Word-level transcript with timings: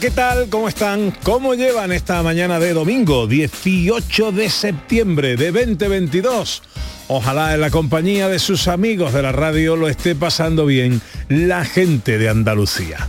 ¿Qué 0.00 0.10
tal? 0.10 0.48
¿Cómo 0.48 0.68
están? 0.68 1.12
¿Cómo 1.22 1.54
llevan 1.54 1.92
esta 1.92 2.22
mañana 2.22 2.60
de 2.60 2.72
domingo, 2.72 3.26
18 3.26 4.32
de 4.32 4.50
septiembre 4.50 5.36
de 5.36 5.50
2022? 5.50 6.62
Ojalá 7.08 7.54
en 7.54 7.60
la 7.60 7.70
compañía 7.70 8.28
de 8.28 8.38
sus 8.38 8.68
amigos 8.68 9.12
de 9.12 9.22
la 9.22 9.32
radio 9.32 9.76
lo 9.76 9.88
esté 9.88 10.14
pasando 10.14 10.66
bien 10.66 11.00
la 11.28 11.64
gente 11.64 12.18
de 12.18 12.28
Andalucía. 12.28 13.08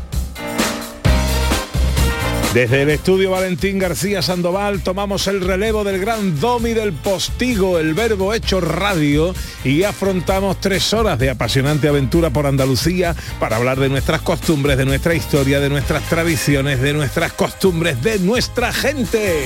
Desde 2.54 2.82
el 2.82 2.90
estudio 2.90 3.30
Valentín 3.30 3.78
García 3.78 4.24
Sandoval 4.24 4.82
tomamos 4.82 5.28
el 5.28 5.42
relevo 5.42 5.84
del 5.84 6.00
gran 6.00 6.40
domi 6.40 6.74
del 6.74 6.94
postigo, 6.94 7.78
el 7.78 7.94
verbo 7.94 8.34
hecho 8.34 8.60
radio, 8.60 9.36
y 9.64 9.84
afrontamos 9.84 10.60
tres 10.60 10.92
horas 10.92 11.20
de 11.20 11.30
apasionante 11.30 11.88
aventura 11.88 12.32
por 12.32 12.48
Andalucía 12.48 13.16
para 13.40 13.58
hablar 13.58 13.80
de 13.80 13.90
nuestras 13.90 14.22
costumbres, 14.22 14.80
de 14.80 14.86
nuestra 14.86 15.14
historia, 15.14 15.60
de 15.60 15.70
nuestras 15.70 16.02
tradiciones, 16.10 16.82
de 16.82 16.94
nuestras 16.94 17.34
costumbres, 17.34 18.02
de 18.02 18.18
nuestra 18.18 18.74
gente. 18.74 19.46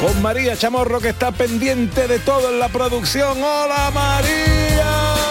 Con 0.00 0.20
María 0.22 0.56
Chamorro 0.56 0.98
que 0.98 1.10
está 1.10 1.30
pendiente 1.30 2.08
de 2.08 2.18
todo 2.18 2.50
en 2.50 2.58
la 2.58 2.68
producción. 2.68 3.38
¡Hola 3.40 3.92
María! 3.94 5.22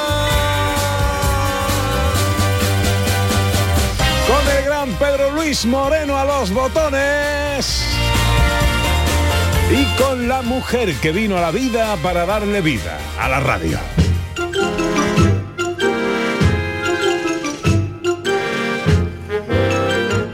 con 4.31 4.47
el 4.55 4.60
Pedro 4.89 5.31
Luis 5.31 5.65
Moreno 5.65 6.17
a 6.17 6.25
los 6.25 6.51
botones. 6.51 7.85
Y 9.71 9.85
con 10.01 10.27
la 10.27 10.41
mujer 10.41 10.93
que 10.95 11.11
vino 11.11 11.37
a 11.37 11.41
la 11.41 11.51
vida 11.51 11.95
para 11.97 12.25
darle 12.25 12.61
vida 12.61 12.97
a 13.19 13.29
la 13.29 13.39
radio. 13.39 13.79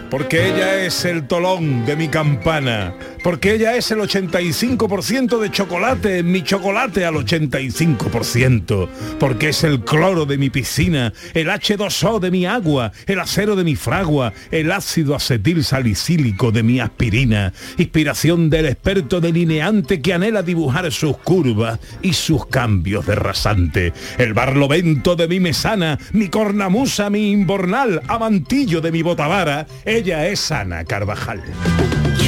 Porque 0.09 0.47
ella 0.47 0.85
es 0.85 1.03
el 1.03 1.27
tolón 1.27 1.85
de 1.85 1.95
mi 1.95 2.07
campana 2.07 2.95
porque 3.23 3.53
ella 3.53 3.75
es 3.75 3.91
el 3.91 3.99
85% 3.99 5.39
de 5.39 5.51
chocolate 5.51 6.23
mi 6.23 6.43
chocolate 6.43 7.05
al 7.05 7.15
85%, 7.15 8.87
porque 9.19 9.49
es 9.49 9.63
el 9.63 9.81
cloro 9.81 10.25
de 10.25 10.37
mi 10.37 10.49
piscina, 10.49 11.13
el 11.33 11.47
H2O 11.47 12.19
de 12.19 12.31
mi 12.31 12.45
agua, 12.45 12.91
el 13.05 13.19
acero 13.19 13.55
de 13.55 13.63
mi 13.63 13.75
fragua, 13.75 14.33
el 14.51 14.71
ácido 14.71 15.15
acetil 15.15 15.63
salicílico 15.63 16.51
de 16.51 16.63
mi 16.63 16.79
aspirina, 16.79 17.53
inspiración 17.77 18.49
del 18.49 18.67
experto 18.67 19.21
delineante 19.21 20.01
que 20.01 20.13
anhela 20.13 20.43
dibujar 20.43 20.91
sus 20.91 21.17
curvas 21.17 21.79
y 22.01 22.13
sus 22.13 22.45
cambios 22.47 23.05
de 23.05 23.15
rasante, 23.15 23.93
el 24.17 24.33
barlovento 24.33 25.15
de 25.15 25.27
mi 25.27 25.39
mesana, 25.39 25.99
mi 26.13 26.29
cornamusa, 26.29 27.09
mi 27.09 27.31
imbornal, 27.31 28.01
amantillo 28.07 28.81
de 28.81 28.91
mi 28.91 29.01
botavara, 29.01 29.67
ella 29.85 30.27
es 30.27 30.51
Ana 30.51 30.83
Carvajal. 30.85 31.43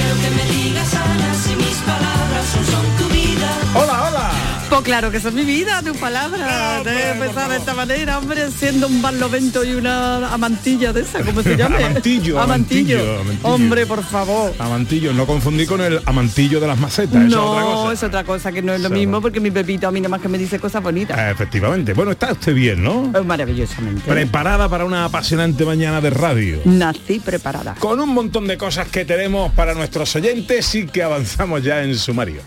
Hola, 0.02 0.16
Pues 4.80 4.88
claro 4.88 5.12
que 5.12 5.20
son 5.20 5.36
mi 5.36 5.44
vida, 5.44 5.82
tu 5.84 5.94
palabra. 5.96 6.82
de 6.86 7.10
empezar 7.12 7.50
de 7.50 7.58
esta 7.58 7.74
manera, 7.74 8.18
hombre, 8.18 8.50
siendo 8.50 8.88
un 8.88 9.02
barlovento 9.02 9.62
y 9.66 9.74
una 9.74 10.34
amantilla 10.34 10.94
de 10.94 11.02
esa, 11.02 11.22
¿cómo 11.22 11.44
se 11.44 11.58
llama? 11.58 11.76
amantillo, 11.80 12.40
amantillo, 12.40 12.98
Hombre, 13.44 13.86
por 13.86 14.06
favor. 14.06 14.54
Amantillo, 14.58 15.12
no 15.12 15.28
confundí 15.28 15.66
con 15.66 15.82
el 15.82 16.00
amantillo 16.06 16.62
de 16.62 16.68
las 16.68 16.80
macetas. 16.80 17.22
No, 17.26 17.28
es 17.28 17.36
otra 17.36 17.64
cosa. 17.64 17.92
es 17.92 18.04
otra 18.04 18.24
cosa 18.24 18.52
que 18.54 18.62
no 18.62 18.74
es 18.74 18.80
lo 18.80 18.90
mismo 18.90 19.22
porque 19.22 19.42
mi 19.42 19.52
Pepito 19.52 19.86
a 19.86 19.92
mí 19.92 20.00
nada 20.00 20.12
más 20.12 20.22
que 20.22 20.30
me 20.30 20.38
dice 20.38 20.60
cosas 20.60 20.82
bonitas. 20.82 21.20
Eh, 21.20 21.32
efectivamente. 21.32 21.92
Bueno, 21.92 22.12
está 22.12 22.32
usted 22.32 22.54
bien, 22.54 22.82
¿no? 22.82 23.12
Maravillosamente. 23.26 24.10
Preparada 24.10 24.70
para 24.70 24.86
una 24.86 25.04
apasionante 25.04 25.66
mañana 25.66 26.00
de 26.00 26.10
radio. 26.10 26.62
Nací 26.64 27.20
preparada. 27.20 27.76
Con 27.80 28.00
un 28.00 28.14
montón 28.14 28.48
de 28.48 28.58
cosas 28.58 28.88
que 28.88 29.04
tenemos 29.04 29.52
para 29.52 29.74
nuestros 29.74 30.16
oyentes 30.16 30.74
y 30.74 30.86
que 30.86 31.04
avanzamos 31.04 31.62
ya 31.64 31.84
en 31.84 31.96
sumario. 31.96 32.42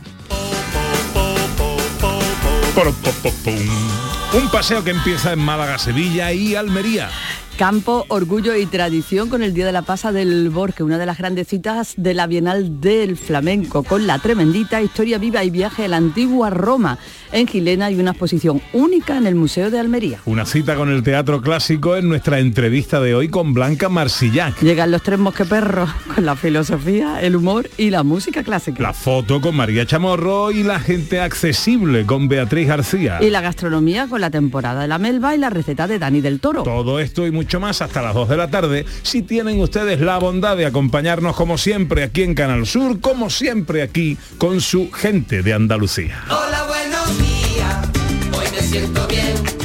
Un 4.33 4.51
paseo 4.51 4.83
que 4.83 4.91
empieza 4.91 5.33
en 5.33 5.41
Málaga, 5.41 5.79
Sevilla 5.79 6.33
y 6.33 6.55
Almería. 6.55 7.11
Campo, 7.57 8.07
orgullo 8.09 8.57
y 8.57 8.65
tradición 8.67 9.29
con 9.29 9.43
el 9.43 9.53
Día 9.53 9.67
de 9.67 9.73
la 9.73 9.83
Pasa 9.83 10.11
del 10.11 10.49
Borque, 10.49 10.83
una 10.83 10.99
de 10.99 11.05
las 11.05 11.19
grandes 11.19 11.49
citas 11.49 11.95
de 11.97 12.15
la 12.15 12.27
Bienal 12.27 12.81
del 12.81 13.17
Flamenco, 13.17 13.83
con 13.83 14.07
la 14.07 14.19
tremendita 14.19 14.81
historia 14.81 15.19
viva 15.19 15.45
y 15.45 15.51
viaje 15.51 15.85
a 15.85 15.89
la 15.89 15.99
antigua 15.99 16.49
Roma. 16.49 16.99
En 17.31 17.47
Gilena 17.47 17.87
hay 17.87 18.01
una 18.01 18.11
exposición 18.13 18.61
única 18.73 19.17
en 19.17 19.27
el 19.27 19.35
Museo 19.35 19.71
de 19.71 19.79
Almería. 19.79 20.21
Una 20.25 20.47
cita 20.47 20.77
con 20.77 20.91
el 20.91 21.03
teatro 21.03 21.43
clásico 21.43 21.97
en 21.97 22.09
nuestra 22.09 22.41
entrevista 22.41 23.01
de 23.01 23.15
hoy 23.15 23.29
con 23.29 23.53
Blanca 23.55 23.89
Marsillac. 23.89 24.61
Llegan 24.61 24.91
los 24.91 25.03
tres 25.03 25.19
mosqueperros 25.19 25.91
con 26.15 26.25
la 26.25 26.37
filosofía, 26.37 27.21
el 27.21 27.37
humor 27.37 27.69
y 27.77 27.91
la 27.91 28.03
música 28.03 28.43
clásica. 28.43 28.83
La 28.83 28.95
foto 28.95 29.41
con 29.41 29.55
María 29.55 29.87
Chamorro 29.87 30.51
y 30.51 30.63
la 30.63 30.81
gente 30.81 31.21
accesible 31.21 32.07
con 32.07 32.29
Beatriz 32.29 32.69
García. 32.69 33.19
Y 33.23 33.31
la 33.31 33.41
gastronomía 33.41 34.09
con 34.09 34.21
la 34.21 34.31
temporada 34.31 34.83
de 34.83 34.89
la 34.89 34.99
melva 34.99 35.35
y 35.35 35.39
la 35.39 35.51
receta 35.51 35.87
de 35.87 35.99
Dani 35.99 36.21
del 36.23 36.41
Toro. 36.41 36.63
Todo 36.63 36.99
esto 36.99 37.27
y 37.27 37.31
mucho 37.43 37.59
más 37.59 37.83
hasta 37.83 38.01
las 38.03 38.15
2 38.15 38.29
de 38.29 38.37
la 38.37 38.49
tarde 38.49 38.87
si 39.03 39.23
tienen 39.23 39.61
ustedes 39.61 40.01
la 40.01 40.17
bondad 40.19 40.57
de 40.57 40.65
acompañarnos 40.65 41.35
como 41.35 41.59
siempre 41.59 42.05
aquí 42.05 42.23
en 42.23 42.37
Canal 42.37 42.67
Sur, 42.67 43.01
como 43.01 43.31
siempre 43.31 43.83
aquí 43.83 44.17
con 44.39 44.61
su 44.61 44.93
gente 44.93 45.43
de 45.43 45.53
Andalucía. 45.53 46.23
Hola, 46.31 46.65
buenos 46.69 47.19
días, 47.19 47.89
hoy 48.33 48.47
me 48.55 48.63
siento 48.63 49.09
bien. 49.09 49.62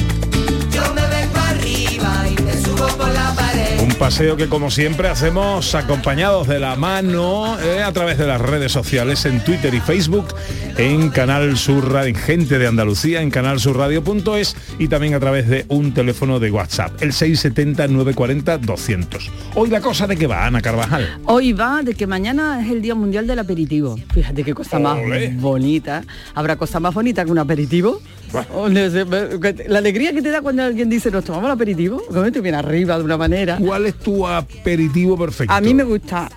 Paseo 3.98 4.36
que 4.36 4.48
como 4.48 4.70
siempre 4.70 5.08
hacemos 5.08 5.74
acompañados 5.74 6.46
de 6.46 6.60
la 6.60 6.76
mano 6.76 7.58
eh, 7.60 7.82
a 7.82 7.90
través 7.92 8.16
de 8.16 8.28
las 8.28 8.40
redes 8.40 8.70
sociales 8.70 9.26
en 9.26 9.42
Twitter 9.42 9.74
y 9.74 9.80
Facebook, 9.80 10.26
en 10.76 11.10
Canal 11.10 11.56
Sur 11.56 11.92
Radio, 11.92 12.10
en 12.10 12.14
Gente 12.14 12.60
de 12.60 12.68
Andalucía, 12.68 13.22
en 13.22 13.30
canalsurradio.es 13.30 14.54
y 14.78 14.86
también 14.86 15.14
a 15.14 15.20
través 15.20 15.48
de 15.48 15.66
un 15.68 15.94
teléfono 15.94 16.38
de 16.38 16.52
WhatsApp, 16.52 17.02
el 17.02 17.10
670-940-200. 17.12 19.30
Hoy 19.56 19.68
la 19.68 19.80
cosa 19.80 20.06
de 20.06 20.16
que 20.16 20.28
va, 20.28 20.46
Ana 20.46 20.62
Carvajal. 20.62 21.18
Hoy 21.24 21.52
va 21.52 21.82
de 21.82 21.94
que 21.94 22.06
mañana 22.06 22.64
es 22.64 22.70
el 22.70 22.80
Día 22.80 22.94
Mundial 22.94 23.26
del 23.26 23.40
Aperitivo. 23.40 23.98
Fíjate 24.14 24.44
qué 24.44 24.54
cosa 24.54 24.78
más 24.78 25.00
bonita. 25.34 26.04
¿Habrá 26.34 26.54
cosa 26.56 26.78
más 26.78 26.94
bonita 26.94 27.24
que 27.24 27.32
un 27.32 27.38
aperitivo? 27.38 28.00
La 29.68 29.78
alegría 29.78 30.12
que 30.12 30.22
te 30.22 30.30
da 30.30 30.42
cuando 30.42 30.62
alguien 30.62 30.88
dice, 30.88 31.10
nos 31.10 31.24
tomamos 31.24 31.46
el 31.46 31.52
aperitivo, 31.52 32.02
como 32.06 32.30
te 32.30 32.40
viene 32.40 32.58
arriba 32.58 32.98
de 32.98 33.04
una 33.04 33.16
manera. 33.16 33.58
¿Cuál 33.58 33.86
es 33.88 33.98
tu 33.98 34.26
aperitivo 34.26 35.16
perfecto? 35.18 35.52
A 35.52 35.60
mí 35.60 35.74
me 35.74 35.84
gusta 35.84 36.28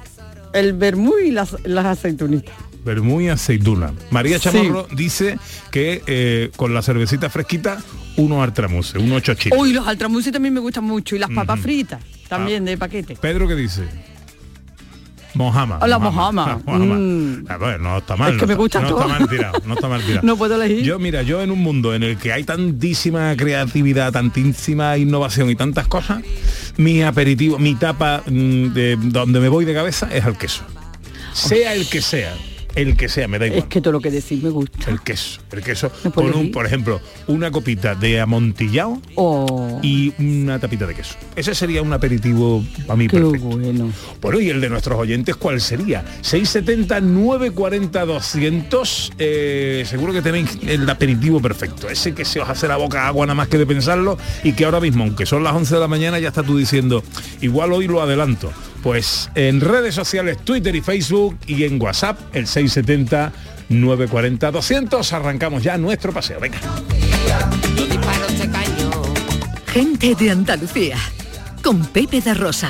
el 0.54 0.74
vermú 0.74 1.14
y 1.18 1.32
las, 1.32 1.56
las 1.66 1.86
aceitunitas. 1.86 2.54
Vermú 2.84 3.22
y 3.22 3.30
aceituna. 3.30 3.94
María 4.10 4.40
Sí. 4.40 4.50
Chamorro 4.50 4.88
dice 4.96 5.38
que 5.70 6.02
eh, 6.08 6.52
con 6.56 6.74
la 6.74 6.82
cervecita 6.82 7.30
fresquita, 7.30 7.80
uno 8.18 8.42
artramuse, 8.42 8.98
uno 8.98 9.20
chochito. 9.20 9.56
Uy, 9.56 9.72
los 9.74 9.88
altramuses 9.88 10.34
también 10.34 10.54
me 10.54 10.60
gustan 10.60 10.84
mucho. 10.84 11.16
Y 11.16 11.20
las 11.20 11.30
papas 11.30 11.60
fritas, 11.60 12.02
también 12.28 12.66
de 12.66 12.78
paquete. 12.78 13.16
Pedro, 13.16 13.48
¿qué 13.48 13.56
dice? 13.56 13.84
Mojama. 15.34 15.80
Hola, 15.82 16.00
Mojama. 16.00 16.60
Mojama. 16.66 16.96
Mm. 17.22 17.46
A 17.50 17.58
ver, 17.58 17.80
no 17.80 17.98
está 17.98 18.16
mal. 18.16 18.34
Es 18.34 18.36
que 18.40 18.42
no 18.42 18.48
me 18.48 18.54
está- 18.54 18.62
gusta 18.62 18.82
no 18.82 18.88
todo. 18.90 19.02
está 19.02 19.20
mal 19.20 19.30
tirado, 19.30 19.62
no 19.66 19.74
está 19.74 19.88
mal 19.88 20.02
tirado. 20.02 20.22
No 20.28 20.38
puedo 20.38 20.56
elegir. 20.62 20.84
Yo, 20.84 21.00
mira, 21.00 21.22
yo 21.22 21.42
en 21.42 21.52
un 21.52 21.60
mundo 21.60 21.94
en 21.94 22.04
el 22.04 22.18
que 22.18 22.32
hay 22.34 22.44
tantísima 22.44 23.36
creatividad, 23.36 24.12
tantísima 24.12 24.98
innovación 24.98 25.50
y 25.50 25.56
tantas 25.56 25.88
cosas, 25.88 26.22
mi 26.78 27.02
aperitivo, 27.04 27.58
mi 27.60 27.76
tapa 27.76 28.24
mm, 28.26 28.68
de 28.74 28.98
donde 29.02 29.40
me 29.40 29.50
voy 29.50 29.66
de 29.66 29.74
cabeza 29.74 30.08
es 30.12 30.24
al 30.26 30.38
queso. 30.38 30.64
Sea 31.34 31.74
el 31.74 31.88
que 31.90 32.02
sea. 32.02 32.34
El 32.76 32.98
que 32.98 33.10
sea, 33.10 33.28
me 33.28 33.40
da 33.40 33.48
igual. 33.48 33.60
Es 33.60 33.66
que 33.66 33.82
todo 33.82 33.94
lo 33.94 34.00
que 34.00 34.12
decís 34.12 34.42
me 34.42 34.50
gusta. 34.50 34.90
El 34.90 35.02
queso, 35.02 35.42
el 35.52 35.64
queso 35.64 35.92
¿Me 36.04 36.12
con 36.12 36.34
un, 36.34 36.52
por 36.52 36.66
ejemplo, 36.66 37.02
una 37.28 37.52
copita 37.52 37.96
de 37.96 38.20
amontillado 38.20 39.02
Oh, 39.16 39.80
y 39.82 40.14
una 40.20 40.60
tapita 40.60 40.86
de 40.86 40.96
queso. 40.96 41.16
Ese 41.36 41.54
sería 41.56 41.82
un 41.82 41.94
aperitivo 41.94 42.64
para 42.88 42.98
mí 42.98 43.08
qué 43.08 43.20
perfecto. 43.20 43.48
bueno. 43.48 43.92
Bueno, 44.22 44.40
y 44.40 44.50
el 44.50 44.62
de 44.62 44.70
nuestros 44.70 44.98
oyentes, 45.00 45.36
¿cuál 45.36 45.62
sería? 45.62 46.04
670 46.22 47.02
940 47.02 48.06
200 48.06 49.14
eh, 49.18 49.84
seguro 49.88 50.14
que 50.14 50.22
tenéis 50.22 50.58
el 50.66 50.90
aperitivo 50.90 51.42
perfecto. 51.42 51.90
Ese 51.90 52.14
que 52.14 52.26
se 52.26 52.40
os 52.40 52.50
hace 52.50 52.68
la 52.68 52.78
boca 52.78 53.08
agua 53.08 53.26
nada 53.26 53.36
más 53.36 53.48
que 53.48 53.58
de 53.58 53.66
pensarlo 53.66 54.18
y 54.44 54.54
que 54.54 54.66
ahora 54.66 54.80
mismo, 54.80 55.04
aunque 55.04 55.26
son 55.26 55.44
las 55.44 55.54
11 55.54 55.76
de 55.76 55.82
la 55.82 55.88
mañana, 55.88 56.20
ya 56.20 56.30
está 56.30 56.44
tú 56.44 56.58
diciendo, 56.58 57.04
igual 57.42 57.74
hoy 57.74 57.88
lo 57.88 58.02
adelanto. 58.02 58.52
Pues 58.84 59.30
en 59.36 59.62
redes 59.62 59.96
sociales, 59.96 60.38
Twitter 60.44 60.76
y 60.76 60.82
Facebook 60.82 61.38
y 61.48 61.64
en 61.64 61.82
WhatsApp, 61.82 62.20
el 62.34 62.48
670 62.48 63.32
940 63.70 64.52
200 64.52 65.14
arrancamos 65.14 65.64
ya 65.64 65.78
nuestro 65.78 66.12
paseo. 66.12 66.40
Venga. 66.40 66.60
Gente 69.68 70.16
de 70.16 70.32
Andalucía. 70.32 70.98
Con 71.64 71.86
Pepe 71.86 72.22
da 72.22 72.34
Rosa. 72.34 72.70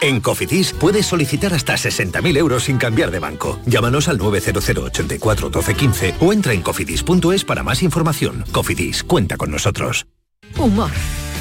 En 0.00 0.20
Cofidis 0.20 0.72
puedes 0.72 1.06
solicitar 1.06 1.54
hasta 1.54 1.74
60.000 1.74 2.36
euros 2.36 2.64
sin 2.64 2.76
cambiar 2.76 3.10
de 3.10 3.18
banco. 3.18 3.58
Llámanos 3.64 4.08
al 4.08 4.18
900 4.18 4.68
84 4.68 5.48
12 5.48 5.74
15 5.74 6.14
o 6.20 6.32
entra 6.32 6.52
en 6.52 6.62
cofidis.es 6.62 7.44
para 7.44 7.62
más 7.62 7.82
información. 7.82 8.44
Cofidis, 8.52 9.02
cuenta 9.02 9.36
con 9.36 9.50
nosotros. 9.50 10.06
Humor. 10.58 10.90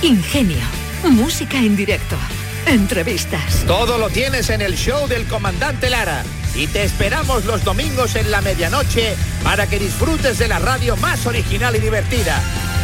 Ingenio. 0.01 0.63
Música 1.03 1.57
en 1.57 1.75
directo. 1.75 2.15
Entrevistas. 2.65 3.63
Todo 3.67 3.97
lo 3.97 4.09
tienes 4.09 4.49
en 4.49 4.61
el 4.61 4.75
show 4.75 5.07
del 5.07 5.25
comandante 5.25 5.89
Lara. 5.89 6.23
Y 6.55 6.67
te 6.67 6.83
esperamos 6.83 7.45
los 7.45 7.63
domingos 7.63 8.15
en 8.15 8.31
la 8.31 8.41
medianoche 8.41 9.15
para 9.43 9.67
que 9.67 9.77
disfrutes 9.77 10.39
de 10.39 10.47
la 10.47 10.59
radio 10.59 10.95
más 10.97 11.25
original 11.25 11.75
y 11.75 11.79
divertida. 11.79 12.41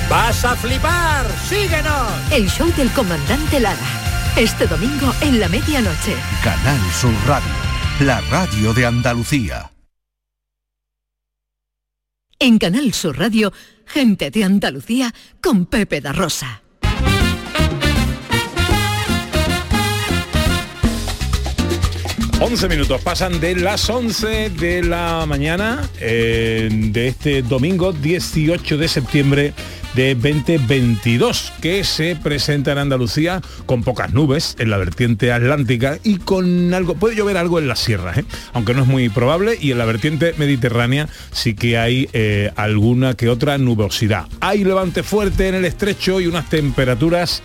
¡Vas 0.10 0.44
a 0.44 0.56
flipar! 0.58 1.26
¡Síguenos! 1.48 2.12
El 2.32 2.50
show 2.50 2.70
del 2.76 2.92
comandante 2.92 3.60
Lara. 3.60 4.01
Este 4.38 4.66
domingo 4.66 5.14
en 5.22 5.42
la 5.42 5.50
medianoche. 5.50 6.16
Canal 6.42 6.80
Sur 6.94 7.14
Radio, 7.28 7.52
la 8.00 8.22
radio 8.22 8.74
de 8.74 8.86
Andalucía. 8.86 9.72
En 12.40 12.58
Canal 12.58 12.94
Sur 12.94 13.20
Radio, 13.20 13.52
gente 13.86 14.32
de 14.32 14.46
Andalucía 14.46 15.14
con 15.42 15.66
Pepe 15.66 16.00
da 16.00 16.14
Rosa. 16.14 16.62
11 22.40 22.70
minutos 22.70 23.02
pasan 23.02 23.40
de 23.40 23.56
las 23.56 23.88
11 23.88 24.50
de 24.50 24.82
la 24.82 25.26
mañana 25.28 25.88
eh, 26.00 26.70
de 26.72 27.10
este 27.10 27.44
domingo 27.44 27.94
18 27.94 28.78
de 28.78 28.88
septiembre 28.88 29.54
de 29.96 30.16
2022 30.16 31.54
que 31.62 31.84
se 31.84 32.16
presenta 32.16 32.72
en 32.72 32.78
Andalucía 32.78 33.42
con 33.66 33.84
pocas 33.84 34.14
nubes 34.14 34.56
en 34.60 34.70
la 34.70 34.78
vertiente 34.78 35.32
atlántica 35.32 36.00
y 36.04 36.18
con 36.18 36.74
algo 36.74 36.96
puede 36.96 37.16
llover 37.16 37.38
algo 37.38 37.60
en 37.60 37.68
las 37.68 37.80
sierras 37.80 38.18
¿eh? 38.18 38.26
aunque 38.54 38.74
no 38.74 38.84
es 38.84 38.88
muy 38.88 39.10
probable 39.10 39.58
y 39.60 39.72
en 39.72 39.78
la 39.78 39.86
vertiente 39.86 40.34
mediterránea 40.38 41.10
sí 41.32 41.56
que 41.56 41.78
hay 41.78 42.10
eh, 42.14 42.52
alguna 42.56 43.16
que 43.16 43.30
otra 43.30 43.58
nubosidad 43.58 44.28
hay 44.40 44.64
levante 44.64 45.04
fuerte 45.04 45.48
en 45.48 45.56
el 45.56 45.66
estrecho 45.66 46.22
y 46.22 46.28
unas 46.28 46.50
temperaturas 46.50 47.44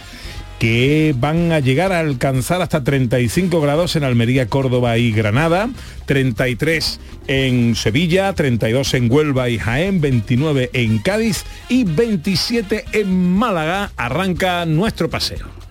que 0.59 1.15
van 1.19 1.53
a 1.53 1.61
llegar 1.61 1.93
a 1.93 2.01
alcanzar 2.01 2.63
hasta 2.63 2.85
35 2.85 3.61
grados 3.61 3.97
en 3.97 4.05
Almería, 4.05 4.47
Córdoba 4.49 4.97
y 4.99 5.13
Granada, 5.13 5.69
33 6.07 7.01
en 7.27 7.75
Sevilla, 7.75 8.33
32 8.33 8.95
en 8.95 9.11
Huelva 9.11 9.49
y 9.49 9.59
Jaén, 9.59 10.01
29 10.01 10.71
en 10.73 10.99
Cádiz 10.99 11.45
y 11.69 11.85
27 11.85 12.85
en 12.93 13.33
Málaga. 13.33 13.93
Arranca 13.97 14.65
nuestro 14.67 15.11
paseo. 15.11 15.66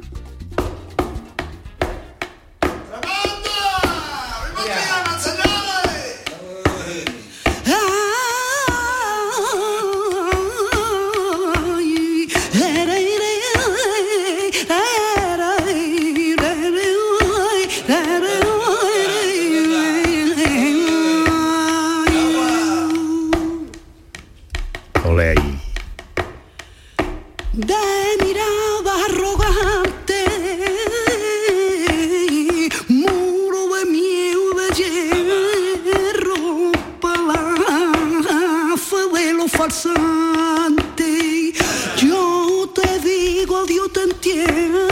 Falsante. 39.65 41.53
Yo 41.97 42.71
te 42.73 42.99
digo, 42.99 43.65
Dios 43.65 43.91
te 43.93 44.01
entierro. 44.03 44.87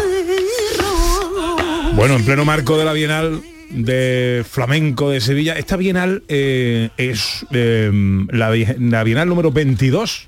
Bueno, 1.96 2.15
en 2.15 2.25
pleno 2.25 2.44
marco 2.46 2.77
de 2.77 2.86
la 2.86 2.94
Bienal 2.94 3.42
de 3.70 4.44
Flamenco 4.50 5.10
de 5.12 5.22
Sevilla, 5.22 5.53
esta 5.58 5.77
Bienal 5.77 6.24
eh, 6.27 6.89
es 6.98 7.46
eh, 7.51 7.92
la, 8.32 8.51
la 8.80 9.03
Bienal 9.03 9.30
número 9.30 9.51
22 9.51 10.27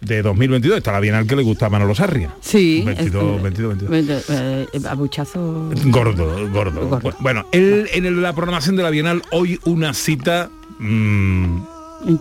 de 0.00 0.22
2022. 0.22 0.78
Está 0.78 0.92
la 0.92 1.00
Bienal 1.00 1.26
que 1.26 1.36
le 1.36 1.42
gusta 1.42 1.66
a 1.66 1.70
Manolo 1.70 1.94
Sarria. 1.94 2.34
Sí. 2.40 2.82
22, 2.86 3.36
es- 3.36 3.42
22, 3.42 3.90
22. 3.90 4.30
eh, 4.30 4.66
eh, 4.72 4.80
abuchazo. 4.88 5.70
Gordo, 5.86 6.48
gordo. 6.50 7.00
Bueno, 7.20 7.46
el- 7.52 7.88
en 7.92 8.06
el- 8.06 8.22
la 8.22 8.32
programación 8.34 8.76
de 8.76 8.82
la 8.82 8.90
Bienal 8.90 9.22
hoy 9.30 9.60
una 9.64 9.92
cita... 9.92 10.48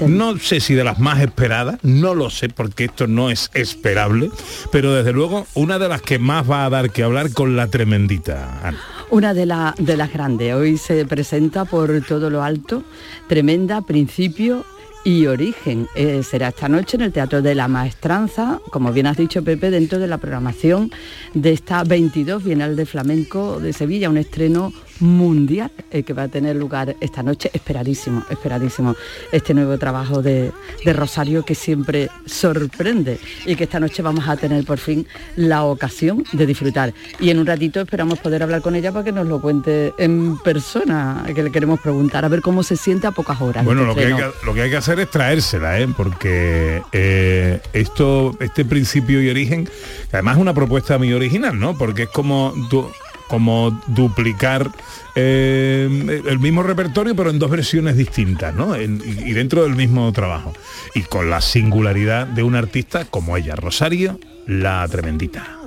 no 0.08 0.38
sé 0.38 0.60
si 0.60 0.74
de 0.74 0.84
las 0.84 1.00
más 1.00 1.22
esperadas, 1.22 1.78
no 1.84 2.16
lo 2.16 2.30
sé 2.30 2.50
porque 2.50 2.86
esto 2.86 3.08
no 3.08 3.30
es 3.30 3.50
esperable, 3.54 4.30
pero 4.72 4.94
desde 4.94 5.12
luego 5.13 5.46
una 5.54 5.80
de 5.80 5.90
las 5.90 6.02
que 6.02 6.20
más 6.20 6.50
va 6.50 6.66
a 6.66 6.70
dar 6.70 6.92
que 6.92 7.04
hablar 7.04 7.32
con 7.34 7.56
la 7.56 7.68
tremendita. 7.68 8.60
Ana. 8.68 8.80
Una 9.10 9.34
de, 9.34 9.46
la- 9.46 9.75
de 9.78 9.98
las 9.98 10.12
grandes. 10.12 10.54
Hoy 10.54 10.78
se 10.78 11.06
presenta 11.06 11.66
por 11.66 12.02
todo 12.08 12.30
lo 12.30 12.44
alto. 12.44 12.84
Tremenda, 13.28 13.82
principio 13.82 14.66
y 15.06 15.25
origen. 15.28 15.88
Eh, 15.96 16.22
será 16.24 16.48
esta 16.48 16.70
noche 16.70 16.96
en 16.98 17.04
el 17.04 17.12
Teatro 17.12 17.42
de 17.42 17.54
la 17.56 17.68
Maestranza, 17.68 18.60
como 18.72 18.92
bien 18.94 19.06
has 19.06 19.18
dicho 19.18 19.44
Pepe, 19.44 19.70
dentro 19.70 20.00
de 20.00 20.08
la 20.08 20.18
programación 20.18 20.92
de 21.34 21.52
esta 21.52 21.84
22 21.84 22.44
Bienal 22.44 22.75
de 22.75 22.86
Flamenco 22.86 23.60
de 23.60 23.74
Sevilla, 23.74 24.10
un 24.10 24.18
estreno 24.18 24.72
mundial 25.00 25.71
eh, 25.91 26.03
que 26.03 26.13
va 26.13 26.23
a 26.23 26.27
tener 26.27 26.55
lugar 26.55 26.95
esta 27.01 27.23
noche. 27.23 27.50
Esperadísimo, 27.53 28.23
esperadísimo 28.29 28.95
este 29.31 29.53
nuevo 29.53 29.77
trabajo 29.77 30.21
de, 30.21 30.51
de 30.85 30.93
Rosario 30.93 31.43
que 31.43 31.55
siempre 31.55 32.09
sorprende 32.25 33.19
y 33.45 33.55
que 33.55 33.63
esta 33.65 33.79
noche 33.79 34.01
vamos 34.01 34.27
a 34.27 34.38
tener 34.38 34.63
por 34.65 34.77
fin 34.77 35.05
la 35.35 35.63
ocasión 35.63 36.23
de 36.33 36.45
disfrutar. 36.45 36.93
Y 37.19 37.29
en 37.29 37.39
un 37.39 37.45
ratito 37.45 37.81
esperamos 37.81 38.19
poder 38.19 38.43
hablar 38.43 38.62
con 38.62 38.75
ella 38.75 38.91
para 38.91 39.03
que 39.05 39.12
nos 39.12 39.27
lo 39.27 39.41
cuente 39.41 39.93
en 39.97 40.38
persona, 40.39 41.23
que 41.33 41.43
le 41.43 41.51
queremos 41.51 41.79
preguntar, 41.79 42.25
a 42.25 42.27
ver 42.27 42.41
cómo 42.41 42.63
se 42.63 42.75
siente 42.77 43.07
a 43.07 43.12
pocas 43.12 43.39
horas. 43.41 43.63
Bueno, 43.65 43.81
este 43.81 43.88
lo 43.89 43.95
que, 43.95 44.05
hay 44.05 44.12
estreno. 44.12 44.33
que, 44.39 44.45
lo 44.45 44.53
que 44.53 44.62
hay 44.62 44.69
que 44.69 44.77
hacer 44.77 45.00
es 45.00 45.09
traérsela, 45.09 45.79
¿eh? 45.79 45.88
porque 45.95 46.81
eh, 46.91 47.62
esto, 47.73 48.35
este 48.39 48.65
principio 48.65 49.21
y 49.21 49.29
origen, 49.29 49.67
además 50.12 50.35
es 50.38 50.41
una 50.41 50.53
propuesta 50.53 50.97
muy 50.97 51.13
original, 51.13 51.57
¿no? 51.59 51.77
Porque 51.77 52.03
es 52.03 52.09
como, 52.09 52.53
du- 52.69 52.89
como 53.34 53.82
duplicar 53.88 54.70
eh, 55.16 56.22
el 56.24 56.38
mismo 56.38 56.62
repertorio, 56.62 57.16
pero 57.16 57.32
en 57.32 57.40
dos 57.40 57.50
versiones 57.50 57.98
distintas, 57.98 58.54
¿no? 58.54 58.80
Y 58.80 59.34
dentro 59.34 59.63
del 59.63 59.75
mismo 59.75 60.13
trabajo. 60.13 60.54
Y 60.94 61.02
con 61.02 61.32
la 61.32 61.42
singularidad 61.42 62.28
de 62.28 62.44
un 62.44 62.54
artista 62.54 63.06
como 63.06 63.36
ella, 63.36 63.56
Rosario, 63.56 64.20
la 64.46 64.88
tremendita. 64.88 65.58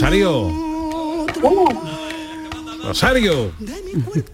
Rosario. 0.00 0.48
Rosario, 2.84 3.50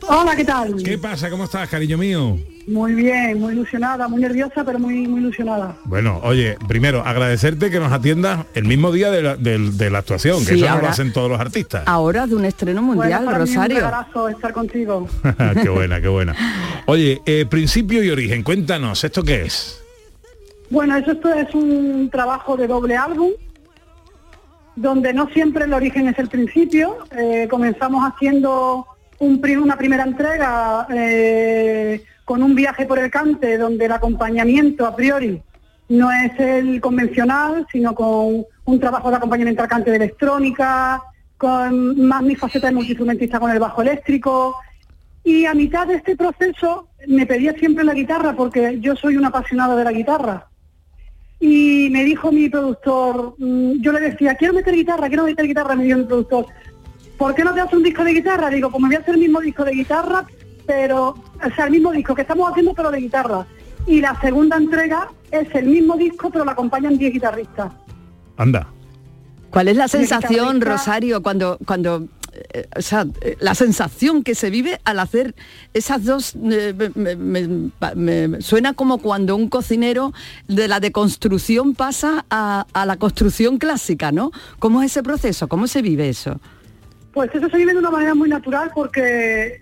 Hola, 0.06 0.36
¿qué 0.36 0.44
tal? 0.44 0.74
¿qué 0.84 0.98
pasa? 0.98 1.30
¿Cómo 1.30 1.44
estás, 1.44 1.70
cariño 1.70 1.96
mío? 1.96 2.38
Muy 2.66 2.92
bien, 2.92 3.40
muy 3.40 3.54
ilusionada, 3.54 4.06
muy 4.06 4.20
nerviosa, 4.20 4.62
pero 4.62 4.78
muy, 4.78 5.08
muy 5.08 5.20
ilusionada. 5.22 5.74
Bueno, 5.86 6.20
oye, 6.22 6.58
primero 6.68 7.02
agradecerte 7.02 7.70
que 7.70 7.80
nos 7.80 7.90
atiendas 7.90 8.44
el 8.52 8.64
mismo 8.64 8.92
día 8.92 9.10
de 9.10 9.22
la, 9.22 9.36
del- 9.36 9.78
de 9.78 9.88
la 9.88 10.00
actuación, 10.00 10.44
que 10.44 10.52
eso 10.52 10.66
no 10.66 10.66
lo 10.66 10.76
ahora- 10.76 10.90
hacen 10.90 11.14
todos 11.14 11.30
los 11.30 11.40
artistas. 11.40 11.82
Ahora 11.86 12.26
de 12.26 12.34
un 12.34 12.44
estreno 12.44 12.82
mundial, 12.82 13.24
bueno, 13.24 13.24
para 13.24 13.38
mí 13.38 13.44
es 13.44 13.50
un 13.50 13.56
Rosario. 13.56 13.76
regalazo 13.76 14.28
estar 14.28 14.52
contigo. 14.52 15.08
qué 15.62 15.68
buena, 15.70 15.98
qué 16.02 16.08
buena. 16.08 16.36
Oye, 16.84 17.22
eh, 17.24 17.46
principio 17.48 18.04
y 18.04 18.10
origen, 18.10 18.42
cuéntanos, 18.42 19.02
¿esto 19.02 19.22
qué 19.22 19.44
es? 19.46 19.80
Bueno, 20.68 20.94
eso 20.98 21.12
esto 21.12 21.32
es 21.32 21.54
un 21.54 22.10
trabajo 22.12 22.54
de 22.58 22.66
doble 22.66 22.96
álbum, 22.96 23.30
donde 24.76 25.12
no 25.12 25.28
siempre 25.28 25.64
el 25.64 25.74
origen 25.74 26.08
es 26.08 26.18
el 26.18 26.28
principio. 26.28 26.98
Eh, 27.16 27.46
comenzamos 27.50 28.04
haciendo 28.04 28.86
un 29.18 29.40
una 29.62 29.76
primera 29.76 30.04
entrega 30.04 30.86
eh, 30.90 32.02
con 32.24 32.42
un 32.42 32.54
viaje 32.54 32.84
por 32.86 32.98
el 32.98 33.10
cante, 33.10 33.56
donde 33.56 33.86
el 33.86 33.92
acompañamiento 33.92 34.86
a 34.86 34.94
priori 34.94 35.40
no 35.88 36.10
es 36.10 36.38
el 36.38 36.80
convencional, 36.80 37.66
sino 37.70 37.94
con 37.94 38.44
un 38.64 38.80
trabajo 38.80 39.10
de 39.10 39.16
acompañamiento 39.16 39.62
al 39.62 39.68
cante 39.68 39.90
de 39.90 39.96
electrónica, 39.96 41.02
con 41.36 42.06
más 42.06 42.22
mi 42.22 42.36
faceta 42.36 42.68
de 42.68 42.74
multiinstrumentista 42.74 43.38
con 43.38 43.50
el 43.50 43.58
bajo 43.58 43.82
eléctrico. 43.82 44.56
Y 45.22 45.46
a 45.46 45.54
mitad 45.54 45.86
de 45.86 45.96
este 45.96 46.16
proceso 46.16 46.88
me 47.06 47.26
pedía 47.26 47.52
siempre 47.54 47.84
la 47.84 47.94
guitarra, 47.94 48.34
porque 48.34 48.78
yo 48.80 48.96
soy 48.96 49.16
un 49.16 49.24
apasionado 49.24 49.76
de 49.76 49.84
la 49.84 49.92
guitarra. 49.92 50.46
Y 51.46 51.90
me 51.90 52.04
dijo 52.04 52.32
mi 52.32 52.48
productor, 52.48 53.34
mm, 53.36 53.82
yo 53.82 53.92
le 53.92 54.00
decía, 54.00 54.34
quiero 54.34 54.54
meter 54.54 54.74
guitarra, 54.74 55.08
quiero 55.08 55.24
meter 55.24 55.46
guitarra, 55.46 55.76
me 55.76 55.84
dijo 55.84 55.98
mi 55.98 56.04
productor, 56.04 56.46
¿por 57.18 57.34
qué 57.34 57.44
no 57.44 57.52
te 57.52 57.60
haces 57.60 57.74
un 57.74 57.82
disco 57.82 58.02
de 58.02 58.14
guitarra? 58.14 58.48
Digo, 58.48 58.70
pues 58.70 58.80
me 58.80 58.88
voy 58.88 58.96
a 58.96 59.00
hacer 59.00 59.16
el 59.16 59.20
mismo 59.20 59.40
disco 59.42 59.62
de 59.62 59.72
guitarra, 59.72 60.24
pero, 60.64 61.08
o 61.08 61.54
sea, 61.54 61.66
el 61.66 61.72
mismo 61.72 61.92
disco 61.92 62.14
que 62.14 62.22
estamos 62.22 62.50
haciendo, 62.50 62.72
pero 62.72 62.90
de 62.90 62.98
guitarra. 62.98 63.46
Y 63.86 64.00
la 64.00 64.18
segunda 64.22 64.56
entrega 64.56 65.10
es 65.30 65.54
el 65.54 65.66
mismo 65.66 65.98
disco, 65.98 66.30
pero 66.30 66.46
la 66.46 66.52
acompañan 66.52 66.96
10 66.96 67.12
guitarristas. 67.12 67.74
Anda. 68.38 68.66
¿Cuál 69.50 69.68
es 69.68 69.76
la 69.76 69.88
sensación, 69.88 70.62
Rosario, 70.62 71.22
cuando, 71.22 71.58
cuando 71.66 72.08
eh, 72.52 72.66
o 72.76 72.82
sea, 72.82 73.06
eh, 73.20 73.36
la 73.40 73.54
sensación 73.54 74.22
que 74.22 74.34
se 74.34 74.50
vive 74.50 74.80
al 74.84 74.98
hacer 74.98 75.34
esas 75.72 76.04
dos, 76.04 76.34
eh, 76.36 76.74
me, 77.96 78.40
suena 78.40 78.72
como 78.74 78.98
cuando 78.98 79.36
un 79.36 79.48
cocinero 79.48 80.12
de 80.48 80.68
la 80.68 80.80
deconstrucción 80.80 81.74
pasa 81.74 82.24
a, 82.30 82.66
a 82.72 82.86
la 82.86 82.96
construcción 82.96 83.58
clásica, 83.58 84.12
¿no? 84.12 84.32
¿Cómo 84.58 84.82
es 84.82 84.92
ese 84.92 85.02
proceso? 85.02 85.48
¿Cómo 85.48 85.66
se 85.66 85.82
vive 85.82 86.08
eso? 86.08 86.40
Pues 87.12 87.32
eso 87.32 87.48
se 87.48 87.56
vive 87.56 87.72
de 87.72 87.78
una 87.78 87.90
manera 87.90 88.14
muy 88.14 88.28
natural 88.28 88.72
porque 88.74 89.60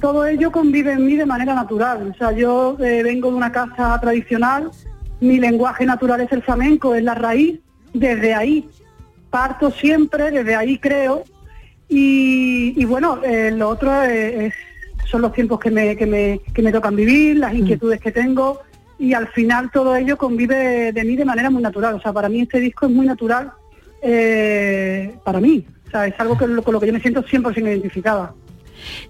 todo 0.00 0.26
ello 0.26 0.52
convive 0.52 0.92
en 0.92 1.04
mí 1.04 1.16
de 1.16 1.26
manera 1.26 1.52
natural. 1.52 2.12
O 2.14 2.16
sea, 2.16 2.30
yo 2.30 2.76
vengo 2.78 3.30
de 3.30 3.36
una 3.36 3.50
casa 3.50 3.98
tradicional, 4.00 4.70
mi 5.20 5.40
lenguaje 5.40 5.86
natural 5.86 6.20
es 6.20 6.30
el 6.30 6.44
flamenco, 6.44 6.94
es 6.94 7.02
la 7.02 7.16
raíz, 7.16 7.58
desde 7.92 8.32
ahí 8.32 8.68
parto 9.34 9.72
siempre, 9.72 10.30
desde 10.30 10.54
ahí 10.54 10.78
creo. 10.78 11.24
Y, 11.96 12.74
y 12.76 12.84
bueno, 12.84 13.20
eh, 13.24 13.52
lo 13.56 13.68
otro 13.68 14.02
es- 14.02 14.34
es- 14.46 14.54
son 15.10 15.22
los 15.22 15.32
tiempos 15.32 15.60
que 15.60 15.70
me, 15.70 15.96
que, 15.96 16.06
me, 16.06 16.40
que 16.52 16.60
me 16.62 16.72
tocan 16.72 16.96
vivir, 16.96 17.36
las 17.36 17.54
inquietudes 17.54 18.00
que 18.00 18.10
tengo 18.10 18.60
y 18.98 19.12
al 19.12 19.28
final 19.28 19.70
todo 19.70 19.94
ello 19.94 20.16
convive 20.16 20.90
de 20.92 21.04
mí 21.04 21.14
de 21.14 21.24
manera 21.24 21.50
muy 21.50 21.62
natural. 21.62 21.94
O 21.94 22.00
sea, 22.00 22.12
para 22.12 22.28
mí 22.28 22.40
este 22.40 22.58
disco 22.58 22.86
es 22.86 22.92
muy 22.92 23.06
natural 23.06 23.52
eh, 24.02 25.14
para 25.24 25.40
mí. 25.40 25.64
O 25.86 25.90
sea, 25.90 26.06
es 26.06 26.14
algo 26.18 26.36
que, 26.36 26.46
con 26.62 26.72
lo 26.74 26.80
que 26.80 26.86
yo 26.88 26.92
me 26.92 27.00
siento 27.00 27.22
100% 27.22 27.58
identificada. 27.58 28.34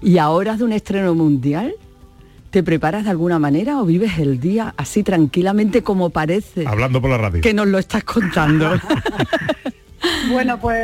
¿Y 0.02 0.18
ahora 0.18 0.56
de 0.56 0.64
un 0.64 0.72
estreno 0.72 1.14
mundial? 1.14 1.74
¿Te 2.50 2.62
preparas 2.62 3.04
de 3.04 3.10
alguna 3.10 3.38
manera 3.38 3.80
o 3.80 3.84
vives 3.86 4.18
el 4.18 4.38
día 4.40 4.74
así 4.76 5.02
tranquilamente 5.02 5.82
como 5.82 6.10
parece 6.10 6.66
Hablando 6.66 7.00
por 7.00 7.10
la 7.10 7.18
radio. 7.18 7.40
que 7.40 7.54
nos 7.54 7.66
lo 7.66 7.78
estás 7.78 8.04
contando? 8.04 8.70
Bueno, 10.30 10.58
pues 10.60 10.76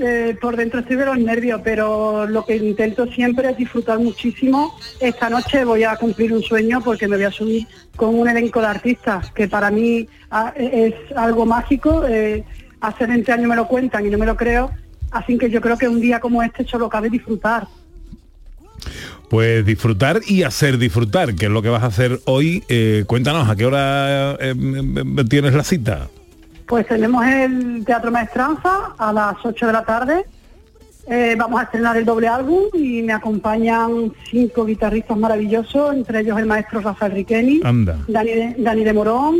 eh, 0.00 0.36
por 0.40 0.56
dentro 0.56 0.80
estoy 0.80 0.96
de 0.96 1.06
los 1.06 1.18
nervios, 1.18 1.60
pero 1.64 2.26
lo 2.26 2.44
que 2.44 2.56
intento 2.56 3.06
siempre 3.06 3.50
es 3.50 3.56
disfrutar 3.56 3.98
muchísimo. 3.98 4.76
Esta 5.00 5.30
noche 5.30 5.64
voy 5.64 5.84
a 5.84 5.96
cumplir 5.96 6.32
un 6.32 6.42
sueño 6.42 6.80
porque 6.82 7.08
me 7.08 7.16
voy 7.16 7.24
a 7.24 7.30
subir 7.30 7.66
con 7.96 8.14
un 8.14 8.28
elenco 8.28 8.60
de 8.60 8.66
artistas 8.66 9.30
que 9.32 9.48
para 9.48 9.70
mí 9.70 10.08
ah, 10.30 10.52
es 10.56 10.94
algo 11.16 11.46
mágico. 11.46 12.04
eh, 12.06 12.44
hace 12.80 13.06
20 13.06 13.32
años 13.32 13.48
me 13.48 13.56
lo 13.56 13.66
cuentan 13.66 14.06
y 14.06 14.10
no 14.10 14.18
me 14.18 14.26
lo 14.26 14.36
creo. 14.36 14.70
Así 15.10 15.38
que 15.38 15.50
yo 15.50 15.60
creo 15.60 15.78
que 15.78 15.88
un 15.88 16.00
día 16.00 16.20
como 16.20 16.42
este 16.42 16.64
solo 16.64 16.88
cabe 16.88 17.08
disfrutar. 17.08 17.66
Pues 19.30 19.64
disfrutar 19.64 20.20
y 20.26 20.42
hacer 20.42 20.78
disfrutar, 20.78 21.34
que 21.34 21.46
es 21.46 21.50
lo 21.50 21.62
que 21.62 21.68
vas 21.68 21.82
a 21.82 21.86
hacer 21.86 22.20
hoy. 22.26 22.62
Eh, 22.68 23.04
cuéntanos, 23.06 23.48
¿a 23.48 23.56
qué 23.56 23.66
hora 23.66 24.32
eh, 24.40 24.54
eh, 24.54 25.24
tienes 25.28 25.54
la 25.54 25.64
cita? 25.64 26.08
Pues 26.66 26.86
tenemos 26.86 27.24
el 27.26 27.84
Teatro 27.84 28.10
Maestranza 28.10 28.94
a 28.96 29.12
las 29.12 29.36
8 29.44 29.66
de 29.66 29.72
la 29.72 29.84
tarde. 29.84 30.24
Eh, 31.06 31.34
vamos 31.38 31.60
a 31.60 31.64
estrenar 31.64 31.98
el 31.98 32.06
doble 32.06 32.28
álbum 32.28 32.62
y 32.72 33.02
me 33.02 33.12
acompañan 33.12 34.10
cinco 34.30 34.64
guitarristas 34.64 35.18
maravillosos, 35.18 35.94
entre 35.94 36.20
ellos 36.20 36.38
el 36.38 36.46
maestro 36.46 36.80
Rafael 36.80 37.12
Riqueni. 37.12 37.60
Dani 38.08 38.30
de, 38.30 38.54
Dani 38.58 38.84
de 38.84 38.92
Morón, 38.94 39.36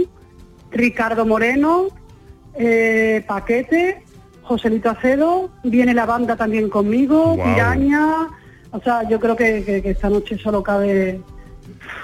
Ricardo 0.71 1.25
Moreno, 1.25 1.87
eh, 2.55 3.25
Paquete, 3.27 4.03
Joselito 4.43 4.91
Acedo, 4.91 5.49
viene 5.63 5.95
la 5.95 6.05
banda 6.05 6.37
también 6.37 6.69
conmigo, 6.69 7.35
Guau. 7.35 7.55
Piraña. 7.55 8.29
O 8.71 8.81
sea, 8.83 9.09
yo 9.09 9.19
creo 9.19 9.35
que, 9.35 9.65
que- 9.65 9.81
que 9.81 9.91
esta 9.91 10.11
noche 10.11 10.37
solo 10.37 10.63
cabe 10.63 11.23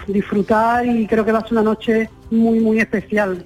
disfrutar 0.07 0.87
y 0.87 1.07
creo 1.07 1.25
que 1.25 1.33
va 1.33 1.41
a 1.41 1.43
ser 1.43 1.53
una 1.53 1.63
noche 1.63 2.09
muy, 2.31 2.61
muy 2.61 2.81
especial. 2.81 3.45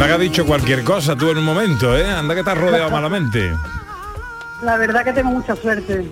Anda 0.00 0.08
que 0.08 0.14
ha 0.14 0.18
dicho 0.30 0.46
cualquier 0.46 0.82
cosa 0.82 1.14
tú 1.14 1.30
en 1.30 1.36
un 1.36 1.44
momento, 1.44 1.94
¿eh? 1.94 2.06
Anda 2.10 2.34
que 2.34 2.42
te 2.42 2.48
has 2.48 2.56
rodeado 2.56 2.88
malamente. 2.90 3.52
La 4.62 4.78
verdad 4.78 5.04
que 5.04 5.12
tengo 5.12 5.30
mucha 5.30 5.54
suerte. 5.54 6.06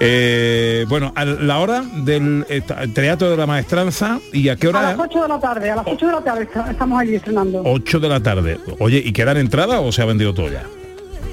Eh, 0.00 0.84
bueno, 0.88 1.12
a 1.14 1.24
la 1.24 1.58
hora 1.60 1.82
del 1.82 2.44
eh, 2.48 2.60
Teatro 2.92 3.30
de 3.30 3.36
la 3.36 3.46
Maestranza 3.46 4.18
y 4.32 4.48
a 4.48 4.56
qué 4.56 4.66
A 4.66 4.70
hora? 4.70 4.82
las 4.82 4.98
8 4.98 5.22
de 5.22 5.28
la 5.28 5.38
tarde, 5.38 5.70
a 5.70 5.76
las 5.76 5.86
8 5.86 6.06
de 6.06 6.12
la 6.12 6.20
tarde 6.22 6.48
estamos 6.72 7.00
allí 7.00 7.14
estrenando. 7.14 7.62
8 7.64 8.00
de 8.00 8.08
la 8.08 8.18
tarde. 8.20 8.58
Oye, 8.80 8.98
¿y 9.04 9.12
quedan 9.12 9.36
entradas 9.36 9.78
o 9.80 9.92
se 9.92 10.02
ha 10.02 10.04
vendido 10.04 10.34
todo 10.34 10.48
ya? 10.48 10.64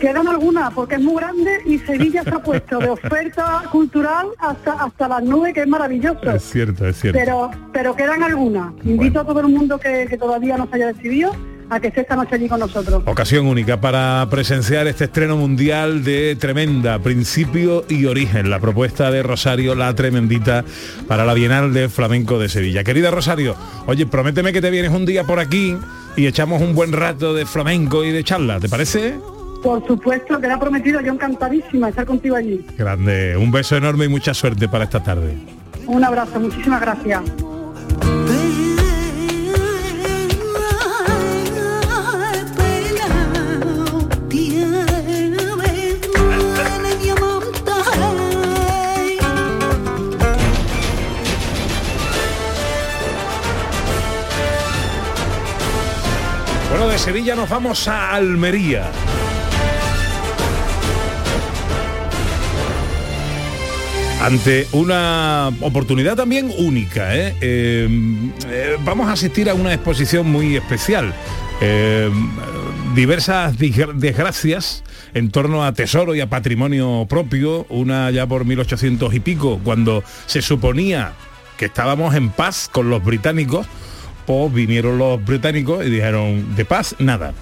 Quedan 0.01 0.27
algunas 0.27 0.73
porque 0.73 0.95
es 0.95 1.01
muy 1.01 1.17
grande 1.17 1.59
y 1.63 1.77
Sevilla 1.77 2.23
se 2.23 2.31
ha 2.31 2.39
puesto 2.39 2.79
de 2.79 2.89
oferta 2.89 3.61
cultural 3.71 4.29
hasta 4.39 4.73
hasta 4.73 5.07
las 5.07 5.23
nubes, 5.23 5.53
que 5.53 5.61
es 5.61 5.67
maravilloso. 5.67 6.31
Es 6.31 6.41
cierto, 6.41 6.87
es 6.87 6.99
cierto. 6.99 7.19
Pero 7.19 7.51
pero 7.71 7.95
quedan 7.95 8.23
algunas. 8.23 8.73
Invito 8.83 9.19
a 9.19 9.25
todo 9.25 9.41
el 9.41 9.49
mundo 9.49 9.79
que, 9.79 10.07
que 10.09 10.17
todavía 10.17 10.57
no 10.57 10.67
se 10.67 10.77
haya 10.77 10.87
decidido 10.87 11.31
a 11.69 11.79
que 11.79 11.89
esté 11.89 12.01
esta 12.01 12.15
noche 12.15 12.33
allí 12.33 12.49
con 12.49 12.59
nosotros. 12.59 13.03
Ocasión 13.05 13.45
única 13.45 13.79
para 13.79 14.27
presenciar 14.31 14.87
este 14.87 15.03
estreno 15.03 15.37
mundial 15.37 16.03
de 16.03 16.35
Tremenda, 16.35 16.97
principio 16.97 17.85
y 17.87 18.07
origen, 18.07 18.49
la 18.49 18.59
propuesta 18.59 19.11
de 19.11 19.21
Rosario, 19.21 19.75
la 19.75 19.93
tremendita, 19.93 20.65
para 21.07 21.25
la 21.25 21.35
Bienal 21.35 21.73
de 21.73 21.89
Flamenco 21.89 22.39
de 22.39 22.49
Sevilla. 22.49 22.83
Querida 22.83 23.11
Rosario, 23.11 23.55
oye, 23.85 24.07
prométeme 24.07 24.51
que 24.51 24.61
te 24.61 24.71
vienes 24.71 24.91
un 24.91 25.05
día 25.05 25.23
por 25.25 25.39
aquí 25.39 25.77
y 26.17 26.25
echamos 26.25 26.59
un 26.61 26.73
buen 26.73 26.91
rato 26.91 27.35
de 27.35 27.45
flamenco 27.45 28.03
y 28.03 28.11
de 28.11 28.23
charla, 28.23 28.59
¿te 28.59 28.67
parece? 28.67 29.19
Por 29.61 29.85
supuesto, 29.85 30.39
lo 30.39 30.53
ha 30.53 30.59
prometido, 30.59 31.01
yo 31.01 31.13
encantadísima 31.13 31.87
de 31.87 31.91
estar 31.91 32.05
contigo 32.05 32.35
allí. 32.35 32.65
Grande, 32.77 33.37
un 33.37 33.51
beso 33.51 33.77
enorme 33.77 34.05
y 34.05 34.09
mucha 34.09 34.33
suerte 34.33 34.67
para 34.67 34.85
esta 34.85 35.03
tarde. 35.03 35.37
Un 35.85 36.03
abrazo, 36.03 36.39
muchísimas 36.39 36.81
gracias. 36.81 37.21
Bueno, 56.69 56.87
de 56.87 56.97
Sevilla 56.97 57.35
nos 57.35 57.49
vamos 57.49 57.87
a 57.87 58.15
Almería. 58.15 58.89
Ante 64.21 64.67
una 64.71 65.51
oportunidad 65.61 66.15
también 66.15 66.53
única, 66.55 67.15
¿eh? 67.15 67.35
Eh, 67.41 67.89
eh, 68.51 68.77
vamos 68.85 69.09
a 69.09 69.13
asistir 69.13 69.49
a 69.49 69.55
una 69.55 69.73
exposición 69.73 70.31
muy 70.31 70.55
especial. 70.55 71.11
Eh, 71.59 72.07
diversas 72.93 73.57
desgracias 73.57 74.83
en 75.15 75.31
torno 75.31 75.65
a 75.65 75.73
tesoro 75.73 76.13
y 76.13 76.21
a 76.21 76.29
patrimonio 76.29 77.07
propio, 77.09 77.65
una 77.69 78.11
ya 78.11 78.27
por 78.27 78.45
1800 78.45 79.11
y 79.15 79.19
pico, 79.21 79.59
cuando 79.63 80.03
se 80.27 80.43
suponía 80.43 81.13
que 81.57 81.65
estábamos 81.65 82.13
en 82.13 82.29
paz 82.29 82.69
con 82.71 82.91
los 82.91 83.03
británicos, 83.03 83.65
pues 84.27 84.53
vinieron 84.53 84.99
los 84.99 85.23
británicos 85.25 85.83
y 85.83 85.89
dijeron, 85.89 86.55
de 86.55 86.65
paz, 86.65 86.95
nada. 86.99 87.33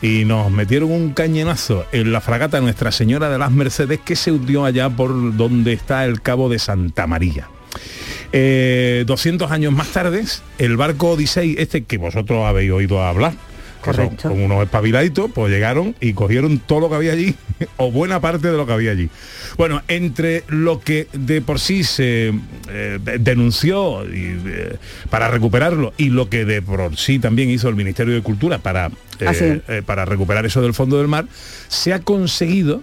Y 0.00 0.24
nos 0.24 0.50
metieron 0.50 0.92
un 0.92 1.12
cañonazo 1.12 1.84
en 1.92 2.12
la 2.12 2.20
fragata 2.20 2.60
Nuestra 2.60 2.92
Señora 2.92 3.28
de 3.30 3.38
las 3.38 3.50
Mercedes 3.50 4.00
que 4.04 4.14
se 4.14 4.30
hundió 4.30 4.64
allá 4.64 4.88
por 4.90 5.36
donde 5.36 5.72
está 5.72 6.04
el 6.04 6.22
Cabo 6.22 6.48
de 6.48 6.58
Santa 6.58 7.06
María. 7.06 7.48
Eh, 8.32 9.04
200 9.06 9.50
años 9.50 9.72
más 9.72 9.88
tarde, 9.88 10.24
el 10.58 10.76
barco 10.76 11.10
Odyssey, 11.10 11.56
este 11.58 11.84
que 11.84 11.96
vosotros 11.96 12.44
habéis 12.44 12.70
oído 12.70 13.02
hablar, 13.02 13.32
que 13.90 13.96
son, 13.96 14.18
son 14.18 14.40
unos 14.42 14.62
espabiladitos, 14.64 15.30
pues 15.34 15.52
llegaron 15.52 15.94
y 16.00 16.12
cogieron 16.12 16.58
todo 16.58 16.80
lo 16.80 16.88
que 16.88 16.94
había 16.96 17.12
allí, 17.12 17.34
o 17.76 17.90
buena 17.90 18.20
parte 18.20 18.50
de 18.50 18.56
lo 18.56 18.66
que 18.66 18.72
había 18.72 18.90
allí. 18.92 19.08
Bueno, 19.56 19.82
entre 19.88 20.44
lo 20.48 20.80
que 20.80 21.08
de 21.12 21.40
por 21.40 21.58
sí 21.60 21.84
se 21.84 22.32
eh, 22.70 22.98
de- 23.02 23.18
denunció 23.18 24.04
y, 24.06 24.40
eh, 24.46 24.76
para 25.10 25.28
recuperarlo 25.28 25.92
y 25.96 26.10
lo 26.10 26.28
que 26.28 26.44
de 26.44 26.62
por 26.62 26.96
sí 26.96 27.18
también 27.18 27.50
hizo 27.50 27.68
el 27.68 27.74
Ministerio 27.76 28.14
de 28.14 28.22
Cultura 28.22 28.58
para, 28.58 28.86
eh, 29.20 29.26
es. 29.30 29.40
eh, 29.42 29.82
para 29.84 30.04
recuperar 30.04 30.46
eso 30.46 30.62
del 30.62 30.74
fondo 30.74 30.98
del 30.98 31.08
mar, 31.08 31.26
se 31.68 31.92
ha 31.92 32.00
conseguido 32.00 32.82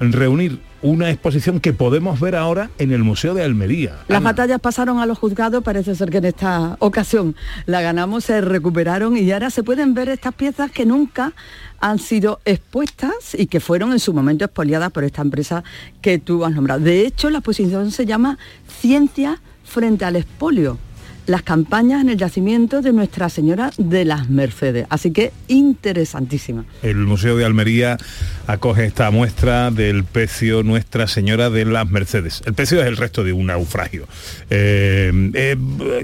reunir 0.00 0.58
una 0.82 1.10
exposición 1.10 1.60
que 1.60 1.72
podemos 1.72 2.20
ver 2.20 2.36
ahora 2.36 2.70
en 2.78 2.92
el 2.92 3.02
Museo 3.02 3.34
de 3.34 3.42
Almería. 3.42 3.96
Las 4.08 4.18
Ana. 4.18 4.30
batallas 4.30 4.60
pasaron 4.60 4.98
a 4.98 5.06
los 5.06 5.18
juzgados, 5.18 5.62
parece 5.62 5.94
ser 5.94 6.10
que 6.10 6.18
en 6.18 6.26
esta 6.26 6.76
ocasión 6.80 7.34
la 7.66 7.80
ganamos, 7.80 8.24
se 8.24 8.40
recuperaron 8.40 9.16
y 9.16 9.30
ahora 9.32 9.50
se 9.50 9.62
pueden 9.62 9.94
ver 9.94 10.08
estas 10.08 10.34
piezas 10.34 10.70
que 10.70 10.86
nunca 10.86 11.32
han 11.80 11.98
sido 11.98 12.40
expuestas 12.44 13.34
y 13.34 13.46
que 13.46 13.60
fueron 13.60 13.92
en 13.92 13.98
su 13.98 14.12
momento 14.12 14.44
expoliadas 14.44 14.90
por 14.92 15.04
esta 15.04 15.22
empresa 15.22 15.64
que 16.00 16.18
tú 16.18 16.44
has 16.44 16.52
nombrado. 16.52 16.80
De 16.80 17.06
hecho, 17.06 17.30
la 17.30 17.38
exposición 17.38 17.90
se 17.90 18.06
llama 18.06 18.38
Ciencia 18.80 19.40
frente 19.64 20.04
al 20.04 20.16
expolio. 20.16 20.78
Las 21.26 21.42
campañas 21.42 22.02
en 22.02 22.08
el 22.08 22.16
yacimiento 22.16 22.82
de 22.82 22.92
Nuestra 22.92 23.28
Señora 23.28 23.72
de 23.78 24.04
las 24.04 24.30
Mercedes. 24.30 24.86
Así 24.90 25.10
que 25.10 25.32
interesantísima. 25.48 26.64
El 26.82 26.98
Museo 26.98 27.36
de 27.36 27.44
Almería 27.44 27.96
acoge 28.46 28.86
esta 28.86 29.10
muestra 29.10 29.70
del 29.72 30.04
pecio 30.04 30.62
Nuestra 30.62 31.08
Señora 31.08 31.50
de 31.50 31.64
las 31.64 31.90
Mercedes. 31.90 32.42
El 32.46 32.54
pecio 32.54 32.80
es 32.80 32.86
el 32.86 32.96
resto 32.96 33.24
de 33.24 33.32
un 33.32 33.46
naufragio. 33.46 34.06
Eh, 34.50 35.30
eh, 35.34 35.56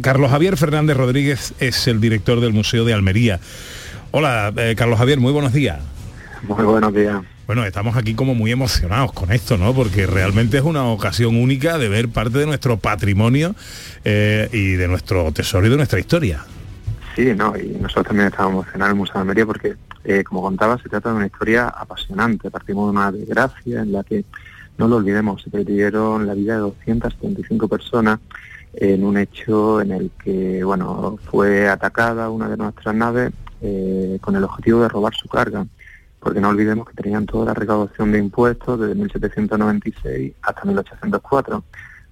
Carlos 0.03 0.31
Javier 0.31 0.57
Fernández 0.57 0.97
Rodríguez 0.97 1.55
es 1.61 1.87
el 1.87 2.01
director 2.01 2.41
del 2.41 2.53
Museo 2.53 2.85
de 2.85 2.93
Almería. 2.93 3.39
Hola, 4.11 4.53
eh, 4.57 4.75
Carlos 4.77 4.99
Javier, 4.99 5.21
muy 5.21 5.33
buenos 5.33 5.53
días. 5.53 5.79
Muy 6.43 6.65
buenos 6.65 6.93
días. 6.93 7.23
Bueno, 7.47 7.65
estamos 7.65 7.97
aquí 7.97 8.15
como 8.15 8.35
muy 8.35 8.53
emocionados 8.53 9.13
con 9.13 9.33
esto, 9.33 9.59
¿no? 9.59 9.75
Porque 9.75 10.07
realmente 10.07 10.59
es 10.59 10.63
una 10.63 10.85
ocasión 10.85 11.35
única 11.37 11.77
de 11.77 11.89
ver 11.89 12.09
parte 12.09 12.39
de 12.39 12.47
nuestro 12.47 12.77
patrimonio 12.77 13.55
eh, 14.05 14.49
y 14.53 14.73
de 14.73 14.87
nuestro 14.87 15.33
tesoro 15.33 15.67
y 15.67 15.71
de 15.71 15.77
nuestra 15.77 15.99
historia. 15.99 16.45
Sí, 17.17 17.35
no, 17.37 17.55
y 17.57 17.77
nosotros 17.81 18.07
también 18.07 18.29
estamos 18.29 18.53
emocionados 18.53 18.91
en 18.91 18.97
el 18.97 18.99
Museo 18.99 19.15
de 19.15 19.21
Almería 19.21 19.47
porque, 19.47 19.75
eh, 20.05 20.25
como 20.25 20.41
contaba, 20.41 20.79
se 20.79 20.89
trata 20.89 21.11
de 21.11 21.17
una 21.17 21.27
historia 21.27 21.69
apasionante. 21.69 22.51
Partimos 22.51 22.87
de 22.87 22.91
una 22.99 23.13
desgracia 23.13 23.83
en 23.83 23.93
la 23.93 24.05
que, 24.05 24.25
no 24.79 24.89
lo 24.89 24.97
olvidemos, 24.97 25.43
se 25.43 25.51
perdieron 25.51 26.27
la 26.27 26.35
vida 26.35 26.55
de 26.55 26.61
235 26.61 27.69
personas 27.69 28.21
en 28.75 29.05
un 29.05 29.19
hecho 29.19 29.83
en 29.83 29.93
el 29.93 30.11
que, 30.23 30.65
bueno, 30.65 31.19
fue 31.31 31.69
atacada 31.69 32.31
una 32.31 32.49
de 32.49 32.57
nuestras 32.57 32.95
naves 32.95 33.33
eh, 33.61 34.19
con 34.21 34.35
el 34.37 34.45
objetivo 34.45 34.81
de 34.81 34.89
robar 34.89 35.15
su 35.15 35.29
carga. 35.29 35.67
Porque 36.23 36.41
no 36.41 36.51
olvidemos 36.51 36.89
que 36.89 36.95
tenían 36.95 37.27
toda 37.27 37.47
la 37.47 37.55
recaudación 37.55 38.13
de 38.13 38.19
impuestos 38.19 38.79
desde 38.79 38.95
1796 38.95 40.35
hasta 40.43 40.65
1804 40.65 41.65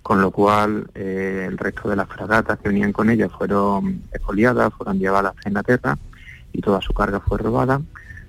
con 0.03 0.21
lo 0.21 0.31
cual 0.31 0.91
eh, 0.95 1.47
el 1.49 1.59
resto 1.59 1.89
de 1.89 1.97
las 1.97 2.09
fragatas 2.09 2.59
que 2.59 2.69
venían 2.69 2.93
con 2.93 3.11
ella 3.11 3.29
fueron 3.29 4.03
expoliadas, 4.13 4.73
fueron 4.75 4.99
llevadas 4.99 5.35
a 5.45 5.49
Inglaterra 5.49 5.99
y 6.53 6.61
toda 6.61 6.81
su 6.81 6.93
carga 6.93 7.21
fue 7.21 7.39
robada, 7.39 7.81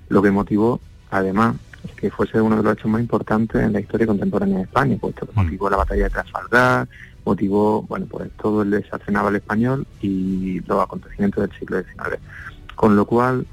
lo 0.08 0.22
que 0.22 0.30
motivó 0.30 0.80
además 1.10 1.56
que 1.96 2.10
fuese 2.10 2.40
uno 2.40 2.56
de 2.56 2.62
los 2.62 2.74
hechos 2.74 2.90
más 2.90 3.00
importantes 3.00 3.60
en 3.60 3.72
la 3.72 3.80
historia 3.80 4.06
contemporánea 4.06 4.58
de 4.58 4.64
España, 4.64 4.96
puesto 5.00 5.26
que 5.26 5.32
motivó 5.34 5.68
la 5.68 5.78
batalla 5.78 6.04
de 6.04 6.10
Trafalgar, 6.10 6.88
motivó 7.24 7.82
bueno 7.82 8.06
pues 8.06 8.30
todo 8.40 8.62
el 8.62 8.70
desastre 8.70 9.12
naval 9.12 9.36
español 9.36 9.86
y 10.00 10.60
los 10.60 10.82
acontecimientos 10.82 11.42
del 11.42 11.58
siglo 11.58 11.82
XIX. 11.82 12.20
Con 12.76 12.94
lo 12.96 13.04
cual 13.04 13.46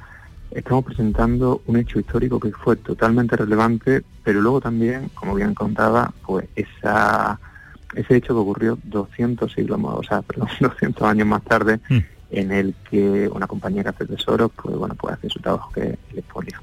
estamos 0.52 0.84
presentando 0.86 1.62
un 1.68 1.78
hecho 1.78 2.00
histórico 2.00 2.40
que 2.40 2.52
fue 2.52 2.76
totalmente 2.76 3.36
relevante, 3.36 4.04
pero 4.24 4.42
luego 4.42 4.60
también, 4.62 5.10
como 5.14 5.36
bien 5.36 5.54
contaba, 5.54 6.14
pues 6.26 6.46
esa 6.56 7.40
ese 7.96 8.18
hecho 8.18 8.28
que 8.36 8.40
ocurrió 8.40 8.78
200 8.84 9.52
siglos 9.52 9.80
más, 9.80 9.96
o 9.96 10.04
sea, 10.04 10.22
perdón, 10.28 10.48
200 10.60 11.02
años 11.08 11.26
más 11.28 11.44
tarde, 11.44 11.80
en 12.32 12.52
el 12.52 12.76
que 12.90 13.28
una 13.34 13.48
compañía 13.48 13.82
que 13.84 13.90
hace 13.90 14.06
tesoros, 14.06 14.52
pues 14.56 14.76
bueno, 14.76 14.94
puede 14.96 15.16
hacer 15.16 15.32
su 15.32 15.40
trabajo 15.40 15.72
que 15.72 15.82
es 15.82 15.98
el 16.12 16.20
expolio. 16.20 16.60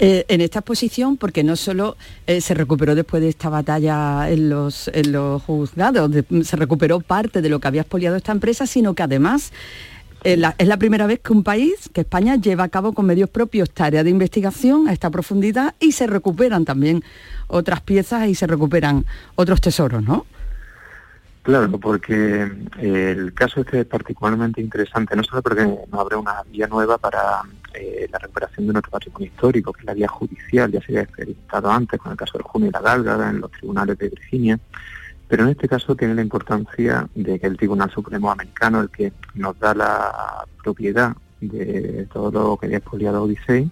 Eh, 0.00 0.24
en 0.28 0.40
esta 0.40 0.60
exposición, 0.60 1.16
porque 1.16 1.42
no 1.42 1.56
solo 1.56 1.96
eh, 2.28 2.40
se 2.40 2.54
recuperó 2.54 2.94
después 2.94 3.20
de 3.20 3.28
esta 3.30 3.48
batalla 3.48 4.30
en 4.30 4.48
los, 4.48 4.86
en 4.94 5.10
los 5.10 5.42
juzgados, 5.42 6.10
de- 6.12 6.44
se 6.44 6.54
recuperó 6.56 7.00
parte 7.00 7.42
de 7.42 7.48
lo 7.48 7.58
que 7.58 7.66
había 7.66 7.80
expoliado 7.80 8.14
esta 8.16 8.30
empresa, 8.30 8.64
sino 8.66 8.94
que 8.94 9.02
además 9.02 9.52
eh, 10.24 10.42
es 10.58 10.68
la 10.68 10.76
primera 10.76 11.06
vez 11.06 11.20
que 11.20 11.32
un 11.32 11.44
país, 11.44 11.88
que 11.92 12.02
España, 12.02 12.36
lleva 12.36 12.64
a 12.64 12.68
cabo 12.68 12.92
con 12.92 13.06
medios 13.06 13.30
propios 13.30 13.70
tareas 13.70 14.04
de 14.04 14.10
investigación 14.10 14.88
a 14.88 14.92
esta 14.92 15.10
profundidad 15.10 15.74
y 15.80 15.92
se 15.92 16.06
recuperan 16.06 16.64
también 16.64 17.02
otras 17.46 17.80
piezas 17.80 18.28
y 18.28 18.34
se 18.34 18.46
recuperan 18.46 19.04
otros 19.36 19.60
tesoros, 19.60 20.02
¿no? 20.02 20.26
Claro, 21.42 21.70
porque 21.78 22.42
eh, 22.78 23.14
el 23.16 23.32
caso 23.32 23.60
este 23.60 23.80
es 23.80 23.86
particularmente 23.86 24.60
interesante, 24.60 25.16
no 25.16 25.24
solo 25.24 25.40
porque 25.40 25.64
nos 25.64 25.98
abre 25.98 26.16
una 26.16 26.42
vía 26.50 26.66
nueva 26.66 26.98
para 26.98 27.40
eh, 27.72 28.06
la 28.12 28.18
recuperación 28.18 28.66
de 28.66 28.72
nuestro 28.74 28.90
patrimonio 28.90 29.28
histórico, 29.28 29.72
que 29.72 29.80
es 29.80 29.86
la 29.86 29.94
vía 29.94 30.08
judicial, 30.08 30.70
ya 30.70 30.80
se 30.80 30.92
había 30.92 31.02
experimentado 31.02 31.70
antes 31.70 31.98
con 32.00 32.12
el 32.12 32.18
caso 32.18 32.36
del 32.36 32.42
Junio 32.42 32.68
y 32.68 32.72
la 32.72 32.80
Gálgada 32.80 33.30
en 33.30 33.40
los 33.40 33.50
tribunales 33.52 33.96
de 33.96 34.10
Virginia, 34.10 34.58
pero 35.28 35.44
en 35.44 35.50
este 35.50 35.68
caso 35.68 35.94
tiene 35.94 36.14
la 36.14 36.22
importancia 36.22 37.06
de 37.14 37.38
que 37.38 37.46
el 37.46 37.56
Tribunal 37.56 37.90
Supremo 37.90 38.30
Americano, 38.30 38.80
el 38.80 38.88
que 38.88 39.12
nos 39.34 39.58
da 39.58 39.74
la 39.74 40.44
propiedad 40.62 41.14
de 41.40 42.08
todo 42.12 42.30
lo 42.30 42.56
que 42.56 42.66
había 42.66 42.78
expoliado 42.78 43.22
Odisei, 43.22 43.70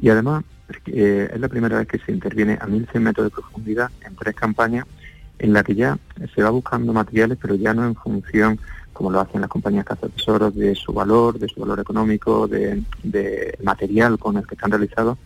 y 0.00 0.08
además 0.10 0.44
eh, 0.86 1.30
es 1.32 1.40
la 1.40 1.48
primera 1.48 1.78
vez 1.78 1.86
que 1.86 1.98
se 1.98 2.12
interviene 2.12 2.54
a 2.54 2.66
1.100 2.66 3.00
metros 3.00 3.26
de 3.26 3.30
profundidad 3.30 3.90
en 4.04 4.16
tres 4.16 4.34
campañas 4.34 4.84
en 5.38 5.52
la 5.52 5.62
que 5.62 5.74
ya 5.74 5.98
se 6.34 6.42
va 6.42 6.50
buscando 6.50 6.92
materiales, 6.92 7.38
pero 7.40 7.54
ya 7.54 7.72
no 7.72 7.86
en 7.86 7.94
función, 7.94 8.58
como 8.92 9.10
lo 9.10 9.20
hacen 9.20 9.42
las 9.42 9.50
compañías 9.50 9.86
tesoros, 10.14 10.54
de 10.54 10.74
su 10.74 10.92
valor, 10.92 11.38
de 11.38 11.48
su 11.48 11.60
valor 11.60 11.78
económico, 11.78 12.48
de, 12.48 12.82
de 13.02 13.56
material 13.62 14.18
con 14.18 14.38
el 14.38 14.46
que 14.46 14.54
están 14.54 14.70
realizados, 14.70 15.18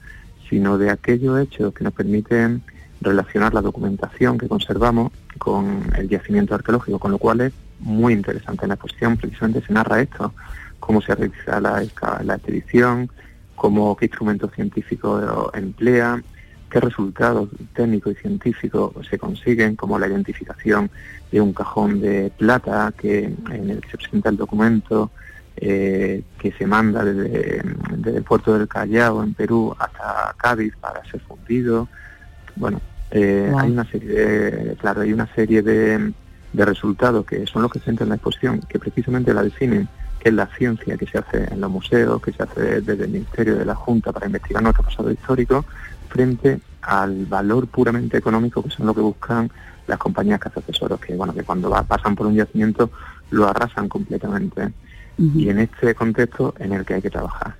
sino 0.48 0.76
de 0.76 0.90
aquellos 0.90 1.40
hechos 1.40 1.72
que 1.72 1.84
nos 1.84 1.92
permiten 1.92 2.62
relacionar 3.00 3.54
la 3.54 3.62
documentación 3.62 4.38
que 4.38 4.48
conservamos 4.48 5.12
con 5.38 5.82
el 5.96 6.08
yacimiento 6.08 6.54
arqueológico, 6.54 6.98
con 6.98 7.12
lo 7.12 7.18
cual 7.18 7.40
es 7.40 7.52
muy 7.78 8.12
interesante. 8.12 8.64
En 8.64 8.68
la 8.68 8.74
exposición 8.74 9.16
precisamente 9.16 9.66
se 9.66 9.72
narra 9.72 10.00
esto, 10.00 10.34
cómo 10.78 11.00
se 11.00 11.14
realiza 11.14 11.60
la, 11.60 11.82
la 12.22 12.34
expedición, 12.34 13.10
cómo, 13.54 13.96
qué 13.96 14.06
instrumentos 14.06 14.52
científicos 14.54 15.50
emplea, 15.54 16.22
qué 16.70 16.80
resultados 16.80 17.48
técnicos 17.74 18.12
y 18.12 18.16
científicos 18.16 18.92
se 19.08 19.18
consiguen, 19.18 19.76
como 19.76 19.98
la 19.98 20.06
identificación 20.06 20.90
de 21.32 21.40
un 21.40 21.52
cajón 21.52 22.00
de 22.00 22.32
plata 22.36 22.92
que 22.96 23.24
en 23.24 23.70
el 23.70 23.80
que 23.80 23.90
se 23.90 23.96
presenta 23.98 24.28
el 24.28 24.36
documento 24.36 25.10
eh, 25.56 26.22
que 26.38 26.52
se 26.52 26.66
manda 26.66 27.04
desde, 27.04 27.62
desde 27.96 28.18
el 28.18 28.24
puerto 28.24 28.56
del 28.56 28.66
Callao 28.66 29.22
en 29.22 29.34
Perú 29.34 29.74
hasta 29.78 30.34
Cádiz 30.38 30.74
para 30.76 31.04
ser 31.04 31.20
fundido. 31.20 31.88
Bueno, 32.56 32.80
eh, 33.10 33.48
Wow. 33.50 33.58
hay 33.60 33.70
una 33.70 33.84
serie 33.90 34.08
de, 34.08 34.76
claro, 34.76 35.00
hay 35.02 35.12
una 35.12 35.26
serie 35.34 35.62
de, 35.62 36.12
de 36.52 36.64
resultados 36.64 37.24
que 37.26 37.46
son 37.46 37.62
los 37.62 37.70
que 37.72 37.78
se 37.80 37.90
entran 37.90 38.06
en 38.06 38.10
la 38.10 38.14
exposición, 38.16 38.60
que 38.68 38.78
precisamente 38.78 39.32
la 39.34 39.42
definen, 39.42 39.88
que 40.18 40.28
es 40.28 40.34
la 40.34 40.46
ciencia 40.56 40.96
que 40.96 41.06
se 41.06 41.18
hace 41.18 41.52
en 41.52 41.60
los 41.60 41.70
museos, 41.70 42.20
que 42.22 42.32
se 42.32 42.42
hace 42.42 42.80
desde 42.82 43.04
el 43.04 43.10
Ministerio 43.10 43.56
de 43.56 43.64
la 43.64 43.74
Junta 43.74 44.12
para 44.12 44.26
investigar 44.26 44.62
nuestro 44.62 44.84
pasado 44.84 45.10
histórico, 45.10 45.64
frente 46.08 46.60
al 46.82 47.26
valor 47.26 47.66
puramente 47.68 48.16
económico 48.16 48.62
que 48.62 48.70
son 48.70 48.86
lo 48.86 48.94
que 48.94 49.00
buscan 49.00 49.50
las 49.86 49.98
compañías 49.98 50.38
cazatesoros, 50.40 51.00
que 51.00 51.14
bueno, 51.14 51.32
que 51.34 51.42
cuando 51.42 51.68
va- 51.70 51.82
pasan 51.82 52.14
por 52.14 52.26
un 52.26 52.34
yacimiento 52.34 52.90
lo 53.30 53.48
arrasan 53.48 53.88
completamente. 53.88 54.72
Y 55.18 55.50
en 55.50 55.58
este 55.58 55.94
contexto 55.94 56.54
en 56.58 56.72
el 56.72 56.84
que 56.86 56.94
hay 56.94 57.02
que 57.02 57.10
trabajar. 57.10 57.54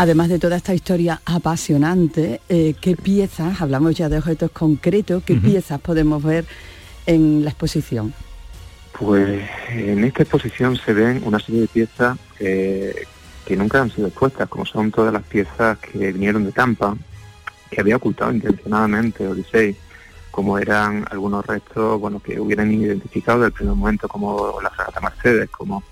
Además 0.00 0.28
de 0.28 0.38
toda 0.38 0.56
esta 0.56 0.74
historia 0.74 1.20
apasionante, 1.24 2.40
eh, 2.48 2.74
¿qué 2.80 2.94
piezas, 2.94 3.60
hablamos 3.60 3.96
ya 3.96 4.08
de 4.08 4.18
objetos 4.18 4.52
concretos, 4.52 5.24
qué 5.24 5.34
piezas 5.34 5.80
podemos 5.80 6.22
ver 6.22 6.44
en 7.04 7.42
la 7.42 7.50
exposición? 7.50 8.14
Pues 8.96 9.42
en 9.70 10.04
esta 10.04 10.22
exposición 10.22 10.76
se 10.76 10.92
ven 10.92 11.20
una 11.24 11.40
serie 11.40 11.62
de 11.62 11.66
piezas 11.66 12.16
eh, 12.38 12.94
que 13.44 13.56
nunca 13.56 13.82
han 13.82 13.90
sido 13.90 14.06
expuestas, 14.06 14.48
como 14.48 14.64
son 14.64 14.92
todas 14.92 15.12
las 15.12 15.24
piezas 15.24 15.78
que 15.78 16.12
vinieron 16.12 16.44
de 16.44 16.52
Tampa, 16.52 16.96
que 17.68 17.80
había 17.80 17.96
ocultado 17.96 18.32
intencionadamente 18.32 19.26
Odisei, 19.26 19.74
como 20.30 20.58
eran 20.58 21.06
algunos 21.10 21.44
restos 21.44 21.98
bueno, 21.98 22.20
que 22.20 22.38
hubieran 22.38 22.70
identificado 22.70 23.40
desde 23.40 23.48
el 23.48 23.52
primer 23.54 23.74
momento 23.74 24.06
como 24.06 24.60
la 24.62 24.70
fragata 24.70 25.00
Mercedes, 25.00 25.50
como 25.50 25.82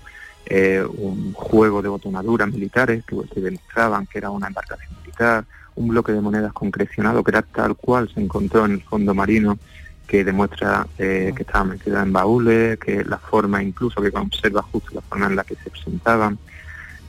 eh, 0.49 0.81
un 0.97 1.33
juego 1.33 1.81
de 1.81 1.89
botonaduras 1.89 2.49
militares 2.49 3.03
que, 3.05 3.41
demostraban 3.41 4.05
que 4.05 4.17
era 4.17 4.29
una 4.29 4.47
embarcación 4.47 4.89
militar, 5.01 5.43
un 5.75 5.89
bloque 5.89 6.13
de 6.13 6.21
monedas 6.21 6.53
concrecionado 6.53 7.21
que 7.21 7.31
era 7.31 7.41
tal 7.41 7.75
cual 7.75 8.09
se 8.13 8.21
encontró 8.21 8.65
en 8.65 8.73
el 8.73 8.81
fondo 8.81 9.13
marino 9.13 9.59
que 10.07 10.23
demuestra 10.23 10.87
eh, 10.97 11.33
que 11.35 11.43
estaba 11.43 11.65
metida 11.65 12.01
en 12.01 12.13
baúles, 12.13 12.79
que 12.79 13.03
la 13.03 13.17
forma 13.17 13.61
incluso 13.61 14.01
que 14.01 14.09
conserva 14.09 14.61
justo 14.61 14.91
la 14.93 15.01
forma 15.01 15.27
en 15.27 15.35
la 15.35 15.43
que 15.43 15.55
se 15.55 15.69
presentaban, 15.69 16.37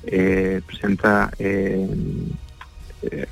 eh, 0.05 0.61
presenta 0.67 1.31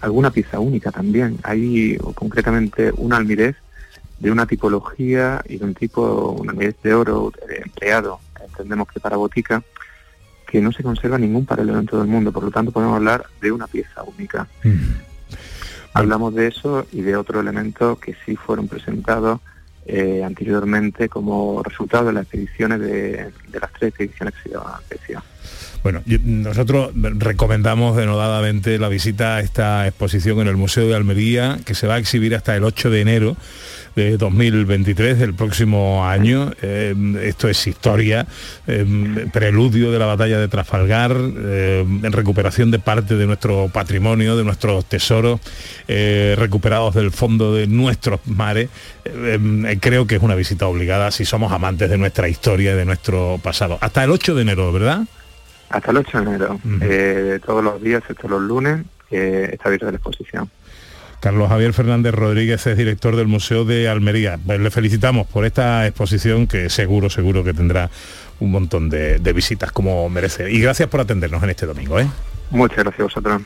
alguna 0.01 0.31
pieza 0.31 0.61
única 0.61 0.93
también. 0.93 1.39
Hay 1.43 1.97
concretamente 2.15 2.93
un 2.97 3.13
almirez 3.13 3.57
de 4.21 4.31
una 4.31 4.47
tipología 4.47 5.43
y 5.49 5.59
de 5.59 5.65
un 5.65 5.75
tipo, 5.75 6.31
un 6.31 6.49
almirez 6.49 6.77
de 6.85 6.95
oro 6.95 7.33
empleado, 7.49 8.21
entendemos 8.41 8.87
que 8.87 9.01
para 9.01 9.17
botica, 9.17 9.65
que 10.57 10.63
no 10.63 10.73
se 10.73 10.83
conserva 10.83 11.19
ningún 11.19 11.45
paralelo 11.45 11.79
en 11.79 11.85
todo 11.85 12.01
el 12.01 12.09
mundo, 12.09 12.33
por 12.33 12.43
lo 12.43 12.51
tanto 12.51 12.73
podemos 12.73 12.97
hablar 12.97 13.27
de 13.43 13.53
una 13.53 13.67
pieza 13.67 14.03
única. 14.05 14.49
Hablamos 15.93 16.35
de 16.35 16.47
eso 16.47 16.87
y 16.93 17.03
de 17.03 17.15
otros 17.15 17.43
elementos 17.43 17.99
que 17.99 18.17
sí 18.25 18.37
fueron 18.37 18.67
presentados 18.67 19.41
eh, 19.85 20.25
anteriormente 20.25 21.11
como 21.11 21.63
resultado 21.63 22.07
de 22.07 22.15
las 22.15 22.23
expediciones 22.23 22.81
de, 22.81 23.33
de 23.49 23.61
las 23.61 23.71
tres 23.75 23.91
expediciones 23.91 24.33
que 24.33 24.43
se 24.45 24.49
llevaban 24.49 24.77
a. 24.77 25.23
Bueno, 25.83 26.03
nosotros 26.25 26.91
recomendamos 26.95 27.97
denodadamente 27.97 28.79
la 28.79 28.89
visita 28.89 29.37
a 29.37 29.41
esta 29.41 29.87
exposición 29.87 30.41
en 30.41 30.49
el 30.49 30.57
Museo 30.57 30.89
de 30.89 30.95
Almería, 30.95 31.59
que 31.65 31.75
se 31.75 31.87
va 31.87 31.95
a 31.95 31.99
exhibir 31.99 32.35
hasta 32.35 32.57
el 32.57 32.65
8 32.65 32.91
de 32.91 33.01
enero 33.01 33.37
de 33.97 34.19
2023, 34.19 35.19
del 35.19 35.35
próximo 35.35 36.07
año. 36.07 36.53
Eh, 36.61 36.95
esto 37.23 37.49
es 37.49 37.67
historia, 37.67 38.27
eh, 38.67 38.85
preludio 39.33 39.91
de 39.91 39.99
la 39.99 40.07
batalla 40.07 40.39
de 40.39 40.49
Trafalgar, 40.49 41.17
eh, 41.19 41.85
recuperación 42.03 42.71
de 42.71 42.79
parte 42.79 43.17
de 43.17 43.27
nuestro 43.27 43.69
patrimonio, 43.73 44.37
de 44.37 44.45
nuestros 44.45 44.85
tesoros, 44.85 45.41
recuperados 45.87 46.95
del 46.95 47.11
fondo 47.11 47.55
de 47.55 47.67
nuestros 47.67 48.21
mares. 48.27 48.69
Creo 49.81 50.07
que 50.07 50.17
es 50.17 50.23
una 50.23 50.35
visita 50.35 50.67
obligada 50.67 51.11
si 51.11 51.25
somos 51.25 51.53
amantes 51.53 51.89
de 51.89 51.97
nuestra 51.97 52.29
historia 52.29 52.73
y 52.73 52.77
de 52.77 52.85
nuestro 52.85 53.41
pasado. 53.43 53.79
Hasta 53.81 54.05
el 54.05 54.11
8 54.11 54.35
de 54.35 54.43
enero, 54.43 54.73
¿verdad? 54.73 55.07
Hasta 55.71 55.91
el 55.91 55.97
8 55.97 56.19
de 56.19 56.25
enero, 56.25 56.61
eh, 56.81 57.41
todos 57.45 57.63
los 57.63 57.83
días, 57.83 58.01
excepto 58.03 58.29
los 58.29 58.41
lunes, 58.41 58.85
eh, 59.11 59.51
está 59.53 59.69
abierta 59.69 59.91
la 59.91 59.97
exposición. 59.97 60.51
Carlos 61.21 61.49
Javier 61.49 61.73
Fernández 61.73 62.15
Rodríguez 62.15 62.67
es 62.67 62.77
director 62.77 63.17
del 63.17 63.27
Museo 63.27 63.65
de 63.65 63.89
Almería. 63.89 64.39
Pues 64.45 64.61
le 64.61 64.71
felicitamos 64.71 65.27
por 65.27 65.45
esta 65.45 65.87
exposición 65.87 66.47
que 66.47 66.71
seguro, 66.71 67.11
seguro 67.11 67.43
que 67.43 67.55
tendrá 67.55 67.91
un 68.39 68.51
montón 68.51 68.91
de, 68.91 69.19
de 69.19 69.33
visitas 69.33 69.73
como 69.73 70.09
merece. 70.09 70.53
Y 70.53 70.61
gracias 70.61 70.89
por 70.89 71.01
atendernos 71.01 71.43
en 71.43 71.51
este 71.51 71.67
domingo. 71.67 71.99
¿eh? 71.99 72.07
Muchas 72.51 72.85
gracias 72.85 73.01
a 73.01 73.05
vosotros. 73.05 73.43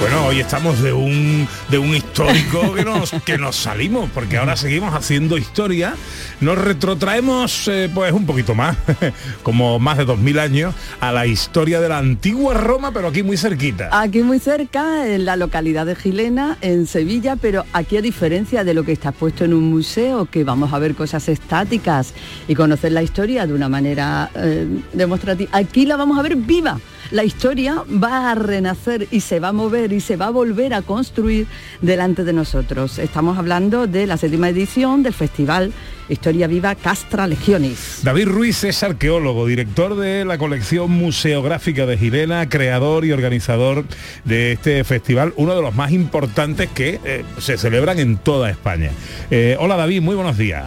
Bueno, 0.00 0.24
hoy 0.24 0.40
estamos 0.40 0.80
de 0.80 0.94
un, 0.94 1.46
de 1.68 1.76
un 1.76 1.94
histórico 1.94 2.72
que 2.72 2.86
nos, 2.86 3.10
que 3.26 3.36
nos 3.36 3.54
salimos, 3.54 4.08
porque 4.14 4.38
ahora 4.38 4.56
seguimos 4.56 4.94
haciendo 4.94 5.36
historia, 5.36 5.94
nos 6.40 6.56
retrotraemos 6.56 7.68
eh, 7.68 7.90
pues 7.94 8.10
un 8.10 8.24
poquito 8.24 8.54
más, 8.54 8.78
como 9.42 9.78
más 9.78 9.98
de 9.98 10.06
2000 10.06 10.38
años, 10.38 10.74
a 11.00 11.12
la 11.12 11.26
historia 11.26 11.82
de 11.82 11.90
la 11.90 11.98
antigua 11.98 12.54
Roma, 12.54 12.92
pero 12.92 13.08
aquí 13.08 13.22
muy 13.22 13.36
cerquita. 13.36 13.90
Aquí 13.92 14.22
muy 14.22 14.38
cerca, 14.38 15.06
en 15.06 15.26
la 15.26 15.36
localidad 15.36 15.84
de 15.84 15.94
Gilena, 15.94 16.56
en 16.62 16.86
Sevilla, 16.86 17.36
pero 17.36 17.66
aquí 17.74 17.98
a 17.98 18.02
diferencia 18.02 18.64
de 18.64 18.72
lo 18.72 18.84
que 18.84 18.92
está 18.92 19.12
puesto 19.12 19.44
en 19.44 19.52
un 19.52 19.64
museo, 19.64 20.24
que 20.24 20.44
vamos 20.44 20.72
a 20.72 20.78
ver 20.78 20.94
cosas 20.94 21.28
estáticas 21.28 22.14
y 22.48 22.54
conocer 22.54 22.92
la 22.92 23.02
historia 23.02 23.46
de 23.46 23.52
una 23.52 23.68
manera 23.68 24.30
eh, 24.34 24.66
demostrativa, 24.94 25.50
aquí 25.52 25.84
la 25.84 25.96
vamos 25.96 26.18
a 26.18 26.22
ver 26.22 26.36
viva. 26.36 26.80
La 27.10 27.24
historia 27.24 27.82
va 28.02 28.30
a 28.30 28.36
renacer 28.36 29.08
y 29.10 29.20
se 29.20 29.40
va 29.40 29.48
a 29.48 29.52
mover 29.52 29.92
y 29.92 30.00
se 30.00 30.16
va 30.16 30.26
a 30.26 30.30
volver 30.30 30.72
a 30.74 30.82
construir 30.82 31.48
delante 31.80 32.22
de 32.22 32.32
nosotros. 32.32 33.00
Estamos 33.00 33.36
hablando 33.36 33.88
de 33.88 34.06
la 34.06 34.16
séptima 34.16 34.48
edición 34.48 35.02
del 35.02 35.12
Festival 35.12 35.72
Historia 36.08 36.46
Viva 36.46 36.76
Castra 36.76 37.26
Legionis. 37.26 38.02
David 38.04 38.28
Ruiz 38.28 38.62
es 38.62 38.84
arqueólogo, 38.84 39.46
director 39.46 39.96
de 39.96 40.24
la 40.24 40.38
colección 40.38 40.92
museográfica 40.92 41.84
de 41.84 41.98
Gilena, 41.98 42.48
creador 42.48 43.04
y 43.04 43.10
organizador 43.10 43.84
de 44.24 44.52
este 44.52 44.84
festival, 44.84 45.32
uno 45.36 45.56
de 45.56 45.62
los 45.62 45.74
más 45.74 45.90
importantes 45.90 46.68
que 46.68 47.00
eh, 47.04 47.24
se 47.38 47.58
celebran 47.58 47.98
en 47.98 48.18
toda 48.18 48.50
España. 48.50 48.92
Eh, 49.32 49.56
hola 49.58 49.76
David, 49.76 50.00
muy 50.00 50.14
buenos 50.14 50.38
días. 50.38 50.64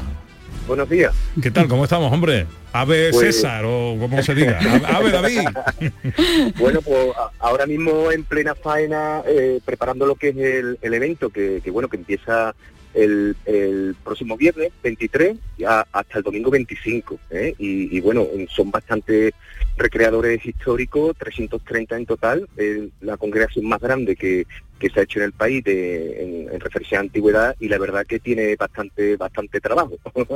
Buenos 0.67 0.89
días. 0.89 1.13
¿Qué 1.41 1.51
tal? 1.51 1.69
¿Cómo 1.69 1.85
estamos, 1.85 2.11
hombre? 2.11 2.47
Ave 2.73 3.11
Pues- 3.11 3.35
César 3.35 3.63
o 3.65 3.95
como 3.99 4.21
se 4.23 4.33
diga. 4.35 4.59
Ave 4.87 5.11
David. 5.11 5.39
Bueno, 6.57 6.81
pues 6.81 7.09
ahora 7.39 7.65
mismo 7.65 8.11
en 8.11 8.23
plena 8.23 8.55
faena, 8.55 9.21
eh, 9.27 9.59
preparando 9.65 10.05
lo 10.05 10.15
que 10.15 10.29
es 10.29 10.37
el, 10.37 10.77
el 10.81 10.93
evento, 10.93 11.29
que, 11.29 11.61
que, 11.63 11.71
bueno, 11.71 11.87
que 11.89 11.97
empieza 11.97 12.53
el, 12.93 13.35
el 13.45 13.95
próximo 14.03 14.37
viernes 14.37 14.71
23 14.83 15.35
y 15.57 15.63
a- 15.63 15.85
hasta 15.91 16.17
el 16.19 16.23
domingo 16.23 16.51
25. 16.51 17.19
¿eh? 17.31 17.53
Y, 17.57 17.95
y, 17.97 18.01
bueno, 18.01 18.27
son 18.55 18.69
bastante 18.71 19.33
recreadores 19.77 20.45
históricos, 20.45 21.15
330 21.17 21.97
en 21.97 22.05
total, 22.05 22.47
eh, 22.57 22.89
la 23.01 23.17
congregación 23.17 23.67
más 23.67 23.81
grande 23.81 24.15
que, 24.15 24.45
que 24.79 24.89
se 24.89 24.99
ha 24.99 25.03
hecho 25.03 25.19
en 25.19 25.25
el 25.25 25.31
país 25.31 25.63
de, 25.63 26.23
en, 26.23 26.53
en 26.53 26.59
referencia 26.59 26.97
a 26.97 27.01
antigüedad 27.01 27.55
y 27.59 27.69
la 27.69 27.77
verdad 27.77 28.05
que 28.05 28.19
tiene 28.19 28.55
bastante 28.55 29.15
bastante 29.17 29.59
trabajo. 29.59 29.93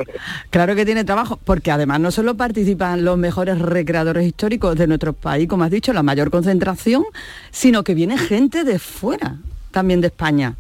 Claro 0.50 0.76
que 0.76 0.86
tiene 0.86 1.04
trabajo, 1.04 1.40
porque 1.44 1.72
además 1.72 2.00
no 2.00 2.12
solo 2.12 2.36
participan 2.36 3.04
los 3.04 3.18
mejores 3.18 3.60
recreadores 3.60 4.26
históricos 4.26 4.76
de 4.76 4.88
nuestro 4.88 5.14
país, 5.14 5.48
como 5.48 5.64
has 5.64 5.72
dicho, 5.72 5.94
la 5.94 6.04
mayor 6.04 6.32
concentración, 6.32 7.04
sino 7.52 7.84
que 7.84 7.94
viene 7.94 8.18
gente 8.18 8.64
de 8.64 8.80
fuera, 8.80 9.38
también 9.72 10.02
de 10.02 10.08
España. 10.08 10.56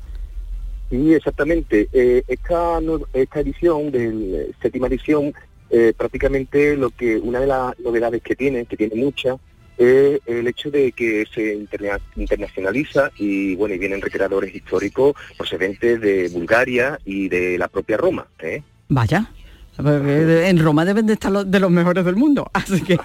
Sí, 0.89 1.13
exactamente. 1.13 1.89
Eh, 1.91 2.23
esta, 2.27 2.79
esta 3.13 3.39
edición, 3.39 3.91
del 3.91 4.55
séptima 4.61 4.87
edición, 4.87 5.33
eh, 5.69 5.93
prácticamente 5.97 6.75
lo 6.77 6.89
que 6.91 7.17
una 7.17 7.39
de 7.39 7.47
las 7.47 7.80
novedades 7.80 8.21
que 8.21 8.36
tiene, 8.36 8.65
que 8.65 8.77
tiene 8.77 8.95
muchas, 8.95 9.38
es 9.77 10.19
el 10.25 10.47
hecho 10.47 10.71
de 10.71 10.91
que 10.91 11.25
se 11.34 11.53
interna- 11.53 11.99
internacionaliza 12.15 13.12
y 13.17 13.56
bueno, 13.56 13.75
y 13.75 13.77
vienen 13.77 14.01
recreadores 14.01 14.53
históricos 14.56 15.13
procedentes 15.38 16.01
de 16.01 16.30
Bulgaria 16.30 16.99
y 17.06 17.30
de 17.30 17.58
la 17.60 17.67
propia 17.67 17.97
Roma. 17.97 18.27
¿eh? 18.39 18.63
Vaya. 18.89 19.30
Porque 19.75 20.47
En 20.49 20.58
Roma 20.58 20.86
deben 20.86 21.06
de 21.06 21.13
estar 21.13 21.32
los, 21.32 21.51
de 21.51 21.60
los 21.60 21.69
mejores 21.69 22.03
del 22.03 22.15
mundo, 22.15 22.49
así 22.53 22.82
que 22.82 22.97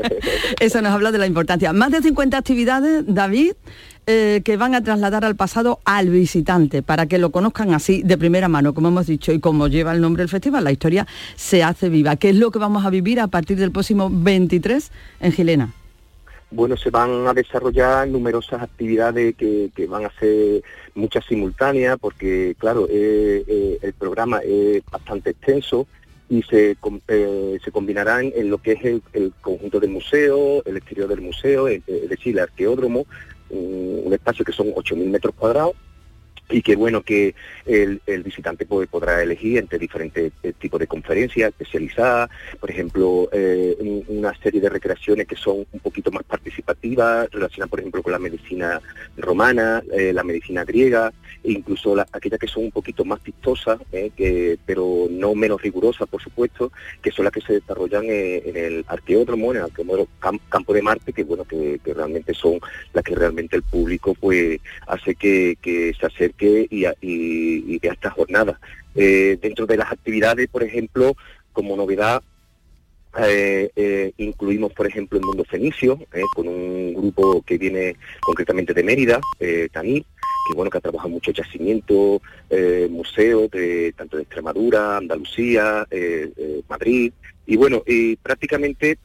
eso 0.60 0.82
nos 0.82 0.90
habla 0.92 1.12
de 1.12 1.18
la 1.18 1.26
importancia. 1.26 1.72
Más 1.72 1.92
de 1.92 2.02
50 2.02 2.36
actividades, 2.36 3.04
David, 3.06 3.52
eh, 4.10 4.40
que 4.42 4.56
van 4.56 4.74
a 4.74 4.82
trasladar 4.82 5.26
al 5.26 5.36
pasado 5.36 5.80
al 5.84 6.08
visitante, 6.08 6.82
para 6.82 7.04
que 7.04 7.18
lo 7.18 7.30
conozcan 7.30 7.74
así 7.74 8.02
de 8.02 8.16
primera 8.16 8.48
mano, 8.48 8.72
como 8.72 8.88
hemos 8.88 9.06
dicho, 9.06 9.32
y 9.32 9.38
como 9.38 9.68
lleva 9.68 9.92
el 9.92 10.00
nombre 10.00 10.22
del 10.22 10.30
festival, 10.30 10.64
la 10.64 10.72
historia 10.72 11.06
se 11.36 11.62
hace 11.62 11.90
viva. 11.90 12.16
¿Qué 12.16 12.30
es 12.30 12.36
lo 12.36 12.50
que 12.50 12.58
vamos 12.58 12.86
a 12.86 12.90
vivir 12.90 13.20
a 13.20 13.26
partir 13.26 13.58
del 13.58 13.70
próximo 13.70 14.08
23 14.10 14.90
en 15.20 15.32
Gilena? 15.32 15.74
Bueno, 16.50 16.78
se 16.78 16.88
van 16.88 17.26
a 17.26 17.34
desarrollar 17.34 18.08
numerosas 18.08 18.62
actividades 18.62 19.36
que, 19.36 19.70
que 19.76 19.86
van 19.86 20.06
a 20.06 20.10
ser 20.18 20.62
muchas 20.94 21.26
simultáneas, 21.26 21.98
porque 22.00 22.56
claro, 22.58 22.86
eh, 22.88 23.44
eh, 23.46 23.78
el 23.82 23.92
programa 23.92 24.38
es 24.38 24.82
bastante 24.90 25.30
extenso 25.30 25.86
y 26.30 26.42
se, 26.44 26.78
eh, 27.08 27.58
se 27.62 27.70
combinarán 27.70 28.32
en 28.34 28.48
lo 28.48 28.56
que 28.56 28.72
es 28.72 28.84
el, 28.86 29.02
el 29.12 29.34
conjunto 29.42 29.80
del 29.80 29.90
museo, 29.90 30.62
el 30.64 30.78
exterior 30.78 31.08
del 31.08 31.20
museo, 31.20 31.68
es 31.68 31.84
decir, 31.86 32.34
el 32.34 32.38
arqueódromo, 32.38 33.06
un, 33.50 34.02
un 34.04 34.12
espacio 34.12 34.44
que 34.44 34.52
son 34.52 34.68
8.000 34.68 35.06
metros 35.06 35.34
cuadrados 35.34 35.74
y 36.50 36.62
que 36.62 36.76
bueno 36.76 37.02
que 37.02 37.34
el, 37.66 38.00
visitante 38.24 38.64
pues, 38.66 38.88
podrá 38.88 39.22
elegir 39.22 39.58
entre 39.58 39.78
diferentes 39.78 40.32
eh, 40.42 40.52
tipos 40.58 40.80
de 40.80 40.86
conferencias 40.86 41.50
especializadas, 41.50 42.30
por 42.58 42.70
ejemplo, 42.70 43.28
eh, 43.32 43.76
un- 43.80 44.04
una 44.08 44.34
serie 44.42 44.60
de 44.60 44.68
recreaciones 44.70 45.26
que 45.26 45.36
son 45.36 45.66
un 45.70 45.80
poquito 45.80 46.10
más 46.10 46.24
participativas, 46.24 47.28
relacionadas 47.30 47.70
por 47.70 47.80
ejemplo 47.80 48.02
con 48.02 48.12
la 48.12 48.18
medicina 48.18 48.80
romana, 49.16 49.82
eh, 49.92 50.12
la 50.12 50.22
medicina 50.24 50.64
griega, 50.64 51.12
e 51.44 51.52
incluso 51.52 51.94
la- 51.94 52.06
aquellas 52.12 52.38
que 52.40 52.48
son 52.48 52.64
un 52.64 52.70
poquito 52.72 53.04
más 53.04 53.22
vistosas, 53.22 53.78
que, 54.16 54.58
pero 54.66 55.06
no 55.10 55.34
menos 55.34 55.60
rigurosas 55.60 56.08
por 56.08 56.22
supuesto, 56.22 56.72
que 57.02 57.10
son 57.10 57.24
las 57.24 57.32
que 57.32 57.40
se 57.40 57.54
desarrollan 57.54 58.04
en 58.06 58.56
el 58.56 58.84
arqueódromo, 58.88 59.50
en 59.52 59.58
el 59.58 59.64
arqueódromo 59.64 60.08
Cam- 60.20 60.40
Campo 60.48 60.72
de 60.72 60.82
Marte, 60.82 61.12
que 61.12 61.24
bueno, 61.24 61.44
que, 61.44 61.78
que 61.84 61.94
realmente 61.94 62.32
son 62.34 62.58
las 62.92 63.04
que 63.04 63.14
realmente 63.14 63.56
el 63.56 63.62
público 63.62 64.14
pues 64.18 64.60
hace 64.86 65.14
que, 65.14 65.56
que 65.60 65.92
se 65.98 66.06
acerque 66.06 66.37
y, 66.46 66.84
a- 66.84 66.94
y, 67.00 67.74
y 67.74 67.78
vea 67.78 67.92
esta 67.92 68.10
jornada. 68.10 68.58
Eh, 68.94 69.38
dentro 69.40 69.66
de 69.66 69.76
las 69.76 69.92
actividades, 69.92 70.48
por 70.48 70.62
ejemplo, 70.62 71.14
como 71.52 71.76
novedad, 71.76 72.22
eh, 73.18 73.70
eh, 73.74 74.12
incluimos, 74.18 74.72
por 74.72 74.86
ejemplo, 74.86 75.18
el 75.18 75.24
mundo 75.24 75.44
fenicio, 75.44 75.98
con 76.34 76.46
un 76.46 76.94
grupo 76.94 77.42
que 77.42 77.58
viene 77.58 77.96
concretamente 78.20 78.74
de 78.74 78.82
Mérida, 78.82 79.20
Tanit, 79.72 80.04
que 80.48 80.54
bueno 80.54 80.70
que 80.70 80.78
ha 80.78 80.80
trabajado 80.80 81.10
mucho 81.10 81.30
yacimiento, 81.32 82.20
eh, 82.50 82.86
museos 82.90 83.50
de 83.50 83.92
tanto 83.96 84.16
de 84.16 84.22
Extremadura, 84.22 84.98
Andalucía, 84.98 85.86
Madrid, 86.68 87.12
y 87.46 87.56
bueno, 87.56 87.82
y 87.86 88.16
prácticamente 88.16 88.98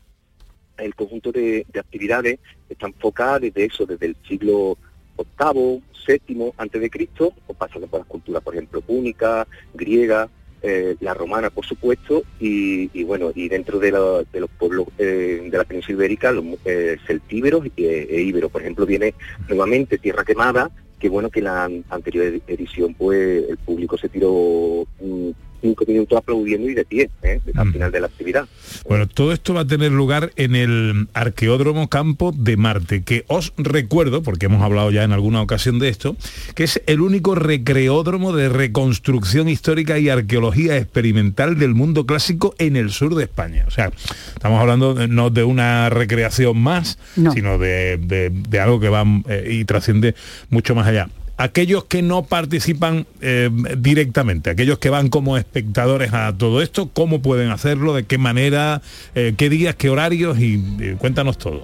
el 0.78 0.96
conjunto 0.96 1.32
de, 1.32 1.66
de 1.72 1.80
actividades 1.80 2.40
está 2.70 2.88
enfocada 2.88 3.40
desde 3.40 3.66
eso, 3.66 3.86
desde 3.86 4.08
el 4.08 4.16
siglo 4.28 4.78
octavo, 5.16 5.82
séptimo 6.06 6.54
antes 6.58 6.82
de 6.82 6.90
Cristo, 6.90 7.34
o 7.48 7.54
pasando 7.54 7.88
por 7.88 8.00
las 8.02 8.08
culturas, 8.08 8.44
por 8.44 8.54
ejemplo, 8.56 8.82
púnica, 8.82 9.48
griega, 9.74 10.30
eh, 10.62 10.96
la 11.02 11.14
romana, 11.14 11.50
por 11.50 11.66
supuesto, 11.66 12.24
y, 12.40 13.04
bueno, 13.04 13.32
y 13.36 13.50
dentro 13.50 13.80
de, 13.80 13.92
los 13.92 14.50
pueblos 14.58 14.88
eh, 14.98 15.48
de 15.50 15.58
la 15.58 15.66
península 15.66 15.96
ibérica, 15.98 16.32
los 16.32 16.46
eh, 16.66 16.98
celtíberos 17.06 17.66
e, 17.76 18.22
íberos. 18.22 18.50
Por 18.52 18.62
ejemplo, 18.62 18.86
viene 18.86 19.14
nuevamente 19.50 19.98
Tierra 19.98 20.24
Quemada, 20.24 20.72
que 21.00 21.10
bueno 21.10 21.30
que 21.30 21.42
la 21.42 21.66
an- 21.66 21.84
anterior 21.90 22.26
ed- 22.26 22.42
edición, 22.48 22.94
pues 22.94 23.44
el 23.50 23.58
público 23.58 23.98
se 23.98 24.08
tiró 24.08 24.86
mm, 25.02 25.30
cinco 25.64 25.86
minutos 25.88 26.18
aplaudiendo 26.18 26.70
y 26.70 26.74
de 26.76 26.84
pie, 26.86 27.10
¿eh? 27.24 27.40
al 27.56 27.72
final 27.72 27.92
de 27.92 28.02
la 28.02 28.08
actividad. 28.08 28.46
Bueno, 28.88 29.08
todo 29.08 29.32
esto 29.32 29.54
va 29.54 29.62
a 29.62 29.66
tener 29.66 29.92
lugar 29.92 30.32
en 30.36 30.56
el 30.56 31.08
Arqueódromo 31.14 31.88
Campo 31.88 32.34
de 32.38 32.58
Marte, 32.58 33.02
que 33.04 33.24
os 33.28 33.54
recuerdo, 33.58 34.22
porque 34.22 34.48
hemos 34.48 34.62
hablado 34.62 34.92
ya 34.92 35.04
en 35.04 35.14
alguna 35.14 35.42
ocasión 35.42 35.80
de 35.80 35.88
esto, 35.90 36.18
que 36.54 36.66
es 36.66 36.82
el 36.86 37.00
único 37.02 37.34
recreódromo 37.34 38.34
de 38.34 38.50
reconstrucción 38.50 39.48
histórica 39.48 39.98
y 39.98 40.10
arqueología 40.10 40.78
experimental 40.78 41.58
del 41.58 41.74
mundo 41.74 42.06
clásico 42.06 42.54
en 42.58 42.76
el 42.76 42.92
sur 42.92 43.16
de 43.16 43.24
España. 43.24 43.64
O 43.68 43.72
sea, 43.72 43.92
estamos 44.36 44.60
hablando 44.60 45.08
no 45.08 45.30
de 45.30 45.44
una 45.46 45.90
recreación 45.90 46.58
más, 46.60 47.00
sino 47.34 47.58
de, 47.58 47.98
de- 47.98 48.30
de 48.30 48.60
algo 48.60 48.80
que 48.82 48.90
va 48.90 49.06
eh, 49.30 49.48
y 49.50 49.66
trasciende 49.66 50.14
mucho 50.50 50.76
más 50.76 50.88
allá 50.88 51.08
aquellos 51.38 51.86
que 51.86 52.02
no 52.02 52.24
participan 52.24 53.06
eh, 53.22 53.50
directamente, 53.78 54.50
aquellos 54.50 54.78
que 54.80 54.90
van 54.90 55.10
como 55.10 55.38
espectadores 55.38 56.14
a 56.14 56.36
todo 56.38 56.62
esto, 56.62 56.90
¿cómo 56.94 57.22
pueden 57.22 57.50
hacerlo? 57.50 57.94
¿De 57.94 58.04
qué 58.06 58.18
manera? 58.18 58.82
Eh, 59.16 59.34
¿Qué 59.38 59.50
días? 59.50 59.76
¿Qué 59.76 59.90
horarios? 59.90 60.40
Y 60.40 60.64
eh, 60.80 60.96
cuéntanos 60.98 61.38
todo. 61.38 61.64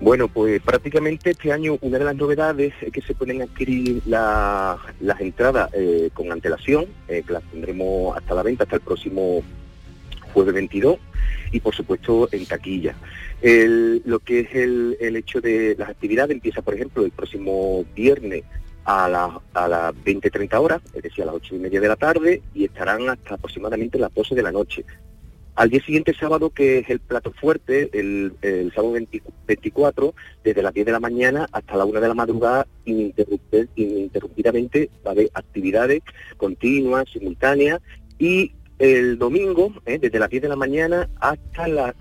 Bueno, 0.00 0.26
pues 0.26 0.60
prácticamente 0.62 1.30
este 1.30 1.52
año 1.52 1.78
una 1.80 1.98
de 1.98 2.04
las 2.04 2.16
novedades 2.16 2.72
es 2.80 2.92
que 2.92 3.02
se 3.02 3.14
pueden 3.14 3.40
adquirir 3.42 4.02
la- 4.06 4.76
las 5.00 5.20
entradas 5.20 5.70
con 6.12 6.32
antelación, 6.32 6.86
que 7.06 7.24
las 7.28 7.42
tendremos 7.44 8.16
hasta 8.16 8.34
la 8.34 8.42
venta 8.42 8.64
hasta 8.64 8.76
el 8.76 8.82
próximo 8.82 9.42
jueves 10.32 10.54
22 10.54 10.96
y 11.52 11.60
por 11.60 11.72
supuesto 11.72 12.28
en 12.32 12.46
taquilla. 12.46 12.96
Lo 14.04 14.18
que 14.18 14.40
es 14.40 14.48
el 14.54 15.14
hecho 15.16 15.40
de 15.40 15.76
las 15.78 15.90
actividades 15.90 16.32
empieza, 16.34 16.62
por 16.62 16.74
ejemplo, 16.74 17.04
el 17.04 17.12
próximo 17.12 17.84
viernes 17.94 18.42
a 18.84 19.08
las 19.08 19.30
a 19.54 19.68
las 19.68 19.94
20-30 19.94 20.60
horas, 20.60 20.82
es 20.94 21.02
decir, 21.02 21.22
a 21.22 21.26
las 21.26 21.36
8 21.36 21.56
y 21.56 21.58
media 21.58 21.80
de 21.80 21.88
la 21.88 21.96
tarde, 21.96 22.42
y 22.54 22.64
estarán 22.64 23.08
hasta 23.08 23.34
aproximadamente 23.34 23.98
las 23.98 24.12
12 24.14 24.34
de 24.34 24.42
la 24.42 24.52
noche. 24.52 24.84
Al 25.54 25.68
día 25.68 25.84
siguiente 25.84 26.14
sábado, 26.18 26.48
que 26.48 26.78
es 26.78 26.88
el 26.88 27.00
plato 27.00 27.30
fuerte, 27.32 27.90
el, 27.92 28.32
el 28.40 28.72
sábado 28.72 28.92
20 28.92 29.22
24, 29.46 30.14
desde 30.42 30.62
las 30.62 30.72
10 30.72 30.86
de 30.86 30.92
la 30.92 31.00
mañana 31.00 31.46
hasta 31.52 31.76
la 31.76 31.84
1 31.84 32.00
de 32.00 32.08
la 32.08 32.14
madrugada, 32.14 32.66
ininterrumpidamente 32.86 34.88
va 35.06 35.10
a 35.10 35.12
haber 35.12 35.30
actividades 35.34 36.00
continuas, 36.38 37.04
simultáneas, 37.12 37.82
y 38.18 38.52
el 38.82 39.16
domingo, 39.16 39.72
eh, 39.86 39.98
desde 40.00 40.18
las 40.18 40.28
10 40.28 40.42
de 40.42 40.48
la 40.48 40.56
mañana 40.56 41.08
hasta 41.20 41.68
las 41.68 41.94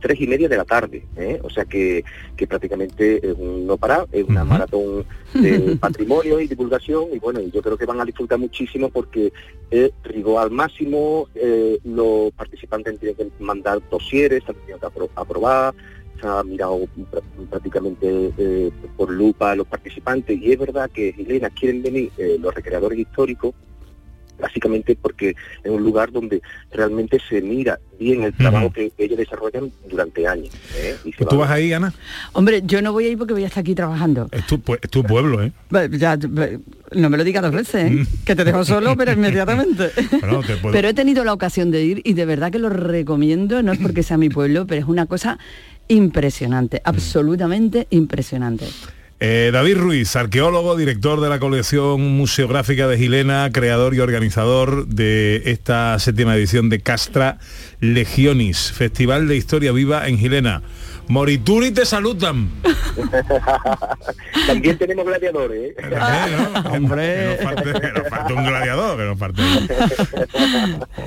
3 0.00 0.20
y 0.20 0.26
media 0.26 0.48
de 0.48 0.56
la 0.56 0.64
tarde. 0.64 1.06
eh, 1.16 1.38
O 1.44 1.48
sea 1.48 1.64
que, 1.64 2.04
que 2.36 2.46
prácticamente 2.48 3.24
es 3.24 3.34
un 3.38 3.66
no 3.68 3.76
parar, 3.76 4.08
es 4.10 4.24
una 4.24 4.42
maratón 4.44 5.04
de 5.34 5.76
patrimonio 5.76 6.40
y 6.40 6.48
divulgación 6.48 7.04
y 7.12 7.20
bueno, 7.20 7.38
yo 7.40 7.62
creo 7.62 7.76
que 7.78 7.86
van 7.86 8.00
a 8.00 8.04
disfrutar 8.04 8.38
muchísimo 8.38 8.88
porque 8.90 9.32
es 9.70 9.92
rigor 10.02 10.42
al 10.42 10.50
máximo, 10.50 11.28
eh, 11.36 11.78
los 11.84 12.32
participantes 12.32 12.98
tienen 12.98 13.16
que 13.16 13.30
mandar 13.38 13.80
dosieres, 13.88 14.42
han 14.48 14.56
tenido 14.56 14.80
que 14.80 14.86
apro- 14.86 15.10
aprobar, 15.14 15.72
se 16.20 16.26
ha 16.26 16.42
mirado 16.42 16.80
pr- 16.80 17.22
prácticamente 17.48 18.32
eh, 18.38 18.70
por 18.96 19.08
lupa 19.10 19.52
a 19.52 19.56
los 19.56 19.68
participantes 19.68 20.36
y 20.42 20.50
es 20.50 20.58
verdad 20.58 20.90
que 20.90 21.12
Gilena 21.12 21.50
quieren 21.50 21.80
venir 21.82 22.10
eh, 22.18 22.38
los 22.40 22.52
recreadores 22.52 22.98
históricos 22.98 23.54
básicamente 24.40 24.96
porque 25.00 25.30
es 25.62 25.70
un 25.70 25.82
lugar 25.82 26.10
donde 26.12 26.42
realmente 26.72 27.18
se 27.28 27.40
mira 27.40 27.78
bien 27.98 28.22
el 28.24 28.32
trabajo 28.34 28.72
que 28.72 28.92
ellos 28.98 29.16
desarrollan 29.16 29.70
durante 29.88 30.26
años. 30.26 30.50
¿eh? 30.76 30.96
Y 31.04 31.12
se 31.12 31.24
¿Tú 31.24 31.36
va- 31.36 31.42
vas 31.42 31.50
ahí, 31.52 31.72
Ana? 31.72 31.92
Hombre, 32.32 32.62
yo 32.64 32.82
no 32.82 32.92
voy 32.92 33.06
a 33.06 33.08
ir 33.10 33.18
porque 33.18 33.32
voy 33.32 33.44
a 33.44 33.46
estar 33.46 33.60
aquí 33.60 33.74
trabajando. 33.74 34.28
Es 34.32 34.46
tu, 34.46 34.60
es 34.82 34.90
tu 34.90 35.02
pueblo, 35.04 35.42
¿eh? 35.42 35.52
Ya, 35.92 36.16
no 36.16 37.10
me 37.10 37.16
lo 37.16 37.24
digas 37.24 37.42
dos 37.42 37.52
veces, 37.52 37.90
¿eh? 37.92 38.06
que 38.24 38.34
te 38.36 38.44
dejo 38.44 38.64
solo, 38.64 38.96
pero 38.96 39.12
inmediatamente. 39.18 39.90
Bueno, 40.20 40.42
te 40.42 40.56
puedo- 40.56 40.72
Pero 40.72 40.88
he 40.88 40.94
tenido 40.94 41.24
la 41.24 41.32
ocasión 41.32 41.70
de 41.70 41.84
ir 41.84 42.00
y 42.04 42.14
de 42.14 42.26
verdad 42.26 42.50
que 42.52 42.58
lo 42.58 42.68
recomiendo, 42.68 43.62
no 43.62 43.72
es 43.72 43.78
porque 43.78 44.02
sea 44.02 44.16
mi 44.18 44.28
pueblo, 44.28 44.66
pero 44.66 44.80
es 44.82 44.88
una 44.88 45.06
cosa 45.06 45.38
impresionante, 45.88 46.80
absolutamente 46.84 47.86
impresionante. 47.90 48.66
Eh, 49.26 49.52
David 49.54 49.78
Ruiz, 49.78 50.16
arqueólogo, 50.16 50.76
director 50.76 51.18
de 51.18 51.30
la 51.30 51.38
colección 51.38 52.14
museográfica 52.14 52.86
de 52.86 52.98
Gilena, 52.98 53.48
creador 53.50 53.94
y 53.94 54.00
organizador 54.00 54.86
de 54.86 55.40
esta 55.46 55.98
séptima 55.98 56.36
edición 56.36 56.68
de 56.68 56.80
Castra 56.80 57.38
Legionis, 57.80 58.70
Festival 58.72 59.26
de 59.26 59.36
Historia 59.36 59.72
Viva 59.72 60.06
en 60.08 60.18
Gilena. 60.18 60.60
Morituri 61.08 61.70
te 61.70 61.84
saludan. 61.84 62.50
También 64.46 64.78
tenemos 64.78 65.04
gladiadores. 65.04 65.74
¿eh? 65.76 65.76
Hombre, 66.70 67.06
que 67.06 67.26
nos 67.26 67.54
falte, 67.54 67.80
que 67.80 67.92
nos 67.92 68.08
falte 68.08 68.32
un 68.32 68.44
gladiador, 68.44 68.96
que 68.96 69.04
nos 69.04 69.18
falte. 69.18 69.42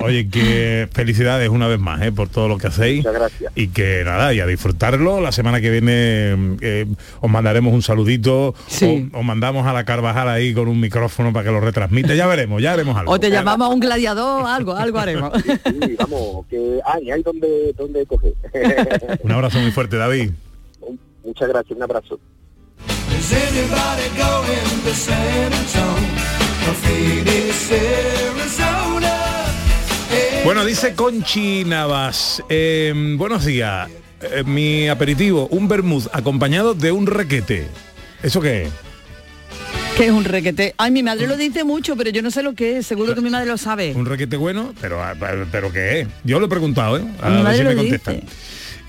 Oye, 0.00 0.28
que 0.28 0.88
felicidades 0.92 1.48
una 1.48 1.66
vez 1.66 1.78
más 1.78 2.02
¿eh? 2.02 2.12
por 2.12 2.28
todo 2.28 2.48
lo 2.48 2.58
que 2.58 2.68
hacéis. 2.68 2.98
Muchas 2.98 3.14
gracias. 3.14 3.52
Y 3.54 3.68
que 3.68 4.02
nada, 4.04 4.32
y 4.32 4.40
a 4.40 4.46
disfrutarlo. 4.46 5.20
La 5.20 5.32
semana 5.32 5.60
que 5.60 5.70
viene 5.70 6.56
eh, 6.60 6.86
os 7.20 7.30
mandaremos 7.30 7.74
un 7.74 7.82
saludito. 7.82 8.54
Sí. 8.68 9.10
O, 9.12 9.18
os 9.18 9.24
mandamos 9.24 9.66
a 9.66 9.72
la 9.72 9.84
Carvajal 9.84 10.28
ahí 10.28 10.54
con 10.54 10.68
un 10.68 10.80
micrófono 10.80 11.32
para 11.32 11.44
que 11.44 11.50
lo 11.50 11.60
retransmite. 11.60 12.16
Ya 12.16 12.26
veremos, 12.26 12.62
ya 12.62 12.72
haremos 12.72 12.96
algo. 12.96 13.12
O 13.12 13.20
te 13.20 13.30
llamamos 13.30 13.68
a 13.68 13.70
un 13.70 13.80
gladiador, 13.80 14.46
algo, 14.46 14.74
algo 14.74 14.98
haremos. 14.98 15.32
Sí, 15.42 15.96
vamos, 15.98 16.46
que 16.48 16.80
hay, 16.84 17.10
hay 17.10 17.22
donde, 17.22 17.72
donde 17.76 18.06
coger. 18.06 18.34
Un 19.22 19.32
abrazo 19.32 19.58
muy 19.58 19.70
fuerte, 19.70 19.87
David. 19.96 20.30
Muchas 21.24 21.48
gracias, 21.48 21.76
un 21.76 21.82
abrazo. 21.82 22.18
Is 23.18 23.32
anybody 23.32 24.08
going 24.16 24.82
to 24.84 24.94
San 24.94 25.52
Antonio 25.52 26.22
or 26.68 26.74
Phoenix, 26.74 27.70
Arizona? 27.72 29.14
Bueno, 30.44 30.64
dice 30.64 30.94
Conchi 30.94 31.64
Navas. 31.64 32.42
eh, 32.48 32.92
buenos 33.16 33.44
días. 33.44 33.88
Eh, 34.20 34.42
mi 34.44 34.88
aperitivo, 34.88 35.46
un 35.48 35.68
vermouth 35.68 36.06
acompañado 36.12 36.74
de 36.74 36.90
un 36.92 37.06
requete. 37.06 37.66
¿Eso 38.22 38.40
qué 38.40 38.64
es? 38.64 38.70
Que 39.96 40.06
es 40.06 40.10
un 40.12 40.24
requete. 40.24 40.74
Ay, 40.78 40.90
mi 40.92 41.02
madre 41.02 41.26
lo 41.26 41.36
dice 41.36 41.64
mucho, 41.64 41.96
pero 41.96 42.10
yo 42.10 42.22
no 42.22 42.30
sé 42.30 42.42
lo 42.42 42.54
que 42.54 42.78
es. 42.78 42.86
Seguro 42.86 43.14
que 43.14 43.20
mi 43.20 43.30
madre 43.30 43.46
lo 43.46 43.56
sabe. 43.58 43.92
Un 43.94 44.06
requete 44.06 44.36
bueno, 44.36 44.72
pero, 44.80 45.02
ah, 45.02 45.14
pero 45.50 45.72
¿qué 45.72 46.00
es? 46.00 46.08
Yo 46.24 46.38
lo 46.38 46.46
he 46.46 46.48
preguntado, 46.48 46.98
¿eh? 46.98 47.04
A 47.20 47.28
Mi 47.28 47.34
ver 47.36 47.44
madre 47.44 47.58
si 47.58 47.64
me 47.64 47.74
contestan. 47.76 48.22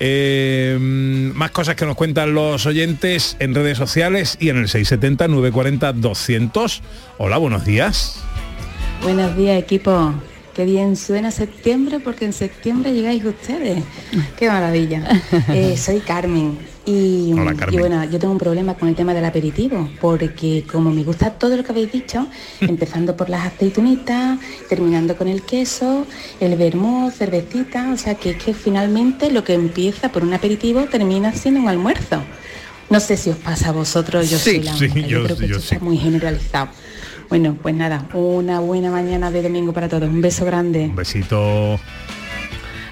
Eh, 0.02 0.78
más 0.80 1.50
cosas 1.50 1.76
que 1.76 1.84
nos 1.84 1.94
cuentan 1.94 2.34
los 2.34 2.64
oyentes 2.64 3.36
en 3.38 3.54
redes 3.54 3.76
sociales 3.76 4.38
y 4.40 4.48
en 4.48 4.56
el 4.56 4.68
670 4.68 5.28
940 5.28 5.92
200. 5.92 6.82
Hola, 7.18 7.36
buenos 7.36 7.66
días. 7.66 8.22
Buenos 9.02 9.36
días, 9.36 9.62
equipo. 9.62 10.14
Qué 10.54 10.64
bien 10.64 10.96
suena 10.96 11.30
septiembre 11.30 12.00
porque 12.00 12.24
en 12.24 12.32
septiembre 12.32 12.92
llegáis 12.92 13.24
ustedes. 13.24 13.84
Qué 14.38 14.48
maravilla. 14.48 15.06
Eh, 15.48 15.76
soy 15.76 16.00
Carmen 16.00 16.58
y, 16.86 17.32
Hola, 17.34 17.54
Carmen. 17.54 17.74
y 17.74 17.78
bueno, 17.78 18.04
yo 18.04 18.18
tengo 18.18 18.32
un 18.32 18.38
problema 18.38 18.74
con 18.74 18.88
el 18.88 18.94
tema 18.94 19.12
del 19.14 19.24
aperitivo 19.24 19.88
porque 20.00 20.64
como 20.70 20.90
me 20.90 21.04
gusta 21.04 21.30
todo 21.34 21.56
lo 21.56 21.62
que 21.62 21.72
habéis 21.72 21.92
dicho, 21.92 22.26
empezando 22.60 23.16
por 23.16 23.28
las 23.28 23.46
aceitunitas, 23.46 24.38
terminando 24.68 25.16
con 25.16 25.28
el 25.28 25.42
queso, 25.42 26.06
el 26.40 26.56
vermouth, 26.56 27.12
cervecita, 27.12 27.92
o 27.92 27.96
sea 27.96 28.14
que 28.14 28.30
es 28.30 28.36
que 28.42 28.54
finalmente 28.54 29.30
lo 29.30 29.44
que 29.44 29.54
empieza 29.54 30.10
por 30.10 30.22
un 30.22 30.32
aperitivo 30.32 30.84
termina 30.86 31.32
siendo 31.32 31.60
un 31.60 31.68
almuerzo. 31.68 32.22
No 32.88 32.98
sé 32.98 33.16
si 33.16 33.30
os 33.30 33.36
pasa 33.36 33.68
a 33.68 33.72
vosotros, 33.72 34.28
yo 34.30 34.38
Sí, 34.38 34.56
soy 34.56 34.62
la 34.62 34.74
sí, 34.76 34.88
yo, 34.88 35.06
yo- 35.06 35.24
creo 35.24 35.36
que 35.36 35.46
yo 35.48 35.56
esto 35.56 35.68
sí. 35.68 35.74
está 35.74 35.84
muy 35.84 35.96
generalizado. 35.98 36.70
Bueno, 37.28 37.56
pues 37.62 37.74
nada, 37.76 38.08
una 38.14 38.58
buena 38.58 38.90
mañana 38.90 39.30
de 39.30 39.42
domingo 39.42 39.72
para 39.72 39.88
todos. 39.88 40.08
Un 40.08 40.20
beso 40.20 40.44
grande. 40.44 40.86
Un 40.86 40.96
besito. 40.96 41.78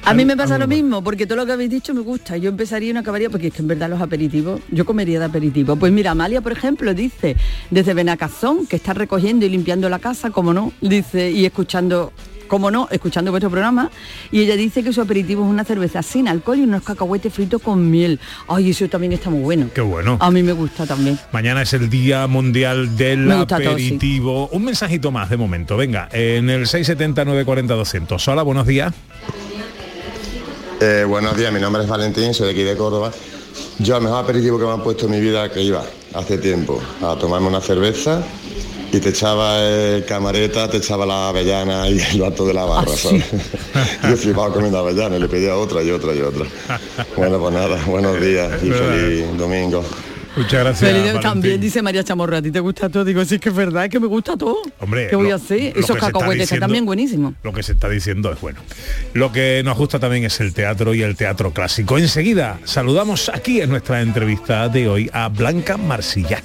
A 0.05 0.15
mí 0.15 0.25
me 0.25 0.37
pasa 0.37 0.57
lo 0.59 0.67
mismo, 0.67 1.03
porque 1.03 1.27
todo 1.27 1.37
lo 1.37 1.47
que 1.47 1.53
habéis 1.53 1.71
dicho 1.71 1.93
me 1.93 2.01
gusta. 2.01 2.37
Yo 2.37 2.49
empezaría 2.49 2.91
y 2.91 2.93
no 2.93 3.01
acabaría, 3.01 3.29
porque 3.29 3.49
es 3.49 3.53
que 3.55 3.63
en 3.63 3.69
verdad 3.69 3.91
los 3.91 4.01
aperitivos, 4.01 4.61
yo 4.71 4.87
comería 4.87 5.19
de 5.19 5.27
aperitivo. 5.27 5.77
Pues 5.77 5.93
mira, 5.93 6.13
Amalia, 6.13 6.41
por 6.41 6.53
ejemplo, 6.53 6.95
dice, 6.95 7.37
desde 7.71 7.95
Benacazón, 7.95 8.67
que 8.67 8.77
está 8.77 8.95
recogiendo 8.95 9.45
y 9.45 9.51
limpiando 9.51 9.89
la 9.89 9.99
casa, 9.99 10.31
como 10.31 10.55
no, 10.55 10.73
dice, 10.81 11.31
y 11.31 11.45
escuchando, 11.45 12.13
como 12.47 12.71
no, 12.71 12.89
escuchando 12.91 13.31
vuestro 13.31 13.51
programa, 13.51 13.91
y 14.31 14.41
ella 14.41 14.57
dice 14.57 14.83
que 14.83 14.95
su 14.95 15.03
aperitivo 15.03 15.45
es 15.45 15.51
una 15.51 15.65
cerveza 15.65 16.03
sin 16.03 16.27
alcohol 16.27 16.59
y 16.59 16.63
unos 16.63 16.83
cacahuetes 16.85 17.35
fritos 17.35 17.61
con 17.61 17.91
miel. 17.91 18.19
Ay, 18.49 18.71
eso 18.71 18.89
también 18.89 19.13
está 19.13 19.29
muy 19.29 19.41
bueno. 19.41 19.69
Qué 19.75 19.83
bueno. 19.83 20.17
A 20.21 20.31
mí 20.31 20.43
me 20.43 20.53
gusta 20.53 20.87
también. 20.87 21.19
Mañana 21.33 21.61
es 21.63 21.75
el 21.75 21.91
Día 21.91 22.27
Mundial 22.27 22.97
del 22.97 23.27
todo, 23.29 23.59
sí. 23.59 23.67
Aperitivo. 23.67 24.49
Un 24.49 24.65
mensajito 24.65 25.11
más 25.11 25.29
de 25.29 25.37
momento. 25.37 25.77
Venga, 25.77 26.09
en 26.13 26.49
el 26.49 26.67
670 26.67 27.27
940 27.27 27.75
200. 27.75 28.29
Hola, 28.29 28.43
buenos 28.43 28.67
días. 28.67 28.95
Eh, 30.81 31.05
buenos 31.05 31.37
días, 31.37 31.53
mi 31.53 31.59
nombre 31.59 31.83
es 31.83 31.89
Valentín, 31.89 32.33
soy 32.33 32.47
de 32.47 32.53
aquí 32.53 32.63
de 32.63 32.77
Córdoba. 32.77 33.11
Yo 33.81 33.97
al 33.97 34.03
mejor 34.03 34.23
aperitivo 34.23 34.61
que 34.61 34.65
me 34.65 34.71
han 34.71 34.83
puesto 34.83 35.07
en 35.07 35.11
mi 35.11 35.21
vida 35.21 35.51
que 35.51 35.61
iba 35.61 35.83
hace 36.15 36.39
tiempo 36.39 36.81
a 37.03 37.17
tomarme 37.17 37.49
una 37.49 37.61
cerveza 37.61 38.23
y 38.93 39.01
te 39.01 39.09
echaba 39.09 39.61
el 39.61 40.05
camareta, 40.05 40.71
te 40.71 40.77
echaba 40.77 41.05
la 41.05 41.31
avellana 41.31 41.89
y 41.89 42.01
el 42.01 42.23
alto 42.23 42.47
de 42.47 42.55
la 42.55 42.65
barra, 42.65 42.97
¿sabes? 42.97 43.25
Yo 44.09 44.17
flipaba 44.17 44.53
comiendo 44.53 44.79
avellana 44.79 45.17
y 45.17 45.21
le 45.21 45.29
pedía 45.29 45.57
otra 45.57 45.83
y 45.83 45.91
otra 45.91 46.15
y 46.15 46.21
otra. 46.21 46.47
Bueno, 47.17 47.41
pues 47.41 47.55
nada, 47.55 47.85
buenos 47.85 48.21
días 48.21 48.63
y 48.63 48.71
feliz 48.71 49.37
domingo. 49.37 49.83
Muchas 50.39 50.65
gracias. 50.65 50.91
Feliz- 50.91 51.21
también 51.21 51.61
dice 51.61 51.83
María 51.83 52.03
Chamorro, 52.05 52.37
¿a 52.37 52.43
ti 52.43 52.51
te 52.51 52.61
gusta 52.61 52.89
todo? 52.89 53.05
Digo, 53.05 53.25
sí, 53.25 53.35
es 53.37 53.41
que 53.41 53.49
es 53.51 53.55
verdad, 53.55 53.85
es 53.85 53.91
que 53.91 54.01
me 54.01 54.07
gusta 54.07 54.37
todo. 54.37 54.57
Hombre, 54.81 55.09
¿Qué 55.09 55.17
voy 55.17 55.29
lo- 55.29 55.33
a 55.33 55.37
hacer? 55.37 55.77
Esos 55.77 55.97
cacahuetes 55.97 56.45
están 56.45 56.61
también 56.61 56.85
buenísimos. 56.87 57.35
Lo 57.43 57.53
que 57.53 57.63
se 57.63 57.73
está 57.73 57.89
diciendo 57.89 58.33
es 58.33 58.41
bueno. 58.41 58.61
Lo 59.15 59.33
que 59.33 59.63
nos 59.65 59.77
gusta 59.77 59.99
también 59.99 60.25
es 60.25 60.41
el 60.41 60.55
teatro 60.55 60.95
y 60.95 61.03
el 61.03 61.17
teatro 61.17 61.53
clásico. 61.53 61.99
Enseguida 61.99 62.59
saludamos 62.65 63.29
aquí 63.35 63.61
en 63.61 63.71
nuestra 63.71 64.01
entrevista 64.01 64.69
de 64.69 64.89
hoy 64.89 65.11
a 65.13 65.29
Blanca 65.29 65.77
Marsillac. 65.77 66.45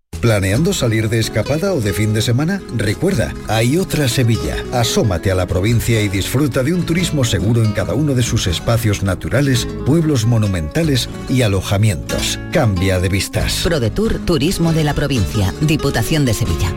¿Planeando 0.21 0.71
salir 0.71 1.09
de 1.09 1.17
escapada 1.17 1.73
o 1.73 1.81
de 1.81 1.93
fin 1.93 2.13
de 2.13 2.21
semana? 2.21 2.61
Recuerda, 2.77 3.33
hay 3.47 3.77
otra 3.77 4.07
Sevilla. 4.07 4.55
Asómate 4.71 5.31
a 5.31 5.35
la 5.35 5.47
provincia 5.47 5.99
y 5.99 6.09
disfruta 6.09 6.61
de 6.61 6.75
un 6.75 6.85
turismo 6.85 7.23
seguro 7.23 7.63
en 7.63 7.71
cada 7.71 7.95
uno 7.95 8.13
de 8.13 8.21
sus 8.21 8.45
espacios 8.45 9.01
naturales, 9.01 9.67
pueblos 9.83 10.27
monumentales 10.27 11.09
y 11.27 11.41
alojamientos. 11.41 12.39
Cambia 12.51 12.99
de 12.99 13.09
vistas. 13.09 13.61
ProDetour 13.63 14.19
Turismo 14.19 14.73
de 14.73 14.83
la 14.83 14.93
Provincia, 14.93 15.55
Diputación 15.59 16.23
de 16.23 16.35
Sevilla. 16.35 16.71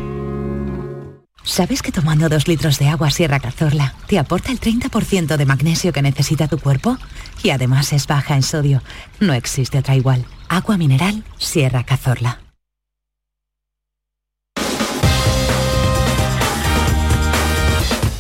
¿Sabes 1.43 1.83
que 1.83 1.93
tomando 1.93 2.31
dos 2.31 2.49
litros 2.49 2.79
de 2.79 2.89
agua 2.89 3.11
Sierra 3.11 3.41
Cazorla 3.41 3.95
te 4.07 4.19
aporta 4.19 4.53
el 4.53 4.59
30% 4.59 5.37
de 5.37 5.45
magnesio 5.45 5.93
que 5.93 6.01
necesita 6.01 6.49
tu 6.49 6.59
cuerpo? 6.59 6.97
Y 7.43 7.51
además 7.51 7.93
es 7.93 8.07
baja 8.07 8.37
en 8.37 8.43
sodio. 8.43 8.83
No 9.21 9.35
existe 9.35 9.79
otra 9.79 9.95
igual. 9.97 10.25
Agua 10.49 10.79
mineral 10.79 11.25
Sierra 11.37 11.85
Cazorla. 11.85 12.44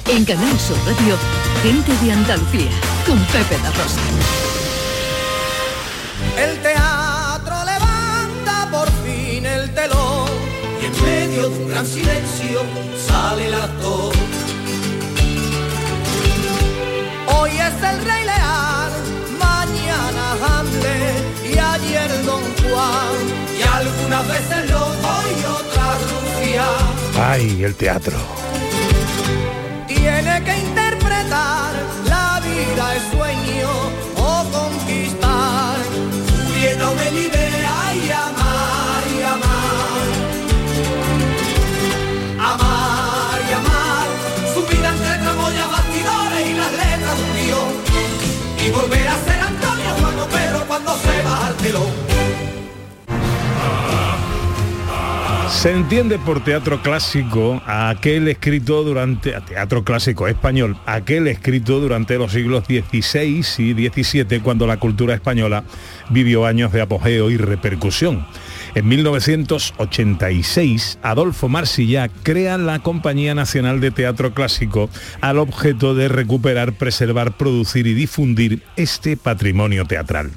En 0.06 0.24
Canal 0.24 0.60
Sur 0.60 0.76
Radio, 0.86 1.16
gente 1.62 1.92
de 2.04 2.12
Andalucía, 2.12 2.70
con 3.06 3.18
Pepe 3.26 3.56
da 3.62 3.70
Rosa. 3.70 4.00
El 6.38 6.58
teatro 6.58 7.54
levanta 7.64 8.68
por 8.70 8.88
fin 9.02 9.46
el 9.46 9.72
telón 9.74 10.28
y 10.80 10.84
en 10.84 11.02
medio 11.04 11.48
de 11.48 11.58
un 11.58 11.68
gran 11.68 11.86
silencio 11.86 12.62
sale 13.08 13.46
el 13.46 13.54
actor. 13.54 14.12
Hoy 17.38 17.50
es 17.50 17.82
el 17.90 18.04
rey 18.04 18.24
leal, 18.24 18.92
mañana 19.38 20.36
Hamlet 20.46 21.24
y 21.44 21.58
ayer 21.58 22.24
Don 22.24 22.42
Juan 22.62 23.16
y 23.58 23.62
algunas 23.62 24.28
veces 24.28 24.70
loco 24.70 25.12
y 25.30 25.44
otras 25.44 25.98
Rufián. 26.10 27.30
Ay, 27.30 27.64
el 27.64 27.74
teatro. 27.74 28.18
Que 30.42 30.58
interpretar 30.58 31.72
la 32.06 32.40
vida 32.40 32.96
es 32.96 33.02
sueño 33.12 33.70
o 34.16 34.44
conquistar. 34.50 35.76
Julieta 36.48 36.90
o 36.90 36.94
Melibea 36.96 37.94
y 37.94 38.10
amar 38.10 39.02
y 39.16 39.22
amar. 39.22 40.06
Amar 42.52 43.40
y 43.48 43.52
amar. 43.52 44.06
Su 44.52 44.66
vida 44.66 44.88
entre 44.90 45.18
tramoyas, 45.22 45.70
bastidores 45.70 46.50
y 46.50 46.54
las 46.54 46.72
letras 46.72 47.16
un. 47.22 48.66
Y 48.66 48.70
volver 48.70 49.06
a 49.06 49.16
ser 49.24 49.40
Antonio 49.40 49.90
Juan 50.00 50.18
o 50.18 50.26
Pedro 50.26 50.64
cuando 50.66 50.98
se 50.98 51.22
va 51.22 51.46
al 51.46 51.54
telón. 51.58 52.13
Se 55.54 55.70
entiende 55.72 56.18
por 56.18 56.44
teatro 56.44 56.82
clásico 56.82 57.62
aquel 57.64 58.28
escrito 58.28 58.84
durante, 58.84 59.32
teatro 59.40 59.82
clásico 59.82 60.28
español, 60.28 60.76
aquel 60.84 61.26
escrito 61.26 61.80
durante 61.80 62.18
los 62.18 62.32
siglos 62.32 62.64
XVI 62.66 63.42
y 63.58 63.88
XVII, 63.88 64.40
cuando 64.40 64.66
la 64.66 64.76
cultura 64.76 65.14
española 65.14 65.64
vivió 66.10 66.44
años 66.44 66.70
de 66.70 66.82
apogeo 66.82 67.30
y 67.30 67.38
repercusión. 67.38 68.26
En 68.74 68.86
1986, 68.88 70.98
Adolfo 71.00 71.48
Marsillac 71.48 72.12
crea 72.22 72.58
la 72.58 72.80
Compañía 72.80 73.34
Nacional 73.34 73.80
de 73.80 73.90
Teatro 73.90 74.34
Clásico 74.34 74.90
al 75.22 75.38
objeto 75.38 75.94
de 75.94 76.08
recuperar, 76.08 76.74
preservar, 76.74 77.38
producir 77.38 77.86
y 77.86 77.94
difundir 77.94 78.62
este 78.76 79.16
patrimonio 79.16 79.86
teatral. 79.86 80.30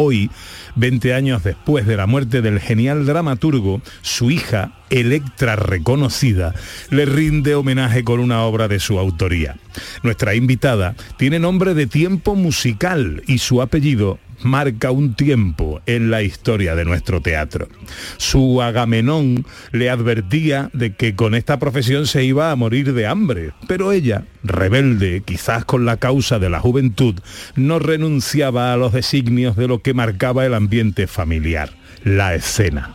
Hoy, 0.00 0.30
20 0.76 1.12
años 1.12 1.42
después 1.42 1.84
de 1.84 1.96
la 1.96 2.06
muerte 2.06 2.40
del 2.40 2.60
genial 2.60 3.04
dramaturgo, 3.04 3.82
su 4.00 4.30
hija, 4.30 4.74
Electra 4.90 5.56
reconocida, 5.56 6.54
le 6.90 7.04
rinde 7.04 7.56
homenaje 7.56 8.04
con 8.04 8.20
una 8.20 8.44
obra 8.44 8.68
de 8.68 8.78
su 8.78 8.96
autoría. 9.00 9.56
Nuestra 10.04 10.36
invitada 10.36 10.94
tiene 11.16 11.40
nombre 11.40 11.74
de 11.74 11.88
tiempo 11.88 12.36
musical 12.36 13.24
y 13.26 13.38
su 13.38 13.60
apellido 13.60 14.20
marca 14.42 14.90
un 14.90 15.14
tiempo 15.14 15.80
en 15.86 16.10
la 16.10 16.22
historia 16.22 16.74
de 16.74 16.84
nuestro 16.84 17.20
teatro. 17.20 17.68
Su 18.16 18.62
Agamenón 18.62 19.44
le 19.72 19.90
advertía 19.90 20.70
de 20.72 20.94
que 20.94 21.14
con 21.14 21.34
esta 21.34 21.58
profesión 21.58 22.06
se 22.06 22.24
iba 22.24 22.50
a 22.50 22.56
morir 22.56 22.92
de 22.92 23.06
hambre, 23.06 23.52
pero 23.66 23.92
ella, 23.92 24.24
rebelde, 24.42 25.22
quizás 25.24 25.64
con 25.64 25.84
la 25.84 25.96
causa 25.96 26.38
de 26.38 26.50
la 26.50 26.60
juventud, 26.60 27.16
no 27.56 27.78
renunciaba 27.78 28.72
a 28.72 28.76
los 28.76 28.92
designios 28.92 29.56
de 29.56 29.68
lo 29.68 29.82
que 29.82 29.94
marcaba 29.94 30.46
el 30.46 30.54
ambiente 30.54 31.06
familiar, 31.06 31.70
la 32.04 32.34
escena 32.34 32.94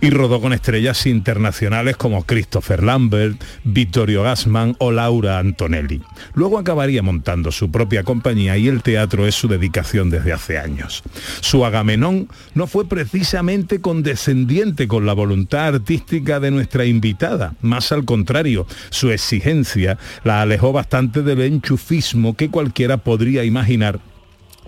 y 0.00 0.10
rodó 0.10 0.40
con 0.40 0.52
estrellas 0.52 1.06
internacionales 1.06 1.96
como 1.96 2.24
Christopher 2.24 2.82
Lambert, 2.82 3.42
Vittorio 3.64 4.22
Gassman 4.22 4.76
o 4.78 4.90
Laura 4.90 5.38
Antonelli. 5.38 6.02
Luego 6.34 6.58
acabaría 6.58 7.02
montando 7.02 7.52
su 7.52 7.70
propia 7.70 8.02
compañía 8.02 8.56
y 8.56 8.68
el 8.68 8.82
teatro 8.82 9.26
es 9.26 9.34
su 9.34 9.48
dedicación 9.48 10.10
desde 10.10 10.32
hace 10.32 10.58
años. 10.58 11.02
Su 11.40 11.64
Agamenón 11.64 12.28
no 12.54 12.66
fue 12.66 12.88
precisamente 12.88 13.80
condescendiente 13.80 14.88
con 14.88 15.06
la 15.06 15.12
voluntad 15.12 15.74
artística 15.74 16.40
de 16.40 16.50
nuestra 16.50 16.84
invitada, 16.84 17.54
más 17.60 17.92
al 17.92 18.04
contrario, 18.04 18.66
su 18.90 19.10
exigencia 19.10 19.98
la 20.24 20.42
alejó 20.42 20.72
bastante 20.72 21.22
del 21.22 21.42
enchufismo 21.42 22.36
que 22.36 22.50
cualquiera 22.50 22.98
podría 22.98 23.44
imaginar 23.44 24.00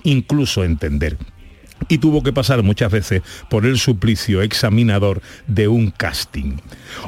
incluso 0.03 0.65
entender 0.65 1.17
y 1.89 1.99
tuvo 1.99 2.23
que 2.23 2.33
pasar 2.33 2.63
muchas 2.63 2.91
veces 2.91 3.23
por 3.51 3.67
el 3.67 3.79
suplicio 3.79 4.43
examinador 4.43 5.21
de 5.47 5.69
un 5.69 5.91
casting. 5.91 6.57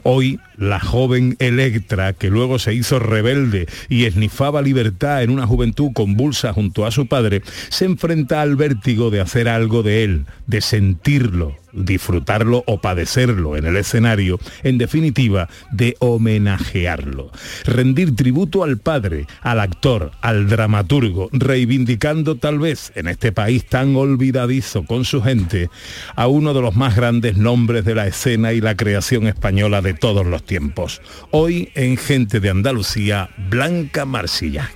Hoy, 0.03 0.39
la 0.57 0.81
joven 0.81 1.37
Electra, 1.39 2.12
que 2.12 2.31
luego 2.31 2.59
se 2.59 2.75
hizo 2.75 2.99
rebelde 2.99 3.67
y 3.89 4.05
esnifaba 4.05 4.62
libertad 4.62 5.23
en 5.23 5.31
una 5.31 5.47
juventud 5.47 5.93
convulsa 5.93 6.53
junto 6.53 6.87
a 6.87 6.91
su 6.91 7.07
padre, 7.07 7.43
se 7.69 7.85
enfrenta 7.85 8.43
al 8.43 8.57
vértigo 8.57 9.11
de 9.11 9.21
hacer 9.21 9.49
algo 9.49 9.83
de 9.83 10.05
él, 10.05 10.27
de 10.47 10.61
sentirlo, 10.61 11.57
disfrutarlo 11.77 12.64
o 12.66 12.81
padecerlo 12.81 13.57
en 13.57 13.66
el 13.66 13.77
escenario, 13.77 14.41
en 14.62 14.79
definitiva, 14.79 15.49
de 15.70 15.97
homenajearlo. 16.01 17.31
Rendir 17.64 18.16
tributo 18.16 18.64
al 18.64 18.79
padre, 18.79 19.27
al 19.43 19.61
actor, 19.61 20.11
al 20.20 20.49
dramaturgo, 20.49 21.29
reivindicando 21.33 22.37
tal 22.37 22.59
vez 22.59 22.93
en 22.95 23.09
este 23.09 23.33
país 23.33 23.66
tan 23.66 23.95
olvidadizo 23.97 24.85
con 24.85 25.05
su 25.05 25.22
gente 25.22 25.70
a 26.14 26.27
uno 26.27 26.55
de 26.55 26.62
los 26.62 26.74
más 26.74 26.97
grandes 26.97 27.37
nombres 27.37 27.85
de 27.85 27.95
la 27.95 28.07
escena 28.07 28.53
y 28.53 28.61
la 28.61 28.77
creación 28.77 29.27
española 29.27 29.83
de 29.83 29.95
todos 29.95 30.27
los 30.27 30.45
tiempos. 30.45 31.01
Hoy 31.31 31.70
en 31.74 31.97
Gente 31.97 32.41
de 32.41 32.51
Andalucía, 32.51 33.31
Blanca 33.49 34.05
Marsillac. 34.05 34.74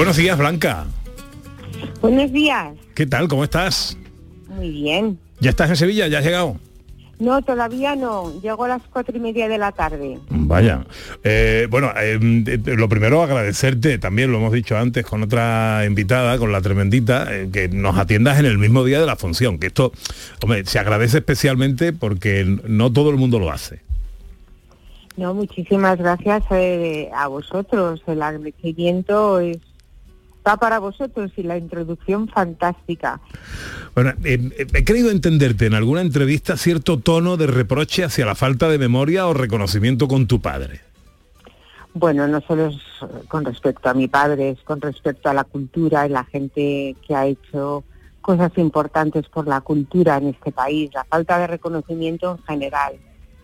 Buenos 0.00 0.16
días, 0.16 0.38
Blanca. 0.38 0.86
Buenos 2.00 2.32
días. 2.32 2.72
¿Qué 2.94 3.04
tal? 3.04 3.28
¿Cómo 3.28 3.44
estás? 3.44 3.98
Muy 4.48 4.70
bien. 4.70 5.18
¿Ya 5.40 5.50
estás 5.50 5.68
en 5.68 5.76
Sevilla? 5.76 6.08
¿Ya 6.08 6.20
has 6.20 6.24
llegado? 6.24 6.56
No, 7.18 7.42
todavía 7.42 7.94
no. 7.96 8.32
Llego 8.40 8.64
a 8.64 8.68
las 8.68 8.82
cuatro 8.90 9.14
y 9.14 9.20
media 9.20 9.46
de 9.46 9.58
la 9.58 9.72
tarde. 9.72 10.18
Vaya. 10.30 10.86
Eh, 11.22 11.66
bueno, 11.68 11.92
eh, 12.00 12.18
lo 12.64 12.88
primero 12.88 13.22
agradecerte, 13.22 13.98
también 13.98 14.32
lo 14.32 14.38
hemos 14.38 14.54
dicho 14.54 14.74
antes 14.78 15.04
con 15.04 15.22
otra 15.22 15.84
invitada, 15.86 16.38
con 16.38 16.50
la 16.50 16.62
tremendita, 16.62 17.26
eh, 17.30 17.50
que 17.52 17.68
nos 17.68 17.98
atiendas 17.98 18.38
en 18.38 18.46
el 18.46 18.56
mismo 18.56 18.84
día 18.84 19.00
de 19.00 19.06
la 19.06 19.16
función. 19.16 19.58
Que 19.58 19.66
esto, 19.66 19.92
hombre, 20.42 20.64
se 20.64 20.78
agradece 20.78 21.18
especialmente 21.18 21.92
porque 21.92 22.46
no 22.64 22.90
todo 22.90 23.10
el 23.10 23.16
mundo 23.16 23.38
lo 23.38 23.50
hace. 23.50 23.82
No, 25.18 25.34
muchísimas 25.34 25.98
gracias 25.98 26.42
a 27.14 27.28
vosotros. 27.28 28.00
El 28.06 28.22
agradecimiento 28.22 29.40
es 29.40 29.58
va 30.46 30.56
para 30.56 30.78
vosotros 30.78 31.30
y 31.36 31.42
la 31.42 31.56
introducción 31.56 32.28
fantástica. 32.28 33.20
Bueno, 33.94 34.10
eh, 34.24 34.50
eh, 34.58 34.66
he 34.72 34.84
querido 34.84 35.10
entenderte 35.10 35.66
en 35.66 35.74
alguna 35.74 36.00
entrevista 36.00 36.56
cierto 36.56 36.98
tono 36.98 37.36
de 37.36 37.46
reproche 37.46 38.04
hacia 38.04 38.26
la 38.26 38.34
falta 38.34 38.68
de 38.68 38.78
memoria 38.78 39.26
o 39.26 39.34
reconocimiento 39.34 40.08
con 40.08 40.26
tu 40.26 40.40
padre. 40.40 40.80
Bueno, 41.92 42.28
no 42.28 42.40
solo 42.40 42.68
es 42.68 42.76
con 43.26 43.44
respecto 43.44 43.88
a 43.88 43.94
mi 43.94 44.06
padre, 44.06 44.50
es 44.50 44.60
con 44.60 44.80
respecto 44.80 45.28
a 45.28 45.34
la 45.34 45.44
cultura 45.44 46.06
y 46.06 46.10
la 46.10 46.24
gente 46.24 46.94
que 47.06 47.14
ha 47.14 47.26
hecho 47.26 47.82
cosas 48.20 48.52
importantes 48.58 49.28
por 49.28 49.48
la 49.48 49.60
cultura 49.60 50.16
en 50.18 50.28
este 50.28 50.52
país, 50.52 50.90
la 50.94 51.04
falta 51.04 51.38
de 51.38 51.48
reconocimiento 51.48 52.38
en 52.38 52.44
general. 52.44 52.92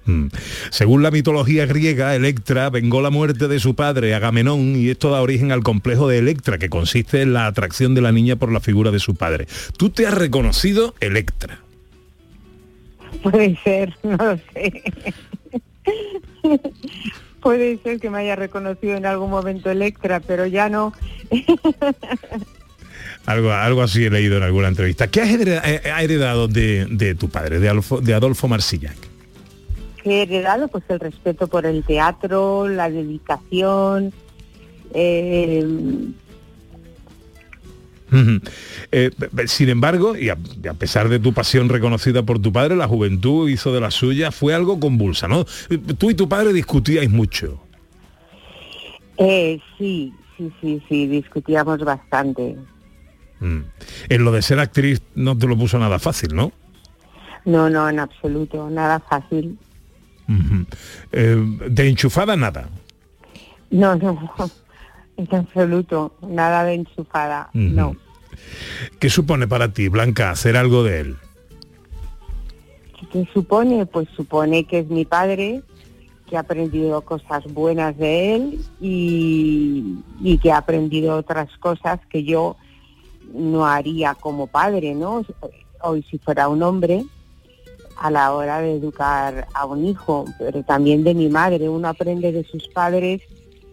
Mm. 0.07 0.29
Según 0.71 1.03
la 1.03 1.11
mitología 1.11 1.67
griega, 1.67 2.15
Electra 2.15 2.71
vengó 2.71 3.03
la 3.03 3.11
muerte 3.11 3.49
de 3.49 3.61
su 3.61 3.75
padre, 3.75 4.15
Agamenón, 4.15 4.77
y 4.77 4.89
esto 4.89 5.11
da 5.11 5.21
origen 5.21 5.53
al 5.53 5.63
complejo 5.63 6.09
de 6.09 6.19
Electra, 6.19 6.59
que 6.59 6.71
consiste 6.71 7.23
en 7.23 7.33
la 7.33 7.47
atracción 7.47 7.95
de 7.95 8.01
la 8.01 8.13
niña 8.13 8.37
por 8.37 8.53
la 8.53 8.61
figura 8.61 8.91
de 8.91 9.01
su 9.01 9.15
padre. 9.17 9.47
¿Tú 9.77 9.91
te 9.91 10.07
has 10.07 10.15
reconocido 10.15 10.95
Electra? 11.01 11.59
Puede 13.23 13.59
ser, 13.63 13.95
no 14.03 14.17
lo 14.17 14.39
sé. 14.55 14.83
Puede 17.41 17.79
ser 17.79 18.01
que 18.01 18.11
me 18.11 18.19
haya 18.19 18.37
reconocido 18.37 18.97
en 18.97 19.07
algún 19.07 19.31
momento 19.31 19.71
Electra, 19.71 20.21
pero 20.21 20.47
ya 20.47 20.69
no. 20.69 20.93
Algo, 23.27 23.53
algo 23.53 23.83
así 23.83 24.05
he 24.05 24.11
leído 24.11 24.37
en 24.37 24.45
alguna 24.45 24.69
entrevista. 24.69 25.09
¿Qué 25.09 25.21
has 25.21 25.31
eh, 25.31 25.83
heredado 25.99 26.47
de, 26.47 27.17
tu 27.19 27.29
padre, 27.29 27.59
de, 27.59 27.83
de 28.03 28.15
Adolfo 28.15 28.47
Marsillac? 28.47 28.97
He 30.11 30.23
heredado 30.23 30.69
pues 30.69 30.85
el 30.89 31.01
respeto 31.01 31.47
por 31.47 31.67
el 31.67 31.85
teatro, 31.85 32.69
la 32.69 32.91
dedicación. 32.91 34.13
Eh, 34.95 35.65
eh, 38.93 39.11
sin 39.47 39.69
embargo, 39.69 40.17
y 40.17 40.29
a, 40.29 40.37
pesar 40.79 41.09
de 41.09 41.19
tu 41.19 41.33
pasión 41.33 41.69
reconocida 41.69 42.23
por 42.23 42.39
tu 42.39 42.53
padre, 42.53 42.77
la 42.77 42.87
juventud 42.87 43.49
hizo 43.49 43.73
de 43.73 43.81
la 43.81 43.91
suya, 43.91 44.31
fue 44.31 44.55
algo 44.55 44.79
convulsa, 44.79 45.29
¿no? 45.29 45.45
Tú 45.99 46.11
y 46.11 46.15
tu 46.15 46.29
padre 46.29 46.53
discutíais 46.53 47.11
mucho. 47.11 47.61
Eh, 49.19 49.59
sí, 49.77 50.13
sí, 50.37 50.53
sí, 50.61 50.83
sí, 50.89 51.07
discutíamos 51.07 51.81
bastante. 51.81 52.57
Mm. 53.41 53.61
En 54.09 54.25
lo 54.25 54.33
de 54.33 54.43
ser 54.43 54.61
actriz 54.61 55.03
no 55.15 55.37
te 55.37 55.47
lo 55.47 55.57
puso 55.57 55.79
nada 55.79 55.99
fácil, 55.99 56.35
¿no? 56.35 56.53
No, 57.45 57.71
no, 57.71 57.89
en 57.89 57.99
absoluto, 57.99 58.69
nada 58.71 59.01
fácil. 59.01 59.59
Eh, 61.13 61.37
¿De 61.69 61.89
enchufada 61.89 62.37
nada? 62.37 62.69
No, 63.71 63.95
no, 63.97 64.19
en 65.17 65.35
absoluto, 65.35 66.15
nada 66.23 66.65
de 66.65 66.75
enchufada, 66.75 67.51
no. 67.53 67.97
¿Qué 68.99 69.09
supone 69.09 69.47
para 69.47 69.73
ti, 69.73 69.89
Blanca, 69.89 70.31
hacer 70.31 70.57
algo 70.57 70.85
de 70.85 71.01
él? 71.01 71.17
¿Qué 73.13 73.27
supone? 73.33 73.87
Pues 73.87 74.09
supone 74.17 74.65
que 74.65 74.81
es 74.81 74.89
mi 74.89 75.05
padre, 75.05 75.63
que 76.29 76.37
ha 76.37 76.41
aprendido 76.41 77.01
cosas 77.03 77.45
buenas 77.53 77.97
de 77.97 78.35
él 78.35 78.61
y, 78.81 79.99
y 80.21 80.39
que 80.39 80.53
ha 80.53 80.59
aprendido 80.59 81.17
otras 81.17 81.49
cosas 81.59 82.01
que 82.11 82.25
yo 82.25 82.57
no 83.33 83.67
haría 83.67 84.15
como 84.15 84.47
padre, 84.47 84.95
¿no? 84.95 85.25
Hoy 85.83 86.05
si 86.11 86.19
fuera 86.19 86.49
un 86.49 86.63
hombre, 86.63 87.05
a 87.97 88.11
la 88.11 88.33
hora 88.33 88.61
de 88.61 88.77
educar 88.77 89.47
a 89.55 89.67
un 89.67 89.85
hijo, 89.85 90.27
pero 90.39 90.63
también 90.63 91.05
de 91.05 91.15
mi 91.15 91.29
madre. 91.29 91.69
Uno 91.69 91.89
aprende 91.89 92.33
de 92.33 92.45
sus 92.45 92.69
padres 92.69 93.23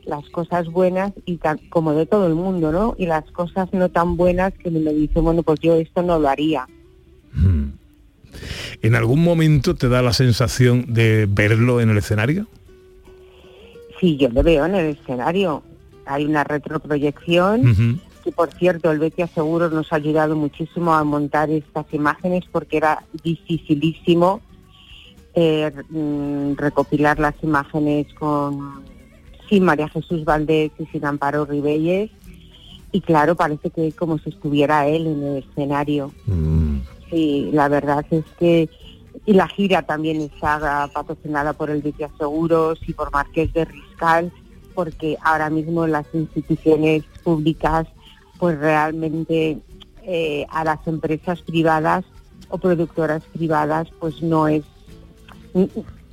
las 0.06 0.28
cosas 0.30 0.68
buenas 0.68 1.14
y 1.26 1.40
como 1.70 1.94
de 1.94 2.06
todo 2.06 2.28
el 2.28 2.36
mundo, 2.36 2.72
¿no? 2.72 2.96
Y 2.98 3.06
las 3.06 3.30
cosas 3.32 3.72
no 3.74 3.90
tan 3.90 4.18
buenas 4.18 4.54
que 4.54 4.70
me 4.70 4.94
dice, 4.94 5.20
bueno, 5.20 5.44
pues 5.44 5.60
yo 5.62 5.76
esto 5.76 6.04
no 6.04 6.20
lo 6.20 6.28
haría. 6.28 6.68
Hmm. 7.34 7.72
¿En 8.82 8.96
algún 8.96 9.24
momento 9.24 9.76
te 9.76 9.88
da 9.88 10.02
la 10.02 10.14
sensación 10.14 10.94
de 10.94 11.28
verlo 11.30 11.80
en 11.80 11.90
el 11.90 11.98
escenario? 11.98 12.48
Sí, 14.00 14.18
yo 14.18 14.30
lo 14.30 14.44
veo 14.44 14.66
en 14.66 14.76
el 14.76 14.98
escenario. 14.98 15.64
hay 16.06 16.26
una 16.26 16.44
retroproyección. 16.44 18.02
Que 18.24 18.32
por 18.32 18.52
cierto, 18.54 18.92
el 18.92 19.00
Betia 19.00 19.28
Seguros 19.28 19.72
nos 19.74 19.92
ha 19.92 19.98
ayudado 19.98 20.36
muchísimo 20.36 20.94
a 20.94 21.04
montar 21.04 21.50
estas 21.50 21.86
imágenes 21.94 22.44
porque 22.52 22.78
era 22.78 23.04
dificilísimo 23.24 24.42
eh, 25.36 25.72
mm, 25.90 26.56
recopilar 26.56 27.20
las 27.20 27.36
imágenes 27.42 28.08
con 28.14 28.84
sin 29.50 29.66
María 29.66 29.90
Jesús 29.90 30.24
Valdés 30.24 30.72
y 30.80 30.86
sin 30.86 31.06
Amparo 31.06 31.46
Ribelles. 31.46 32.12
Y 32.92 33.02
claro, 33.02 33.36
parece 33.36 33.72
que 33.72 33.92
como 33.92 34.18
si 34.20 34.30
estuviera 34.30 34.88
él 34.88 35.08
en 35.08 35.24
el 35.24 35.38
escenario. 35.44 36.12
Sí, 37.10 37.50
la 37.52 37.68
verdad 37.68 38.06
es 38.12 38.26
que 38.40 38.70
y 39.26 39.34
la 39.34 39.48
gira 39.48 39.84
también 39.84 40.22
está 40.22 40.90
patrocinada 40.94 41.54
por 41.54 41.70
el 41.70 41.82
Betia 41.82 42.10
Seguros 42.18 42.80
y 42.88 42.94
por 42.94 43.12
Marqués 43.12 43.54
de 43.54 43.66
Riscal, 43.66 44.32
porque 44.74 45.18
ahora 45.24 45.50
mismo 45.50 45.88
las 45.88 46.06
instituciones 46.14 47.04
públicas, 47.24 47.88
pues 48.38 48.58
realmente 48.58 49.58
eh, 50.04 50.46
a 50.50 50.64
las 50.64 50.86
empresas 50.88 51.42
privadas 51.42 52.06
o 52.50 52.58
productoras 52.58 53.24
privadas, 53.34 53.88
pues 54.00 54.22
no 54.22 54.48
es, 54.48 54.64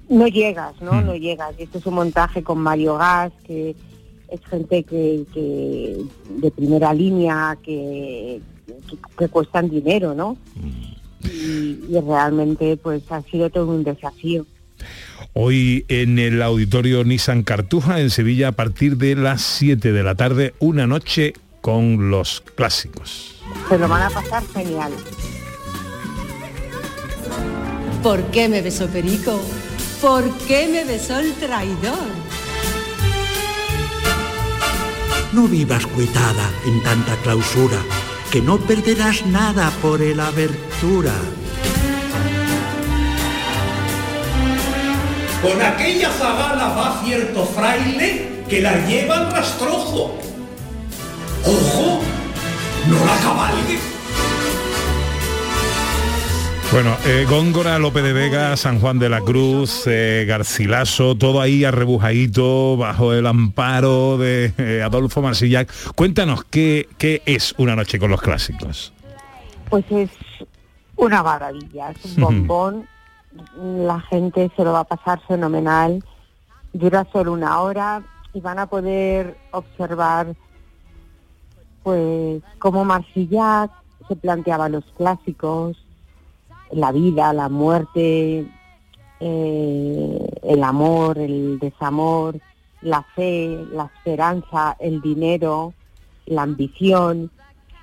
no 0.09 0.27
llegas, 0.27 0.81
¿no? 0.81 1.03
No 1.03 1.15
llegas. 1.15 1.55
Y 1.59 1.65
este 1.65 1.79
es 1.79 1.87
un 1.87 1.95
montaje 1.95 2.43
con 2.43 2.59
Mario 2.59 2.97
Gas, 2.97 3.33
que 3.45 3.75
es 4.29 4.41
gente 4.47 4.85
que, 4.85 5.25
que 5.35 5.99
de 6.39 6.51
primera 6.51 6.95
línea, 6.95 7.59
que, 7.63 8.41
que, 8.67 8.97
que 9.19 9.29
cuestan 9.29 9.69
dinero, 9.69 10.15
¿no? 10.15 10.37
y, 11.25 11.79
y 11.89 12.01
realmente 12.07 12.77
pues 12.77 13.03
ha 13.11 13.23
sido 13.23 13.51
todo 13.51 13.69
un 13.69 13.85
desafío. 13.85 14.47
Hoy 15.33 15.85
en 15.89 16.19
el 16.19 16.43
auditorio 16.43 17.05
Nissan 17.05 17.43
Cartuja 17.43 18.01
en 18.01 18.11
Sevilla 18.11 18.49
a 18.49 18.53
partir 18.53 18.97
de 18.97 19.15
las 19.15 19.43
7 19.43 19.93
de 19.93 20.03
la 20.03 20.15
tarde, 20.15 20.55
una 20.59 20.87
noche 20.87 21.35
con 21.61 22.11
los 22.11 22.43
clásicos. 22.55 23.37
Se 23.69 23.79
lo 23.79 23.89
van 23.89 24.03
a 24.03 24.11
pasar 24.11 24.43
genial. 24.55 24.93
¿Por 28.03 28.23
qué 28.31 28.49
me 28.49 28.63
besó 28.63 28.87
Perico? 28.89 29.41
¿Por 30.01 30.25
qué 30.47 30.69
me 30.69 30.85
besó 30.85 31.19
el 31.19 31.35
traidor? 31.35 32.21
No 35.33 35.47
vivas 35.47 35.87
cuitada 35.87 36.51
en 36.67 36.83
tanta 36.83 37.15
clausura, 37.17 37.79
que 38.33 38.41
no 38.41 38.59
perderás 38.59 39.25
nada 39.27 39.71
por 39.83 40.01
el 40.01 40.19
abertura. 40.19 41.13
Con 45.43 45.63
aquella 45.63 46.11
zagala 46.11 46.69
va 46.71 47.03
cierto 47.05 47.45
fraile 47.45 48.45
que 48.49 48.61
la 48.61 48.87
lleva 48.87 49.19
al 49.19 49.33
rastrojo. 49.33 50.30
¡Ojo! 51.45 52.01
¡No 52.89 53.05
la 53.05 53.17
cabalgue! 53.23 53.79
Bueno, 56.73 56.97
eh, 57.05 57.27
Góngora, 57.29 57.81
López 57.81 58.05
de 58.05 58.13
Vega, 58.13 58.57
San 58.57 58.79
Juan 58.79 59.01
de 59.01 59.09
la 59.09 59.21
Cruz, 59.21 59.89
eh, 59.89 60.25
Garcilaso, 60.29 61.17
todo 61.17 61.41
ahí 61.41 61.65
arrebujadito 61.65 62.77
bajo 62.77 63.13
el 63.13 63.27
amparo 63.27 64.19
de 64.19 64.53
eh, 64.57 64.81
Adolfo 64.81 65.21
Marsillac. 65.21 65.69
Cuéntanos, 65.97 66.45
¿qué, 66.45 66.89
¿qué 66.97 67.23
es 67.27 67.57
Una 67.59 67.75
noche 67.75 67.99
con 67.99 68.13
los 68.13 68.23
clásicos? 68.23 68.93
Pues 69.69 69.85
es 69.91 70.11
una 70.95 71.25
maravilla, 71.25 71.91
es 71.91 72.17
un 72.17 72.23
bombón. 72.23 72.89
La 73.59 74.01
gente 74.03 74.49
se 74.57 74.63
lo 74.63 74.73
va 74.73 74.81
a 74.81 74.85
pasar 74.85 75.21
fenomenal. 75.27 76.05
Dura 76.73 77.05
solo 77.13 77.33
una 77.33 77.61
hora 77.61 78.03
y 78.33 78.41
van 78.41 78.61
a 78.61 78.67
poder 78.67 79.37
observar 79.51 80.37
pues 81.83 82.43
cómo 82.59 82.85
Marsillac 82.85 83.71
se 84.09 84.17
planteaba 84.17 84.69
los 84.69 84.85
clásicos, 84.97 85.77
la 86.73 86.93
vida, 86.93 87.33
la 87.33 87.49
muerte, 87.49 88.47
eh, 89.21 90.29
el 90.43 90.65
amor, 90.65 91.19
el 91.19 91.59
desamor, 91.59 92.41
la 92.83 93.03
fe, 93.15 93.65
la 93.73 93.91
esperanza, 93.95 94.77
el 94.79 95.01
dinero, 95.01 95.75
la 96.27 96.43
ambición. 96.43 97.31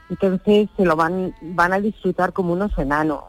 Entonces 0.10 0.70
se 0.76 0.86
lo 0.86 0.96
van, 0.96 1.36
van 1.42 1.74
a 1.74 1.80
disfrutar 1.80 2.34
como 2.34 2.54
unos 2.54 2.78
enanos. 2.78 3.24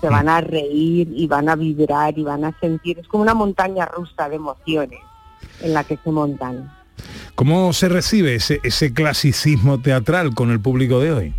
Se 0.00 0.08
van 0.08 0.28
a 0.28 0.40
reír 0.40 1.08
y 1.14 1.26
van 1.26 1.48
a 1.48 1.56
vibrar 1.56 2.18
y 2.18 2.24
van 2.24 2.44
a 2.44 2.58
sentir. 2.58 2.98
Es 2.98 3.08
como 3.08 3.22
una 3.22 3.34
montaña 3.34 3.86
rusa 3.86 4.28
de 4.28 4.36
emociones 4.36 5.00
en 5.62 5.72
la 5.72 5.84
que 5.84 5.96
se 5.96 6.10
montan. 6.10 6.75
¿Cómo 7.36 7.72
se 7.74 7.90
recibe 7.90 8.34
ese, 8.34 8.60
ese 8.64 8.94
clasicismo 8.94 9.78
teatral 9.78 10.34
con 10.34 10.50
el 10.50 10.58
público 10.58 11.00
de 11.00 11.12
hoy? 11.12 11.34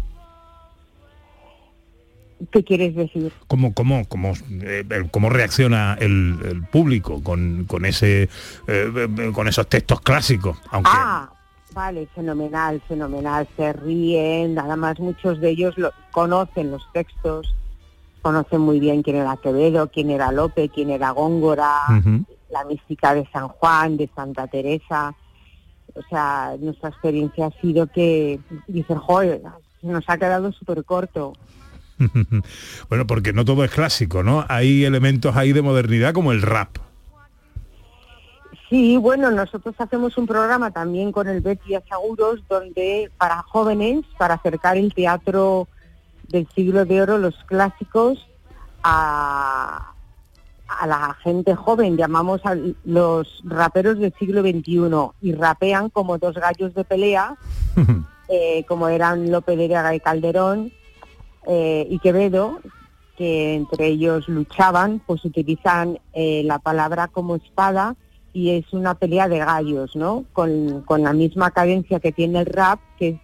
¿Qué 2.51 2.63
quieres 2.63 2.95
decir? 2.95 3.33
¿Cómo, 3.47 3.73
cómo, 3.73 4.05
cómo, 4.07 4.33
eh, 4.61 4.85
cómo 5.09 5.29
reacciona 5.31 5.97
el, 5.99 6.37
el 6.45 6.63
público 6.67 7.23
con, 7.23 7.65
con, 7.65 7.83
ese, 7.85 8.23
eh, 8.23 8.29
eh, 8.67 9.31
con 9.33 9.47
esos 9.47 9.67
textos 9.67 9.99
clásicos? 10.01 10.59
Aunque 10.69 10.91
Ah, 10.93 11.31
vale, 11.73 12.07
fenomenal, 12.13 12.79
fenomenal. 12.87 13.47
Se 13.57 13.73
ríen, 13.73 14.53
nada 14.53 14.75
más 14.75 14.99
muchos 14.99 15.41
de 15.41 15.49
ellos 15.49 15.75
lo, 15.79 15.91
conocen 16.11 16.69
los 16.69 16.83
textos, 16.93 17.55
conocen 18.21 18.61
muy 18.61 18.79
bien 18.79 19.01
quién 19.01 19.15
era 19.15 19.35
Quevedo, 19.37 19.89
quién 19.89 20.11
era 20.11 20.31
Lope, 20.31 20.69
quién 20.69 20.91
era 20.91 21.09
Góngora, 21.09 21.73
la 22.51 22.65
mística 22.65 23.15
de 23.15 23.27
San 23.33 23.47
Juan, 23.47 23.97
de 23.97 24.07
Santa 24.15 24.45
Teresa. 24.45 25.15
O 25.97 26.09
sea, 26.09 26.55
nuestra 26.59 26.89
experiencia 26.89 27.47
ha 27.47 27.61
sido 27.61 27.87
que 27.87 28.39
dicen, 28.67 28.97
joder, 28.97 29.41
se 29.81 29.87
nos 29.87 30.03
ha 30.07 30.17
quedado 30.17 30.51
súper 30.51 30.83
corto. 30.83 31.33
bueno, 32.89 33.07
porque 33.07 33.33
no 33.33 33.45
todo 33.45 33.63
es 33.63 33.71
clásico, 33.71 34.23
¿no? 34.23 34.45
Hay 34.47 34.85
elementos 34.85 35.35
ahí 35.35 35.53
de 35.53 35.61
modernidad 35.61 36.13
como 36.13 36.31
el 36.31 36.41
rap. 36.41 36.77
Sí, 38.69 38.97
bueno, 38.97 39.31
nosotros 39.31 39.75
hacemos 39.77 40.17
un 40.17 40.27
programa 40.27 40.71
también 40.71 41.11
con 41.13 41.27
el 41.29 41.39
Betty 41.39 41.75
Seguros 41.89 42.41
donde 42.49 43.09
para 43.17 43.41
jóvenes, 43.43 44.03
para 44.17 44.33
acercar 44.33 44.75
el 44.75 44.93
teatro 44.93 45.67
del 46.27 46.47
siglo 46.53 46.83
de 46.83 47.01
oro, 47.01 47.17
los 47.17 47.35
clásicos, 47.45 48.27
a, 48.83 49.93
a 50.67 50.87
la 50.87 51.15
gente 51.23 51.55
joven, 51.55 51.97
llamamos 51.97 52.41
a 52.45 52.55
los 52.85 53.41
raperos 53.45 53.99
del 53.99 54.13
siglo 54.19 54.41
XXI 54.41 55.11
y 55.21 55.33
rapean 55.33 55.89
como 55.89 56.17
dos 56.17 56.35
gallos 56.35 56.73
de 56.73 56.83
pelea, 56.83 57.35
eh, 58.29 58.65
como 58.67 58.87
eran 58.87 59.31
Lope 59.31 59.51
de 59.51 59.67
Vega 59.67 59.95
y 59.95 59.99
Calderón 59.99 60.71
eh, 61.47 61.87
y 61.89 61.99
Quevedo, 61.99 62.59
que 63.17 63.55
entre 63.55 63.87
ellos 63.87 64.27
luchaban, 64.27 65.01
pues 65.05 65.25
utilizan 65.25 65.99
eh, 66.13 66.43
la 66.45 66.59
palabra 66.59 67.07
como 67.07 67.35
espada 67.35 67.95
y 68.33 68.51
es 68.51 68.71
una 68.73 68.93
pelea 68.93 69.27
de 69.27 69.39
gallos, 69.39 69.95
¿no? 69.95 70.25
Con, 70.33 70.81
con 70.81 71.01
la 71.01 71.13
misma 71.13 71.49
cadencia 71.51 71.99
que 71.99 72.11
tiene 72.11 72.39
el 72.39 72.45
rap, 72.45 72.79
que 72.99 73.19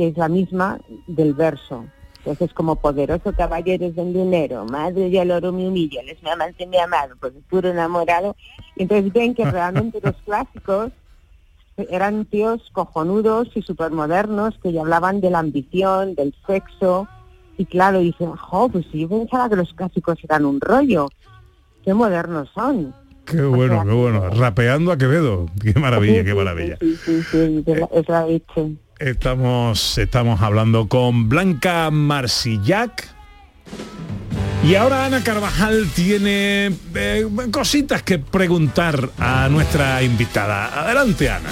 que 0.00 0.08
es 0.08 0.16
la 0.16 0.28
misma 0.28 0.80
del 1.06 1.34
verso. 1.34 1.84
Entonces, 2.24 2.52
como 2.52 2.76
poderoso 2.76 3.32
caballero 3.32 3.86
es 3.86 3.96
del 3.96 4.12
dinero, 4.12 4.66
madre 4.66 5.08
y 5.08 5.16
el 5.16 5.30
oro 5.30 5.52
me 5.52 5.66
humilla, 5.66 6.02
les 6.02 6.22
me 6.22 6.30
amante 6.30 6.66
mi 6.66 6.76
amado, 6.76 7.14
pues 7.18 7.34
es 7.34 7.42
puro 7.48 7.70
enamorado. 7.70 8.36
Entonces 8.76 9.10
ven 9.12 9.34
que 9.34 9.44
realmente 9.50 10.00
los 10.02 10.14
clásicos 10.26 10.92
eran 11.88 12.26
tíos 12.26 12.60
cojonudos 12.72 13.48
y 13.54 13.62
supermodernos 13.62 14.54
que 14.62 14.70
ya 14.72 14.82
hablaban 14.82 15.22
de 15.22 15.30
la 15.30 15.38
ambición, 15.38 16.14
del 16.14 16.34
sexo, 16.46 17.08
y 17.56 17.64
claro, 17.64 18.00
dicen, 18.00 18.32
jo, 18.36 18.68
pues 18.68 18.84
si 18.92 19.00
yo 19.00 19.08
pensaba 19.08 19.48
que 19.48 19.56
los 19.56 19.72
clásicos 19.72 20.18
eran 20.22 20.44
un 20.44 20.60
rollo, 20.60 21.08
qué 21.84 21.94
modernos 21.94 22.50
son. 22.54 22.94
Qué 23.24 23.40
bueno, 23.42 23.82
qué 23.84 23.92
bueno. 23.92 24.28
Rapeando 24.30 24.92
a 24.92 24.98
Quevedo. 24.98 25.46
Qué 25.62 25.72
maravilla, 25.78 26.24
qué 26.24 26.34
maravilla. 26.34 26.76
Sí, 26.80 26.96
sí, 27.04 27.22
sí, 27.30 27.64
es 27.66 27.78
la- 27.78 27.88
es 27.92 28.08
la 28.08 28.26
leche. 28.26 28.76
Estamos, 29.00 29.96
estamos 29.96 30.42
hablando 30.42 30.86
con 30.86 31.30
Blanca 31.30 31.90
Marsillac. 31.90 33.08
Y 34.62 34.74
ahora 34.74 35.06
Ana 35.06 35.24
Carvajal 35.24 35.88
tiene 35.94 36.70
eh, 36.94 37.26
cositas 37.50 38.02
que 38.02 38.18
preguntar 38.18 39.08
a 39.18 39.48
nuestra 39.48 40.02
invitada. 40.02 40.82
Adelante, 40.82 41.30
Ana. 41.30 41.48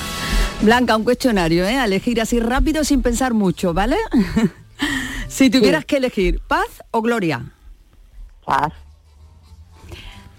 Blanca, 0.60 0.94
un 0.94 1.04
cuestionario, 1.04 1.64
¿eh? 1.64 1.78
A 1.78 1.86
elegir 1.86 2.20
así 2.20 2.38
rápido 2.38 2.84
sin 2.84 3.00
pensar 3.00 3.32
mucho, 3.32 3.72
¿vale? 3.72 3.96
si 5.28 5.48
tuvieras 5.48 5.86
que 5.86 5.96
elegir, 5.96 6.42
¿paz 6.46 6.84
o 6.90 7.00
gloria? 7.00 7.46
Paz. 8.44 8.74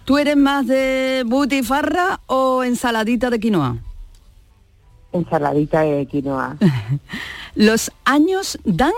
¿Tú 0.06 0.20
eres 0.20 0.38
más 0.38 0.68
de 0.68 1.24
butifarra 1.26 2.20
o 2.28 2.64
ensaladita 2.64 3.32
de 3.32 3.40
quinoa? 3.40 3.78
Ensaladita 5.12 5.82
de 5.82 6.06
quinoa. 6.06 6.58
¿Los 7.56 7.92
años 8.06 8.60
dan 8.64 8.94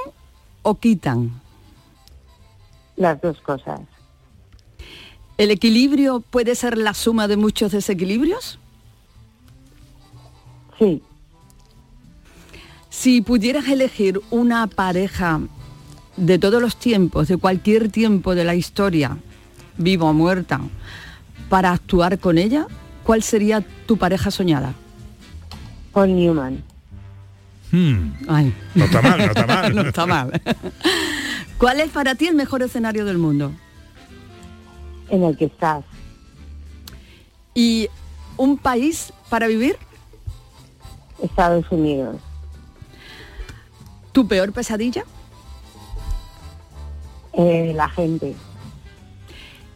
o 0.61 0.75
quitan? 0.75 1.41
Las 2.95 3.21
dos 3.21 3.39
cosas. 3.41 3.81
¿El 5.37 5.49
equilibrio 5.49 6.19
puede 6.19 6.55
ser 6.55 6.77
la 6.77 6.93
suma 6.93 7.27
de 7.27 7.37
muchos 7.37 7.71
desequilibrios? 7.71 8.59
Sí. 10.77 11.01
Si 12.89 13.21
pudieras 13.21 13.67
elegir 13.67 14.21
una 14.29 14.67
pareja 14.67 15.39
de 16.17 16.37
todos 16.37 16.61
los 16.61 16.75
tiempos, 16.75 17.27
de 17.27 17.37
cualquier 17.37 17.89
tiempo 17.89 18.35
de 18.35 18.43
la 18.43 18.53
historia, 18.53 19.17
viva 19.77 20.05
o 20.05 20.13
muerta, 20.13 20.59
para 21.49 21.71
actuar 21.71 22.19
con 22.19 22.37
ella, 22.37 22.67
¿cuál 23.03 23.23
sería 23.23 23.65
tu 23.87 23.97
pareja 23.97 24.29
soñada? 24.29 24.75
Paul 25.93 26.15
Newman. 26.15 26.63
Hmm. 27.71 28.11
Ay. 28.27 28.53
No 28.75 28.85
está 28.85 29.01
mal, 29.01 29.17
no 29.17 29.25
está 29.25 29.47
mal. 29.47 29.75
no 29.75 29.81
está 29.81 30.05
mal. 30.05 30.41
¿Cuál 31.57 31.79
es 31.79 31.89
para 31.89 32.15
ti 32.15 32.27
el 32.27 32.35
mejor 32.35 32.63
escenario 32.63 33.05
del 33.05 33.17
mundo? 33.17 33.51
En 35.09 35.23
el 35.23 35.37
que 35.37 35.45
estás. 35.45 35.83
¿Y 37.53 37.89
un 38.37 38.57
país 38.57 39.13
para 39.29 39.47
vivir? 39.47 39.77
Estados 41.21 41.65
Unidos. 41.71 42.17
¿Tu 44.11 44.27
peor 44.27 44.51
pesadilla? 44.51 45.05
Eh, 47.33 47.73
la 47.75 47.87
gente. 47.89 48.35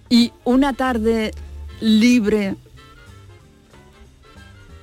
¿Y 0.10 0.34
una 0.44 0.74
tarde 0.74 1.32
libre? 1.80 2.56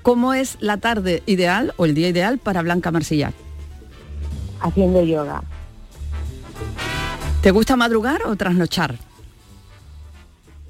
¿Cómo 0.03 0.35
es 0.35 0.57
la 0.61 0.79
tarde 0.79 1.23
ideal 1.27 1.75
o 1.77 1.85
el 1.85 1.95
día 1.95 2.09
ideal 2.09 2.39
para 2.39 2.63
Blanca 2.63 2.91
Marsillac? 2.91 3.35
Haciendo 4.61 5.03
yoga. 5.03 5.43
¿Te 7.41 7.51
gusta 7.53 7.77
madrugar 7.77 8.23
o 8.27 8.35
trasnochar? 8.37 8.97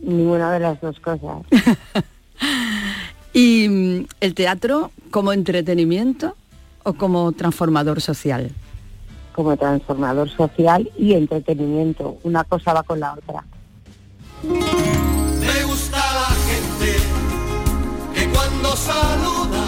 Ninguna 0.01 0.53
de 0.53 0.61
las 0.61 0.80
dos 0.80 1.01
cosas. 1.01 1.43
¿Y 3.33 3.68
mm, 3.68 4.07
el 4.20 4.35
teatro 4.35 4.91
como 5.11 5.33
entretenimiento 5.33 6.37
o 6.83 6.93
como 6.95 7.33
transformador 7.33 8.01
social? 8.01 8.51
Como 9.35 9.57
transformador 9.57 10.28
social 10.28 10.91
y 10.99 11.14
entretenimiento. 11.14 12.18
Una 12.22 12.45
cosa 12.45 12.74
va 12.74 12.83
con 12.83 13.01
la 13.01 13.14
otra. 13.14 13.45
Saluda 18.77 19.64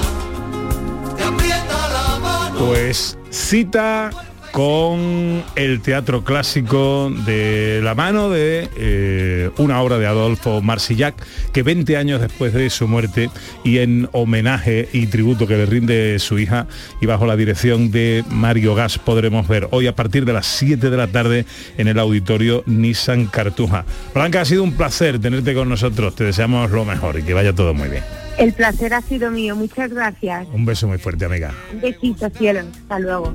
te 1.16 1.22
aprieta 1.24 1.88
la 1.88 2.18
mano. 2.20 2.58
Pues 2.66 3.16
cita 3.30 4.10
con 4.54 5.42
el 5.56 5.80
teatro 5.80 6.22
clásico 6.22 7.10
de 7.26 7.80
la 7.82 7.96
mano 7.96 8.30
de 8.30 8.68
eh, 8.76 9.50
una 9.58 9.82
obra 9.82 9.98
de 9.98 10.06
Adolfo 10.06 10.62
Marsillac, 10.62 11.16
que 11.52 11.64
20 11.64 11.96
años 11.96 12.20
después 12.20 12.54
de 12.54 12.70
su 12.70 12.86
muerte 12.86 13.30
y 13.64 13.78
en 13.78 14.08
homenaje 14.12 14.88
y 14.92 15.08
tributo 15.08 15.48
que 15.48 15.56
le 15.56 15.66
rinde 15.66 16.20
su 16.20 16.38
hija 16.38 16.68
y 17.00 17.06
bajo 17.06 17.26
la 17.26 17.34
dirección 17.34 17.90
de 17.90 18.22
Mario 18.30 18.76
Gas 18.76 18.96
podremos 18.98 19.48
ver 19.48 19.66
hoy 19.72 19.88
a 19.88 19.96
partir 19.96 20.24
de 20.24 20.34
las 20.34 20.46
7 20.46 20.88
de 20.88 20.96
la 20.96 21.08
tarde 21.08 21.46
en 21.76 21.88
el 21.88 21.98
auditorio 21.98 22.62
Nissan 22.66 23.26
Cartuja. 23.26 23.84
Blanca, 24.14 24.42
ha 24.42 24.44
sido 24.44 24.62
un 24.62 24.74
placer 24.74 25.18
tenerte 25.18 25.52
con 25.52 25.68
nosotros, 25.68 26.14
te 26.14 26.22
deseamos 26.22 26.70
lo 26.70 26.84
mejor 26.84 27.18
y 27.18 27.24
que 27.24 27.34
vaya 27.34 27.52
todo 27.52 27.74
muy 27.74 27.88
bien. 27.88 28.04
El 28.38 28.52
placer 28.52 28.94
ha 28.94 29.00
sido 29.00 29.32
mío. 29.32 29.56
Muchas 29.56 29.92
gracias. 29.92 30.46
Un 30.52 30.64
beso 30.64 30.86
muy 30.86 30.98
fuerte, 30.98 31.24
amiga. 31.24 31.52
Un 31.72 31.80
besito, 31.80 32.28
cielo. 32.30 32.60
Hasta 32.82 32.98
luego. 32.98 33.32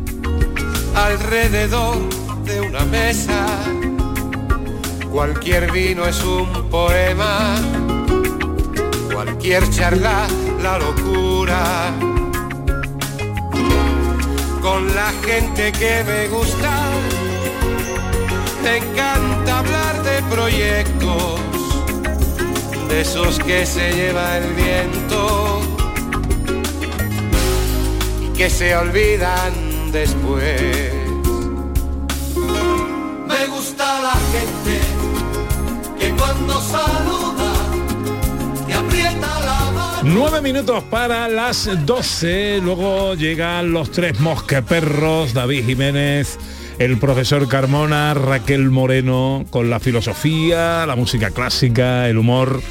Alrededor 1.05 1.97
de 2.43 2.61
una 2.61 2.83
mesa. 2.85 3.45
Cualquier 5.11 5.71
vino 5.71 6.05
es 6.05 6.23
un 6.23 6.69
poema, 6.69 7.55
cualquier 9.11 9.69
charla 9.69 10.27
la 10.61 10.77
locura. 10.77 11.93
Con 14.61 14.93
la 14.93 15.11
gente 15.25 15.71
que 15.71 16.03
me 16.03 16.27
gusta, 16.27 16.71
me 18.63 18.77
encanta 18.77 19.59
hablar 19.59 20.03
de 20.03 20.21
proyectos, 20.23 21.39
de 22.89 23.01
esos 23.01 23.39
que 23.39 23.65
se 23.65 23.91
lleva 23.93 24.37
el 24.37 24.53
viento 24.53 25.61
y 28.21 28.37
que 28.37 28.49
se 28.49 28.75
olvidan 28.75 29.68
después. 29.91 30.93
Me 33.27 33.47
gusta 33.47 34.01
la 34.01 34.13
gente 34.31 34.79
que 35.99 36.11
cuando 36.15 36.61
saluda 36.61 37.53
te 38.67 38.73
aprieta 38.73 39.39
la 39.39 39.71
mano. 39.71 39.99
Nueve 40.03 40.41
minutos 40.41 40.83
para 40.85 41.27
las 41.27 41.69
12, 41.85 42.59
luego 42.63 43.15
llegan 43.15 43.73
los 43.73 43.91
tres 43.91 44.19
mosqueperros, 44.19 45.33
David 45.33 45.65
Jiménez, 45.65 46.37
el 46.77 46.97
profesor 46.97 47.47
Carmona, 47.47 48.13
Raquel 48.13 48.69
Moreno, 48.69 49.45
con 49.49 49.69
la 49.69 49.79
filosofía, 49.79 50.85
la 50.85 50.95
música 50.95 51.31
clásica, 51.31 52.07
el 52.07 52.17
humor 52.17 52.61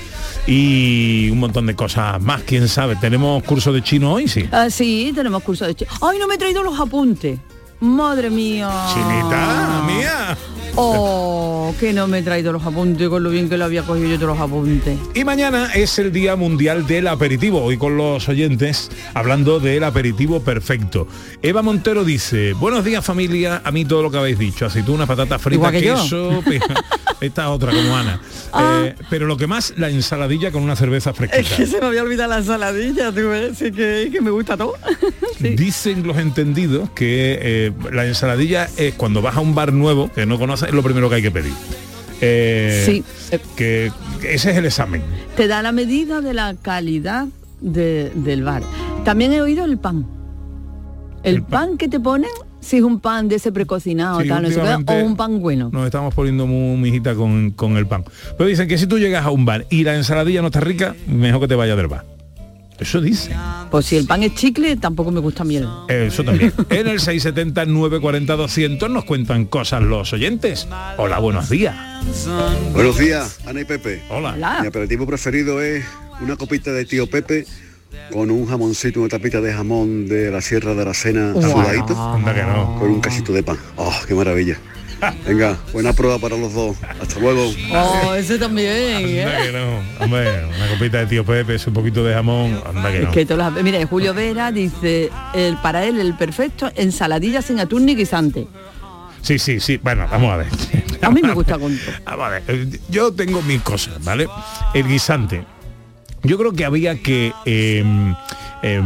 y 0.50 1.28
un 1.30 1.38
montón 1.38 1.66
de 1.66 1.76
cosas 1.76 2.20
más, 2.22 2.42
quién 2.42 2.68
sabe. 2.68 2.96
¿Tenemos 2.96 3.42
curso 3.42 3.70
de 3.70 3.82
chino 3.82 4.14
hoy? 4.14 4.28
Sí. 4.28 4.48
Ah, 4.50 4.70
sí, 4.70 5.12
tenemos 5.14 5.42
curso 5.42 5.66
de 5.66 5.74
chino. 5.74 5.90
¡Ay, 6.00 6.18
no 6.18 6.26
me 6.26 6.36
he 6.36 6.38
traído 6.38 6.62
los 6.62 6.80
apuntes! 6.80 7.38
Madre 7.80 8.30
mía. 8.30 8.70
Chinita, 8.92 9.82
mía. 9.86 10.36
Oh, 10.80 11.74
que 11.80 11.92
no 11.92 12.06
me 12.06 12.18
he 12.18 12.22
traído 12.22 12.52
los 12.52 12.64
apuntes 12.64 13.08
con 13.08 13.22
lo 13.24 13.30
bien 13.30 13.48
que 13.48 13.58
lo 13.58 13.64
había 13.64 13.82
cogido 13.82 14.08
yo 14.10 14.18
de 14.18 14.26
los 14.26 14.38
apuntes. 14.38 14.96
Y 15.12 15.24
mañana 15.24 15.72
es 15.74 15.98
el 15.98 16.12
Día 16.12 16.36
Mundial 16.36 16.86
del 16.86 17.08
Aperitivo, 17.08 17.62
hoy 17.62 17.76
con 17.76 17.96
los 17.96 18.28
oyentes 18.28 18.88
hablando 19.14 19.58
del 19.58 19.82
aperitivo 19.82 20.40
perfecto. 20.40 21.08
Eva 21.42 21.62
Montero 21.62 22.04
dice, 22.04 22.52
buenos 22.52 22.84
días 22.84 23.04
familia, 23.04 23.60
a 23.64 23.72
mí 23.72 23.84
todo 23.84 24.02
lo 24.02 24.10
que 24.10 24.18
habéis 24.18 24.38
dicho, 24.38 24.66
aceituna, 24.66 25.04
patata 25.06 25.38
frita, 25.38 25.56
Igual 25.56 25.72
que 25.72 25.80
queso, 25.80 26.42
esta 27.20 27.50
otra 27.50 27.72
como 27.72 27.96
Ana. 27.96 28.20
Ah. 28.52 28.82
Eh, 28.84 28.94
pero 29.10 29.26
lo 29.26 29.36
que 29.36 29.46
más, 29.48 29.74
la 29.76 29.88
ensaladilla 29.90 30.52
con 30.52 30.62
una 30.62 30.76
cerveza 30.76 31.10
Es 31.10 31.16
fresquita. 31.16 31.56
que 31.56 31.66
se 31.66 31.80
me 31.80 31.86
había 31.88 32.02
olvidado 32.02 32.30
la 32.30 32.38
ensaladilla, 32.38 33.10
tú 33.10 33.28
ves, 33.28 33.58
que 33.58 34.20
me 34.22 34.30
gusta 34.30 34.56
todo. 34.56 34.74
Dicen 35.40 36.06
los 36.06 36.16
entendidos 36.18 36.90
que 36.90 37.38
eh, 37.40 37.72
la 37.92 38.06
ensaladilla 38.06 38.68
es 38.76 38.94
cuando 38.94 39.22
vas 39.22 39.36
a 39.36 39.40
un 39.40 39.54
bar 39.54 39.72
nuevo 39.72 40.10
que 40.12 40.26
no 40.26 40.38
conoces, 40.38 40.67
es 40.68 40.74
lo 40.74 40.82
primero 40.82 41.08
que 41.08 41.16
hay 41.16 41.22
que 41.22 41.30
pedir. 41.30 41.52
Eh, 42.20 42.82
Sí. 42.86 43.04
Que, 43.56 43.92
que 44.20 44.34
ese 44.34 44.50
es 44.52 44.56
el 44.56 44.66
examen. 44.66 45.02
Te 45.36 45.46
da 45.48 45.62
la 45.62 45.72
medida 45.72 46.20
de 46.20 46.34
la 46.34 46.54
calidad 46.60 47.26
de- 47.60 48.10
del 48.14 48.42
bar. 48.42 48.62
También 49.04 49.32
he 49.32 49.40
oído 49.40 49.64
el 49.64 49.78
pan. 49.78 50.06
El, 51.22 51.42
pan. 51.42 51.76
que 51.76 51.88
te 51.88 51.98
ponen, 52.00 52.30
si 52.60 52.76
es 52.78 52.82
un 52.82 53.00
pan 53.00 53.28
de 53.28 53.36
ese 53.36 53.52
precocinado, 53.52 54.20
Sí, 54.20 54.28
tal, 54.28 54.42
no 54.42 54.48
sé 54.48 54.54
qué, 54.54 54.60
últimamente 54.60 55.02
o 55.02 55.04
un 55.04 55.16
pan 55.16 55.40
bueno. 55.40 55.68
Nos 55.72 55.84
estamos 55.84 56.14
poniendo 56.14 56.46
muy 56.46 56.76
mijita 56.78 57.14
con, 57.14 57.50
con 57.50 57.76
el 57.76 57.86
pan. 57.86 58.04
Pero 58.36 58.48
dicen 58.48 58.68
que 58.68 58.78
si 58.78 58.86
tú 58.86 58.98
llegas 58.98 59.24
a 59.26 59.30
un 59.30 59.44
bar 59.44 59.66
y 59.68 59.84
la 59.84 59.94
ensaladilla 59.96 60.40
no 60.40 60.46
está 60.48 60.60
rica, 60.60 60.94
mejor 61.06 61.40
que 61.42 61.48
te 61.48 61.54
vayas 61.54 61.76
del 61.76 61.88
bar. 61.88 62.04
Eso 62.78 63.00
dice. 63.00 63.34
Pues 63.70 63.86
si 63.86 63.96
el 63.96 64.06
pan 64.06 64.22
es 64.22 64.34
chicle, 64.34 64.76
tampoco 64.76 65.10
me 65.10 65.20
gusta 65.20 65.42
miel. 65.44 65.66
Eso 65.88 66.22
también. 66.24 66.52
en 66.70 66.86
el 66.88 67.00
670 67.00 67.66
940 67.66 68.36
200 68.36 68.90
nos 68.90 69.04
cuentan 69.04 69.46
cosas 69.46 69.82
los 69.82 70.12
oyentes. 70.12 70.68
Hola, 70.96 71.18
buenos 71.18 71.48
días. 71.50 71.74
Buenos 72.72 72.98
días, 72.98 73.38
Ana 73.46 73.60
y 73.60 73.64
Pepe. 73.64 74.02
Hola. 74.10 74.58
Mi 74.60 74.68
aperitivo 74.68 75.06
preferido 75.06 75.60
es 75.60 75.84
una 76.20 76.36
copita 76.36 76.72
de 76.72 76.84
tío 76.84 77.08
Pepe 77.08 77.46
con 78.12 78.30
un 78.30 78.46
jamoncito, 78.46 79.00
una 79.00 79.08
tapita 79.08 79.40
de 79.40 79.52
jamón 79.52 80.06
de 80.06 80.30
la 80.30 80.40
Sierra 80.40 80.74
de 80.74 80.82
Aracena 80.82 81.32
Wow. 81.32 81.42
sudadito. 81.42 82.12
Anda 82.14 82.34
que 82.34 82.42
no. 82.42 82.78
Con 82.78 82.90
un 82.90 83.00
casito 83.00 83.32
de 83.32 83.42
pan. 83.42 83.56
¡Oh, 83.76 83.92
qué 84.06 84.14
maravilla! 84.14 84.58
Venga, 85.26 85.56
buena 85.72 85.92
prueba 85.92 86.18
para 86.18 86.36
los 86.36 86.52
dos. 86.54 86.76
Hasta 87.00 87.20
luego. 87.20 87.52
Oh, 87.72 88.14
ese 88.14 88.38
también, 88.38 88.96
Anda 89.24 89.40
¿eh? 89.40 89.46
que 89.46 89.52
no. 89.52 90.04
Hombre, 90.04 90.44
una 90.46 90.68
copita 90.68 90.98
de 90.98 91.06
tío 91.06 91.24
Pepe, 91.24 91.56
un 91.66 91.72
poquito 91.72 92.04
de 92.04 92.14
jamón. 92.14 92.60
Anda 92.66 92.90
que 92.90 92.98
Es 92.98 93.04
no. 93.04 93.10
que 93.12 93.26
todas 93.26 93.52
las- 93.54 93.62
Mira, 93.62 93.84
Julio 93.86 94.12
Vera 94.14 94.50
dice, 94.52 95.10
el, 95.34 95.56
para 95.58 95.84
él 95.84 96.00
el 96.00 96.14
perfecto, 96.14 96.70
ensaladilla 96.74 97.42
sin 97.42 97.60
atún 97.60 97.86
ni 97.86 97.94
guisante. 97.94 98.46
Sí, 99.22 99.38
sí, 99.38 99.60
sí. 99.60 99.78
Bueno, 99.82 100.06
vamos 100.10 100.32
a 100.32 100.36
ver. 100.38 100.46
A 101.02 101.10
mí 101.10 101.20
me 101.22 101.32
gusta 101.32 101.58
con 101.58 101.76
todo. 101.78 101.94
Vamos 102.04 102.26
a 102.26 102.28
ver. 102.30 102.42
eh, 102.48 102.80
Yo 102.88 103.12
tengo 103.12 103.40
mis 103.42 103.60
cosas, 103.62 104.02
¿vale? 104.04 104.28
El 104.74 104.86
guisante. 104.88 105.44
Yo 106.22 106.36
creo 106.38 106.52
que 106.52 106.64
había 106.64 107.00
que... 107.00 107.32
eh, 107.44 107.84
eh, 108.62 108.82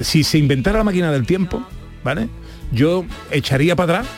si 0.00 0.24
se 0.24 0.38
inventara 0.38 0.78
la 0.78 0.84
máquina 0.84 1.12
del 1.12 1.24
tiempo, 1.26 1.62
¿vale? 2.02 2.28
Yo 2.72 3.04
echaría 3.30 3.76
para 3.76 3.98
atrás 4.00 4.12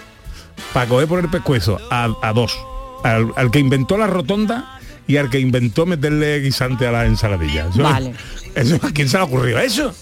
para 0.77 0.89
coger 0.91 1.09
por 1.09 1.21
el 1.21 1.31
pescuezo 1.31 1.79
a, 1.91 2.11
a 2.21 2.33
dos. 2.35 2.55
Al, 3.03 3.33
al 3.37 3.51
que 3.51 3.59
inventó 3.59 3.97
la 3.97 4.07
rotonda 4.07 4.79
y 5.07 5.17
al 5.17 5.31
que 5.31 5.41
inventó 5.41 5.87
meterle 5.87 6.39
guisante 6.41 6.87
a 6.87 6.93
la 6.93 7.07
ensaladilla. 7.07 7.69
Eso- 7.73 7.83
Vale. 7.83 8.13
Eso, 8.55 8.79
¿A 8.83 8.91
quién 8.91 9.09
se 9.09 9.17
le 9.17 9.23
ocurrió 9.25 9.59
eso? 9.59 9.95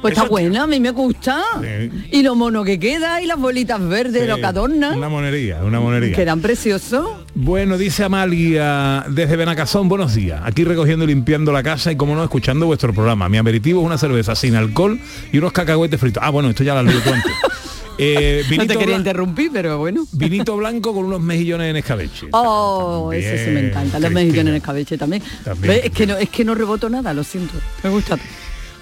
Pues 0.00 0.12
está 0.16 0.28
buena, 0.28 0.62
a 0.62 0.66
mí 0.68 0.78
me 0.78 0.90
gusta. 0.90 1.42
Sí. 1.60 1.90
Y 2.12 2.22
lo 2.22 2.36
mono 2.36 2.62
que 2.62 2.78
queda 2.78 3.20
y 3.20 3.26
las 3.26 3.36
bolitas 3.36 3.84
verdes, 3.84 4.22
Sí, 4.22 4.28
lo 4.28 4.36
que 4.36 4.46
adornan. 4.46 4.96
Una 4.96 5.08
monería, 5.08 5.58
una 5.64 5.80
monería. 5.80 6.14
Quedan 6.14 6.40
preciosos. 6.40 7.08
Bueno, 7.34 7.76
dice 7.76 8.04
Amalia 8.04 9.04
desde 9.08 9.34
Benacazón, 9.34 9.88
buenos 9.88 10.14
días. 10.14 10.40
Aquí 10.44 10.62
recogiendo 10.62 11.04
y 11.04 11.08
limpiando 11.08 11.50
la 11.50 11.64
casa 11.64 11.90
y 11.90 11.96
como 11.96 12.14
no, 12.14 12.22
escuchando 12.22 12.66
vuestro 12.66 12.94
programa. 12.94 13.28
Mi 13.28 13.38
aperitivo 13.38 13.80
es 13.80 13.86
una 13.86 13.98
cerveza 13.98 14.36
sin 14.36 14.54
alcohol 14.54 15.00
y 15.32 15.38
unos 15.38 15.50
cacahuetes 15.52 15.98
fritos. 15.98 16.22
Ah, 16.24 16.30
bueno, 16.30 16.48
esto 16.50 16.62
ya 16.62 16.80
lo 16.80 16.92
tú 16.92 17.10
antes. 17.12 17.32
Eh, 18.04 18.44
no 18.56 18.66
te 18.66 18.76
quería 18.76 18.96
interrumpir, 18.96 19.50
pero 19.52 19.78
bueno. 19.78 20.04
Vinito 20.12 20.56
blanco 20.56 20.92
con 20.92 21.04
unos 21.04 21.20
mejillones 21.20 21.70
en 21.70 21.76
escabeche. 21.76 22.28
Oh, 22.32 23.12
eso 23.12 23.44
sí 23.44 23.50
me 23.50 23.68
encanta. 23.68 23.98
Los 24.00 24.10
mejillones 24.10 24.50
en 24.50 24.56
escabeche 24.56 24.98
también. 24.98 25.22
También. 25.44 25.80
Es 25.84 25.90
que 25.90 26.06
no, 26.06 26.16
es 26.16 26.28
que 26.28 26.44
no 26.44 26.54
reboto 26.54 26.88
nada, 26.88 27.14
lo 27.14 27.22
siento. 27.24 27.54
Me 27.82 27.90
gusta. 27.90 28.18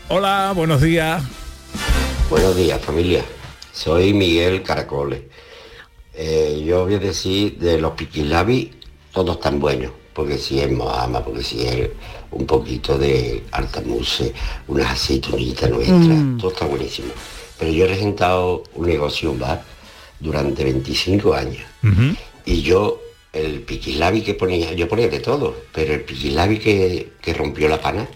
Hola, 0.08 0.52
buenos 0.56 0.80
días. 0.80 1.22
Buenos 2.28 2.56
días 2.56 2.80
familia, 2.80 3.24
soy 3.72 4.14
Miguel 4.14 4.62
Caracoles. 4.62 5.22
Eh, 6.14 6.62
yo 6.66 6.84
voy 6.84 6.94
a 6.94 6.98
decir 6.98 7.58
de 7.58 7.80
los 7.80 7.92
piquilabi, 7.92 8.72
todos 9.12 9.40
tan 9.40 9.58
buenos, 9.58 9.90
porque 10.12 10.38
si 10.38 10.60
es 10.60 10.70
Moama, 10.70 11.24
porque 11.24 11.42
si 11.42 11.62
es 11.66 11.90
un 12.32 12.46
poquito 12.46 12.96
de 12.98 13.44
altamuse, 13.52 14.32
unas 14.68 14.92
aceitunitas 14.92 15.68
nuestras, 15.70 15.98
Mm. 16.00 16.38
todo 16.38 16.52
está 16.52 16.66
buenísimo. 16.66 17.08
Pero 17.60 17.70
yo 17.72 17.84
he 17.84 17.88
regentado 17.88 18.64
un 18.74 18.86
negocio, 18.86 19.30
un 19.30 19.38
bar, 19.38 19.62
durante 20.18 20.64
25 20.64 21.34
años. 21.34 21.62
Y 22.46 22.62
yo, 22.62 23.00
el 23.32 23.60
piquilabi 23.60 24.22
que 24.22 24.34
ponía, 24.34 24.72
yo 24.72 24.88
ponía 24.88 25.08
de 25.08 25.20
todo, 25.20 25.54
pero 25.72 25.94
el 25.94 26.00
piquilabi 26.00 26.58
que, 26.58 27.12
que 27.20 27.34
rompió 27.34 27.68
la 27.68 27.80
pana 27.80 28.08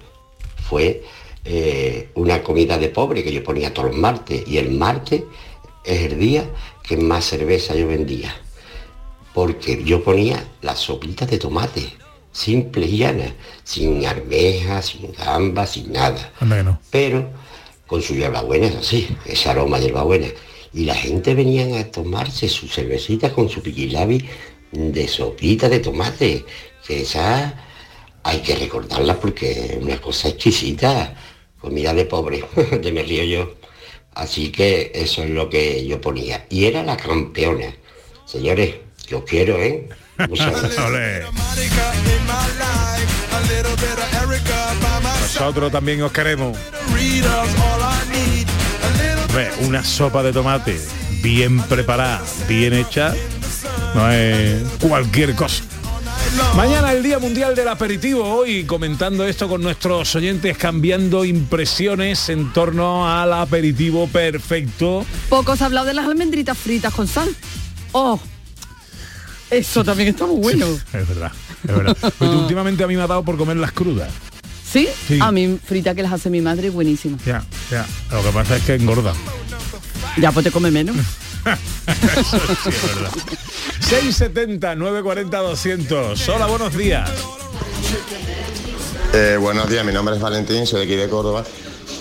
fue 0.69 1.05
eh, 1.45 2.09
una 2.15 2.43
comida 2.43 2.79
de 2.79 2.89
pobre 2.89 3.23
que 3.23 3.33
yo 3.33 3.45
ponía 3.45 3.73
todos 3.75 3.91
los 3.91 3.99
martes. 3.99 4.45
Y 4.47 4.57
el 4.57 4.71
martes 4.71 5.23
es 5.85 6.13
el 6.13 6.19
día 6.19 6.49
que 6.83 6.97
más 6.97 7.27
cerveza 7.27 7.75
yo 7.75 7.87
vendía. 7.87 8.35
Porque 9.35 9.83
yo 9.85 10.03
ponía 10.03 10.43
la 10.63 10.75
sopita 10.75 11.27
de 11.27 11.39
tomate, 11.39 11.93
simple 12.33 12.87
y 12.87 12.99
llana, 12.99 13.35
sin 13.63 14.07
arvejas, 14.07 14.87
sin 14.87 15.13
gambas, 15.13 15.73
sin 15.73 15.93
nada. 15.93 16.33
Pero 16.91 17.29
con 17.87 18.03
su 18.03 18.15
hierbabuena, 18.15 18.67
eso 18.67 18.83
sí, 18.83 19.09
ese 19.27 19.49
aroma 19.49 19.79
de 19.79 19.87
hierbabuena. 19.87 20.29
Y 20.73 20.85
la 20.85 20.95
gente 20.95 21.35
venía 21.35 21.79
a 21.79 21.91
tomarse 21.91 22.49
su 22.49 22.69
cervecita 22.69 23.33
con 23.33 23.49
su 23.49 23.63
piquilabi 23.63 24.29
de 24.73 25.09
sopita 25.09 25.69
de 25.69 25.81
tomate, 25.81 26.45
que 26.87 27.03
esa 27.03 27.55
hay 28.25 28.41
que 28.41 28.57
recordarla 28.57 29.21
porque 29.21 29.53
es 29.53 29.77
una 29.83 30.01
cosa 30.01 30.29
exquisita, 30.29 31.15
comida 31.61 31.95
de 31.95 32.07
pobre, 32.07 32.45
de 32.83 32.93
me 32.93 33.03
río 33.03 33.25
yo. 33.25 33.55
Así 34.15 34.51
que 34.51 34.93
eso 34.95 35.23
es 35.25 35.31
lo 35.31 35.49
que 35.51 35.87
yo 35.87 36.01
ponía. 36.01 36.47
Y 36.49 36.67
era 36.67 36.83
la 36.83 36.97
campeona. 36.97 37.75
Señores, 38.25 38.77
os 39.13 39.25
quiero, 39.25 39.61
¿eh? 39.61 39.89
Muchas 40.29 40.61
gracias. 40.63 41.25
Nosotros 45.35 45.73
también 45.73 46.01
os 46.01 46.13
queremos. 46.13 46.57
Una 49.63 49.83
sopa 49.83 50.23
de 50.23 50.33
tomate 50.33 50.81
bien 51.23 51.61
preparada, 51.63 52.23
bien 52.47 52.73
hecha, 52.73 53.13
no 53.95 54.11
es 54.11 54.63
cualquier 54.81 55.35
cosa. 55.35 55.65
Mañana 56.55 56.93
el 56.93 57.03
Día 57.03 57.19
Mundial 57.19 57.57
del 57.57 57.67
Aperitivo, 57.67 58.23
hoy 58.23 58.65
comentando 58.65 59.27
esto 59.27 59.49
con 59.49 59.61
nuestros 59.61 60.15
oyentes, 60.15 60.57
cambiando 60.57 61.25
impresiones 61.25 62.29
en 62.29 62.53
torno 62.53 63.11
al 63.11 63.33
aperitivo 63.33 64.07
perfecto. 64.07 65.05
Pocos 65.29 65.63
ha 65.63 65.67
hablado 65.67 65.87
de 65.87 65.95
las 65.95 66.07
almendritas 66.07 66.57
fritas 66.57 66.95
con 66.95 67.09
sal. 67.09 67.29
Oh, 67.91 68.21
eso 69.51 69.83
también 69.83 70.11
está 70.11 70.27
muy 70.27 70.41
bueno. 70.41 70.67
Es 70.93 71.09
verdad, 71.09 71.33
es 71.67 71.75
verdad. 71.75 71.97
Pues 72.19 72.31
últimamente 72.31 72.85
a 72.85 72.87
mí 72.87 72.95
me 72.95 73.03
ha 73.03 73.09
dado 73.09 73.25
por 73.25 73.37
comer 73.37 73.57
las 73.57 73.73
crudas. 73.73 74.11
¿Sí? 74.75 74.89
Sí. 75.07 75.19
A 75.23 75.31
mí 75.31 75.57
frita 75.65 75.95
que 75.95 76.03
las 76.03 76.13
hace 76.13 76.31
mi 76.31 76.41
madre, 76.41 76.69
buenísima. 76.69 77.17
Ya, 77.25 77.45
ya. 77.71 77.87
Lo 78.11 78.25
que 78.25 78.31
pasa 78.31 78.57
es 78.57 78.65
que 78.65 78.75
engorda. 78.75 79.15
Ya 80.17 80.33
pues 80.33 80.43
te 80.43 80.51
come 80.51 80.73
menos. 80.73 80.97
Eso 80.97 82.41
sí 82.65 82.71
es 82.71 82.83
verdad. 82.83 83.13
670 83.79 84.75
940 84.75 85.39
200. 85.39 86.29
Hola, 86.29 86.47
buenos 86.47 86.77
días. 86.77 87.09
Eh, 89.13 89.37
buenos 89.41 89.71
días, 89.71 89.85
mi 89.85 89.93
nombre 89.93 90.17
es 90.17 90.21
Valentín, 90.21 90.67
soy 90.67 90.81
de 90.81 90.87
aquí 90.87 90.97
de 91.01 91.09
Córdoba. 91.09 91.45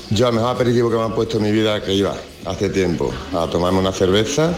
Yo 0.09 0.26
al 0.26 0.34
mejor 0.34 0.55
aperitivo 0.55 0.89
que 0.89 0.95
me 0.95 1.03
han 1.03 1.13
puesto 1.13 1.38
en 1.38 1.43
mi 1.43 1.51
vida 1.51 1.80
que 1.84 1.93
iba 1.93 2.15
hace 2.43 2.69
tiempo 2.69 3.13
a 3.36 3.45
tomarme 3.51 3.78
una 3.78 3.91
cerveza 3.91 4.51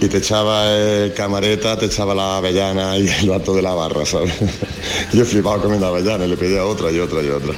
y 0.00 0.08
te 0.08 0.16
echaba 0.16 0.70
el 0.70 1.12
camareta, 1.12 1.76
te 1.78 1.86
echaba 1.86 2.14
la 2.14 2.38
avellana 2.38 2.96
y 2.96 3.06
el 3.06 3.28
vato 3.28 3.54
de 3.54 3.62
la 3.62 3.74
barra, 3.74 4.06
¿sabes? 4.06 4.32
Yo 5.12 5.24
flipaba 5.24 5.60
comiendo 5.60 5.86
avellana 5.86 6.24
y 6.24 6.28
le 6.28 6.36
pedía 6.36 6.64
otra 6.64 6.90
y 6.90 6.98
otra 6.98 7.22
y 7.22 7.28
otra. 7.28 7.52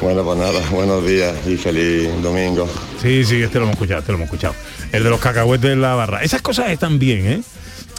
Bueno, 0.00 0.24
pues 0.24 0.38
nada, 0.38 0.60
buenos 0.70 1.06
días 1.06 1.34
y 1.46 1.56
feliz 1.56 2.10
domingo. 2.22 2.68
Sí, 3.00 3.24
sí, 3.24 3.42
este 3.42 3.58
lo 3.58 3.64
hemos 3.64 3.74
escuchado, 3.74 4.00
este 4.00 4.12
lo 4.12 4.18
hemos 4.18 4.26
escuchado. 4.26 4.54
El 4.92 5.04
de 5.04 5.10
los 5.10 5.20
cacahuetes 5.20 5.70
en 5.70 5.82
la 5.82 5.94
barra. 5.94 6.22
Esas 6.22 6.42
cosas 6.42 6.70
están 6.70 6.98
bien, 6.98 7.26
¿eh? 7.26 7.42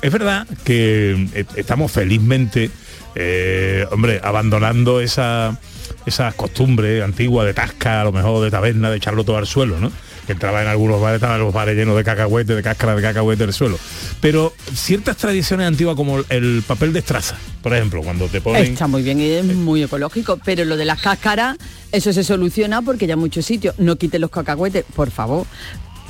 Es 0.01 0.11
verdad 0.11 0.47
que 0.63 1.27
eh, 1.33 1.45
estamos 1.55 1.91
felizmente, 1.91 2.69
eh, 3.15 3.85
hombre, 3.91 4.21
abandonando 4.23 5.01
esa, 5.01 5.59
esa 6.05 6.31
costumbre 6.33 7.03
antigua 7.03 7.45
de 7.45 7.53
tasca, 7.53 8.01
a 8.01 8.03
lo 8.03 8.11
mejor 8.11 8.43
de 8.43 8.51
taberna, 8.51 8.89
de 8.89 8.97
echarlo 8.97 9.23
todo 9.23 9.37
al 9.37 9.47
suelo, 9.47 9.79
¿no? 9.79 9.91
Que 10.27 10.33
entraba 10.33 10.61
en 10.61 10.67
algunos 10.67 11.01
bares, 11.01 11.15
estaban 11.15 11.39
los 11.39 11.53
bares 11.53 11.75
llenos 11.75 11.95
de 11.95 12.03
cacahuetes, 12.03 12.55
de 12.55 12.61
cáscara 12.61 12.95
de 12.95 13.01
cacahuete 13.01 13.45
del 13.45 13.53
suelo. 13.53 13.79
Pero 14.19 14.53
ciertas 14.73 15.15
tradiciones 15.17 15.65
antiguas 15.65 15.95
como 15.95 16.19
el 16.29 16.63
papel 16.67 16.91
de 16.91 16.99
estraza, 16.99 17.37
por 17.63 17.73
ejemplo, 17.73 18.01
cuando 18.03 18.27
te 18.27 18.41
ponen... 18.41 18.63
Está 18.63 18.87
muy 18.87 19.03
bien 19.03 19.21
y 19.21 19.29
es 19.29 19.45
muy 19.45 19.81
ecológico, 19.83 20.37
pero 20.43 20.65
lo 20.65 20.75
de 20.75 20.83
las 20.83 20.99
cáscaras, 21.01 21.55
eso 21.93 22.11
se 22.11 22.25
soluciona 22.25 22.81
porque 22.81 23.07
ya 23.07 23.13
en 23.13 23.19
muchos 23.19 23.45
sitios 23.45 23.75
no 23.79 23.95
quiten 23.95 24.19
los 24.19 24.29
cacahuetes, 24.29 24.83
por 24.93 25.11
favor. 25.11 25.47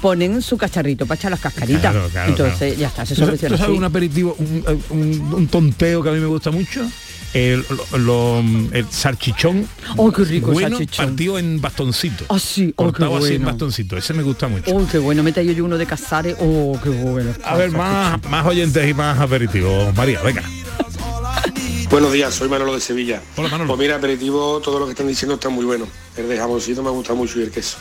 Ponen 0.01 0.41
su 0.41 0.57
cacharrito 0.57 1.05
para 1.05 1.17
echar 1.19 1.31
las 1.31 1.39
cascaritas. 1.39 1.91
Claro, 1.91 2.07
claro, 2.09 2.29
Entonces 2.29 2.57
claro. 2.59 2.75
ya 2.75 2.87
está, 2.87 3.05
se 3.05 3.15
¿Tú 3.15 3.21
sabes- 3.21 3.39
soluciona. 3.39 3.55
¿Tú 3.55 3.57
sabes 3.57 3.69
así. 3.71 3.77
un 3.77 3.83
aperitivo, 3.83 4.35
un, 4.37 4.63
un- 4.91 5.33
un 5.33 5.47
tonteo 5.47 6.03
que 6.03 6.09
a 6.09 6.11
mí 6.11 6.19
me 6.19 6.27
gusta 6.27 6.51
mucho? 6.51 6.87
El, 7.33 7.65
lo- 7.97 8.39
el 8.39 8.85
salchichón. 8.89 9.67
Oh, 9.97 10.11
qué 10.11 10.23
rico 10.23 10.47
el 10.49 10.53
bueno, 10.53 10.77
salchichón. 10.77 11.05
partido 11.07 11.37
en 11.39 11.59
bastoncito. 11.59 12.25
Ah, 12.29 12.39
sí, 12.39 12.73
oh, 12.77 12.85
qué 12.85 12.91
cortado 13.01 13.17
así 13.17 13.35
en 13.35 13.43
bastoncito. 13.45 13.97
Ese 13.97 14.13
me 14.13 14.23
gusta 14.23 14.47
mucho. 14.47 14.71
Oh, 14.75 14.87
qué 14.89 14.97
bueno, 14.97 15.23
mete 15.23 15.43
yo 15.53 15.65
uno 15.65 15.77
de 15.77 15.85
cazares. 15.85 16.35
Oh, 16.39 16.79
qué 16.81 16.89
bueno. 16.89 17.31
A 17.43 17.55
ver, 17.57 17.71
más, 17.71 18.23
más 18.29 18.45
oyentes 18.45 18.87
y 18.89 18.93
más 18.93 19.19
aperitivos. 19.19 19.93
María, 19.95 20.21
venga. 20.21 20.43
Buenos 21.89 22.11
días, 22.11 22.33
soy 22.33 22.49
Manolo 22.49 22.73
de 22.75 22.81
Sevilla. 22.81 23.21
Pues 23.35 23.49
mira, 23.79 23.95
aperitivo, 23.95 24.59
todo 24.61 24.77
lo 24.79 24.85
que 24.85 24.91
están 24.91 25.07
diciendo 25.07 25.35
está 25.35 25.49
muy 25.49 25.65
bueno. 25.65 25.87
El 26.17 26.27
de 26.27 26.37
jamoncito 26.37 26.83
me 26.83 26.89
gusta 26.89 27.13
mucho 27.13 27.39
y 27.39 27.43
el 27.43 27.51
queso. 27.51 27.77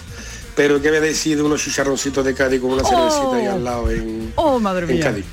Pero 0.57 0.81
¿qué 0.81 0.89
voy 0.89 0.97
a 0.99 1.01
decir 1.03 1.37
de 1.37 1.43
unos 1.43 1.63
chicharroncitos 1.63 2.25
de 2.25 2.35
Cádiz 2.35 2.61
con 2.61 2.73
una 2.73 2.83
cervecita 2.83 3.37
ahí 3.37 3.47
al 3.47 3.63
lado 3.63 3.91
en, 3.91 4.33
Oh, 4.37 4.59
madre 4.59 4.93
en. 4.93 5.01
Cádiz? 5.01 5.25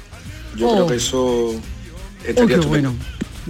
Yo 0.56 0.68
Oh. 0.68 0.74
creo 0.76 0.88
que 0.88 0.96
eso 0.96 1.24
Oh, 1.24 1.56
estaría 2.26 2.48
qué 2.48 2.54
estupendo. 2.56 2.90
bueno. 2.92 2.94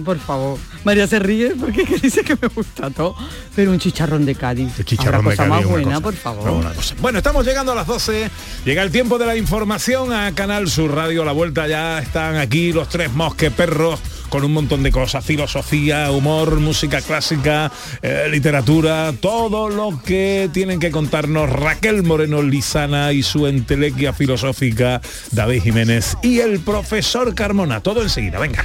Por 0.04 0.18
favor. 0.18 0.58
María 0.82 1.06
se 1.06 1.20
ríe 1.20 1.50
porque 1.58 1.84
que 1.84 1.96
dice 2.02 2.22
que 2.24 2.36
me 2.40 2.48
gusta 2.48 2.90
todo. 2.90 3.14
Pero 3.54 3.70
un 3.70 3.78
chicharrón 3.78 4.24
de 4.26 4.34
Cádiz. 4.34 4.76
El 4.78 4.84
chicharrón 4.84 5.20
Habrá 5.20 5.30
de 5.30 5.36
cosa 5.36 5.48
Cádiz 5.48 5.64
más 5.64 5.70
buena, 5.70 5.90
cosa, 5.94 6.00
por 6.00 6.14
favor. 6.14 6.64
Bueno, 7.00 7.18
estamos 7.18 7.46
llegando 7.46 7.70
a 7.72 7.74
las 7.76 7.86
12. 7.86 8.28
Llega 8.64 8.82
el 8.82 8.90
tiempo 8.90 9.18
de 9.18 9.26
la 9.26 9.36
información 9.36 10.12
a 10.12 10.32
Canal 10.34 10.68
Sur 10.68 10.92
Radio. 10.94 11.22
A 11.22 11.24
la 11.24 11.32
vuelta 11.32 11.68
ya 11.68 12.00
están 12.00 12.36
aquí 12.36 12.72
los 12.72 12.88
tres 12.88 13.12
mosqueperros 13.12 14.00
con 14.34 14.42
un 14.42 14.52
montón 14.52 14.82
de 14.82 14.90
cosas. 14.90 15.24
Filosofía, 15.24 16.10
humor, 16.10 16.58
música 16.58 17.00
clásica, 17.00 17.70
eh, 18.02 18.26
literatura, 18.28 19.12
todo 19.20 19.68
lo 19.68 20.02
que 20.02 20.50
tienen 20.52 20.80
que 20.80 20.90
contarnos 20.90 21.48
Raquel 21.48 22.02
Moreno 22.02 22.42
Lizana 22.42 23.12
y 23.12 23.22
su 23.22 23.46
entelequia 23.46 24.12
filosófica 24.12 25.00
David 25.30 25.62
Jiménez 25.62 26.16
y 26.20 26.40
el 26.40 26.58
profesor 26.58 27.32
Carmona. 27.36 27.80
Todo 27.80 28.02
enseguida, 28.02 28.40
venga. 28.40 28.64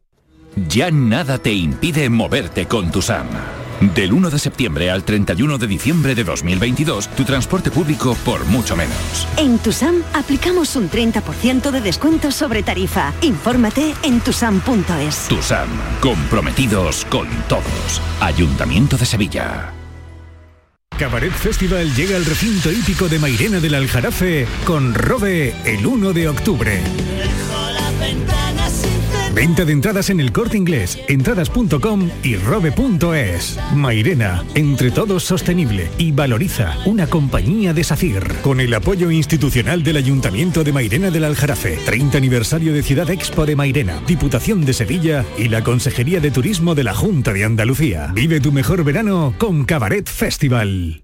Ya 0.55 0.91
nada 0.91 1.37
te 1.37 1.53
impide 1.53 2.09
moverte 2.09 2.67
con 2.67 2.91
tu 2.91 3.01
SAM. 3.01 3.27
Del 3.95 4.13
1 4.13 4.29
de 4.29 4.37
septiembre 4.37 4.91
al 4.91 5.03
31 5.03 5.57
de 5.57 5.65
diciembre 5.65 6.13
de 6.13 6.23
2022, 6.23 7.07
tu 7.09 7.23
transporte 7.23 7.71
público 7.71 8.15
por 8.23 8.45
mucho 8.45 8.75
menos. 8.75 9.27
En 9.37 9.57
Tusam 9.57 10.03
aplicamos 10.13 10.75
un 10.75 10.89
30% 10.89 11.71
de 11.71 11.81
descuento 11.81 12.31
sobre 12.31 12.61
tarifa. 12.61 13.11
Infórmate 13.21 13.93
en 14.03 14.19
tusam.es. 14.19 15.27
Tusam, 15.27 15.69
comprometidos 15.99 17.05
con 17.05 17.27
todos. 17.47 18.01
Ayuntamiento 18.19 18.97
de 18.97 19.05
Sevilla. 19.05 19.73
Cabaret 20.99 21.33
Festival 21.33 21.95
llega 21.95 22.15
al 22.15 22.25
recinto 22.25 22.71
hípico 22.71 23.09
de 23.09 23.17
Mairena 23.17 23.59
del 23.59 23.73
Aljarafe 23.73 24.45
con 24.65 24.93
Robe 24.93 25.55
el 25.65 25.87
1 25.87 26.13
de 26.13 26.29
octubre. 26.29 26.83
Venta 29.33 29.63
de 29.63 29.71
entradas 29.71 30.09
en 30.09 30.19
el 30.19 30.31
corte 30.31 30.57
inglés, 30.57 30.99
entradas.com 31.07 32.09
y 32.23 32.35
robe.es. 32.35 33.59
Mairena, 33.73 34.43
entre 34.55 34.91
todos 34.91 35.23
sostenible 35.23 35.89
y 35.97 36.11
valoriza 36.11 36.77
una 36.85 37.07
compañía 37.07 37.73
de 37.73 37.83
SACIR. 37.83 38.41
Con 38.41 38.59
el 38.59 38.73
apoyo 38.73 39.09
institucional 39.09 39.83
del 39.83 39.97
Ayuntamiento 39.97 40.63
de 40.63 40.73
Mairena 40.73 41.11
del 41.11 41.23
Aljarafe, 41.23 41.77
30 41.85 42.17
aniversario 42.17 42.73
de 42.73 42.83
Ciudad 42.83 43.09
Expo 43.09 43.45
de 43.45 43.55
Mairena, 43.55 44.01
Diputación 44.05 44.65
de 44.65 44.73
Sevilla 44.73 45.25
y 45.37 45.47
la 45.47 45.63
Consejería 45.63 46.19
de 46.19 46.31
Turismo 46.31 46.75
de 46.75 46.83
la 46.83 46.93
Junta 46.93 47.33
de 47.33 47.45
Andalucía. 47.45 48.11
Vive 48.13 48.41
tu 48.41 48.51
mejor 48.51 48.83
verano 48.83 49.33
con 49.37 49.63
Cabaret 49.65 50.07
Festival. 50.07 51.03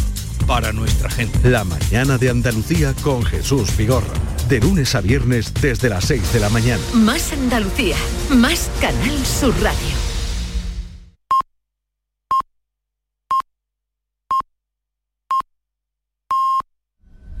para 0.47 0.71
nuestra 0.71 1.09
gente. 1.09 1.49
La 1.49 1.63
mañana 1.63 2.17
de 2.17 2.29
Andalucía 2.29 2.93
con 3.01 3.23
Jesús 3.23 3.75
Vigorra. 3.77 4.13
De 4.47 4.59
lunes 4.59 4.95
a 4.95 5.01
viernes 5.01 5.53
desde 5.61 5.89
las 5.89 6.05
6 6.05 6.33
de 6.33 6.39
la 6.39 6.49
mañana. 6.49 6.81
Más 6.93 7.31
Andalucía, 7.31 7.95
más 8.29 8.69
Canal 8.81 9.25
Sur 9.25 9.53
Radio. 9.61 10.10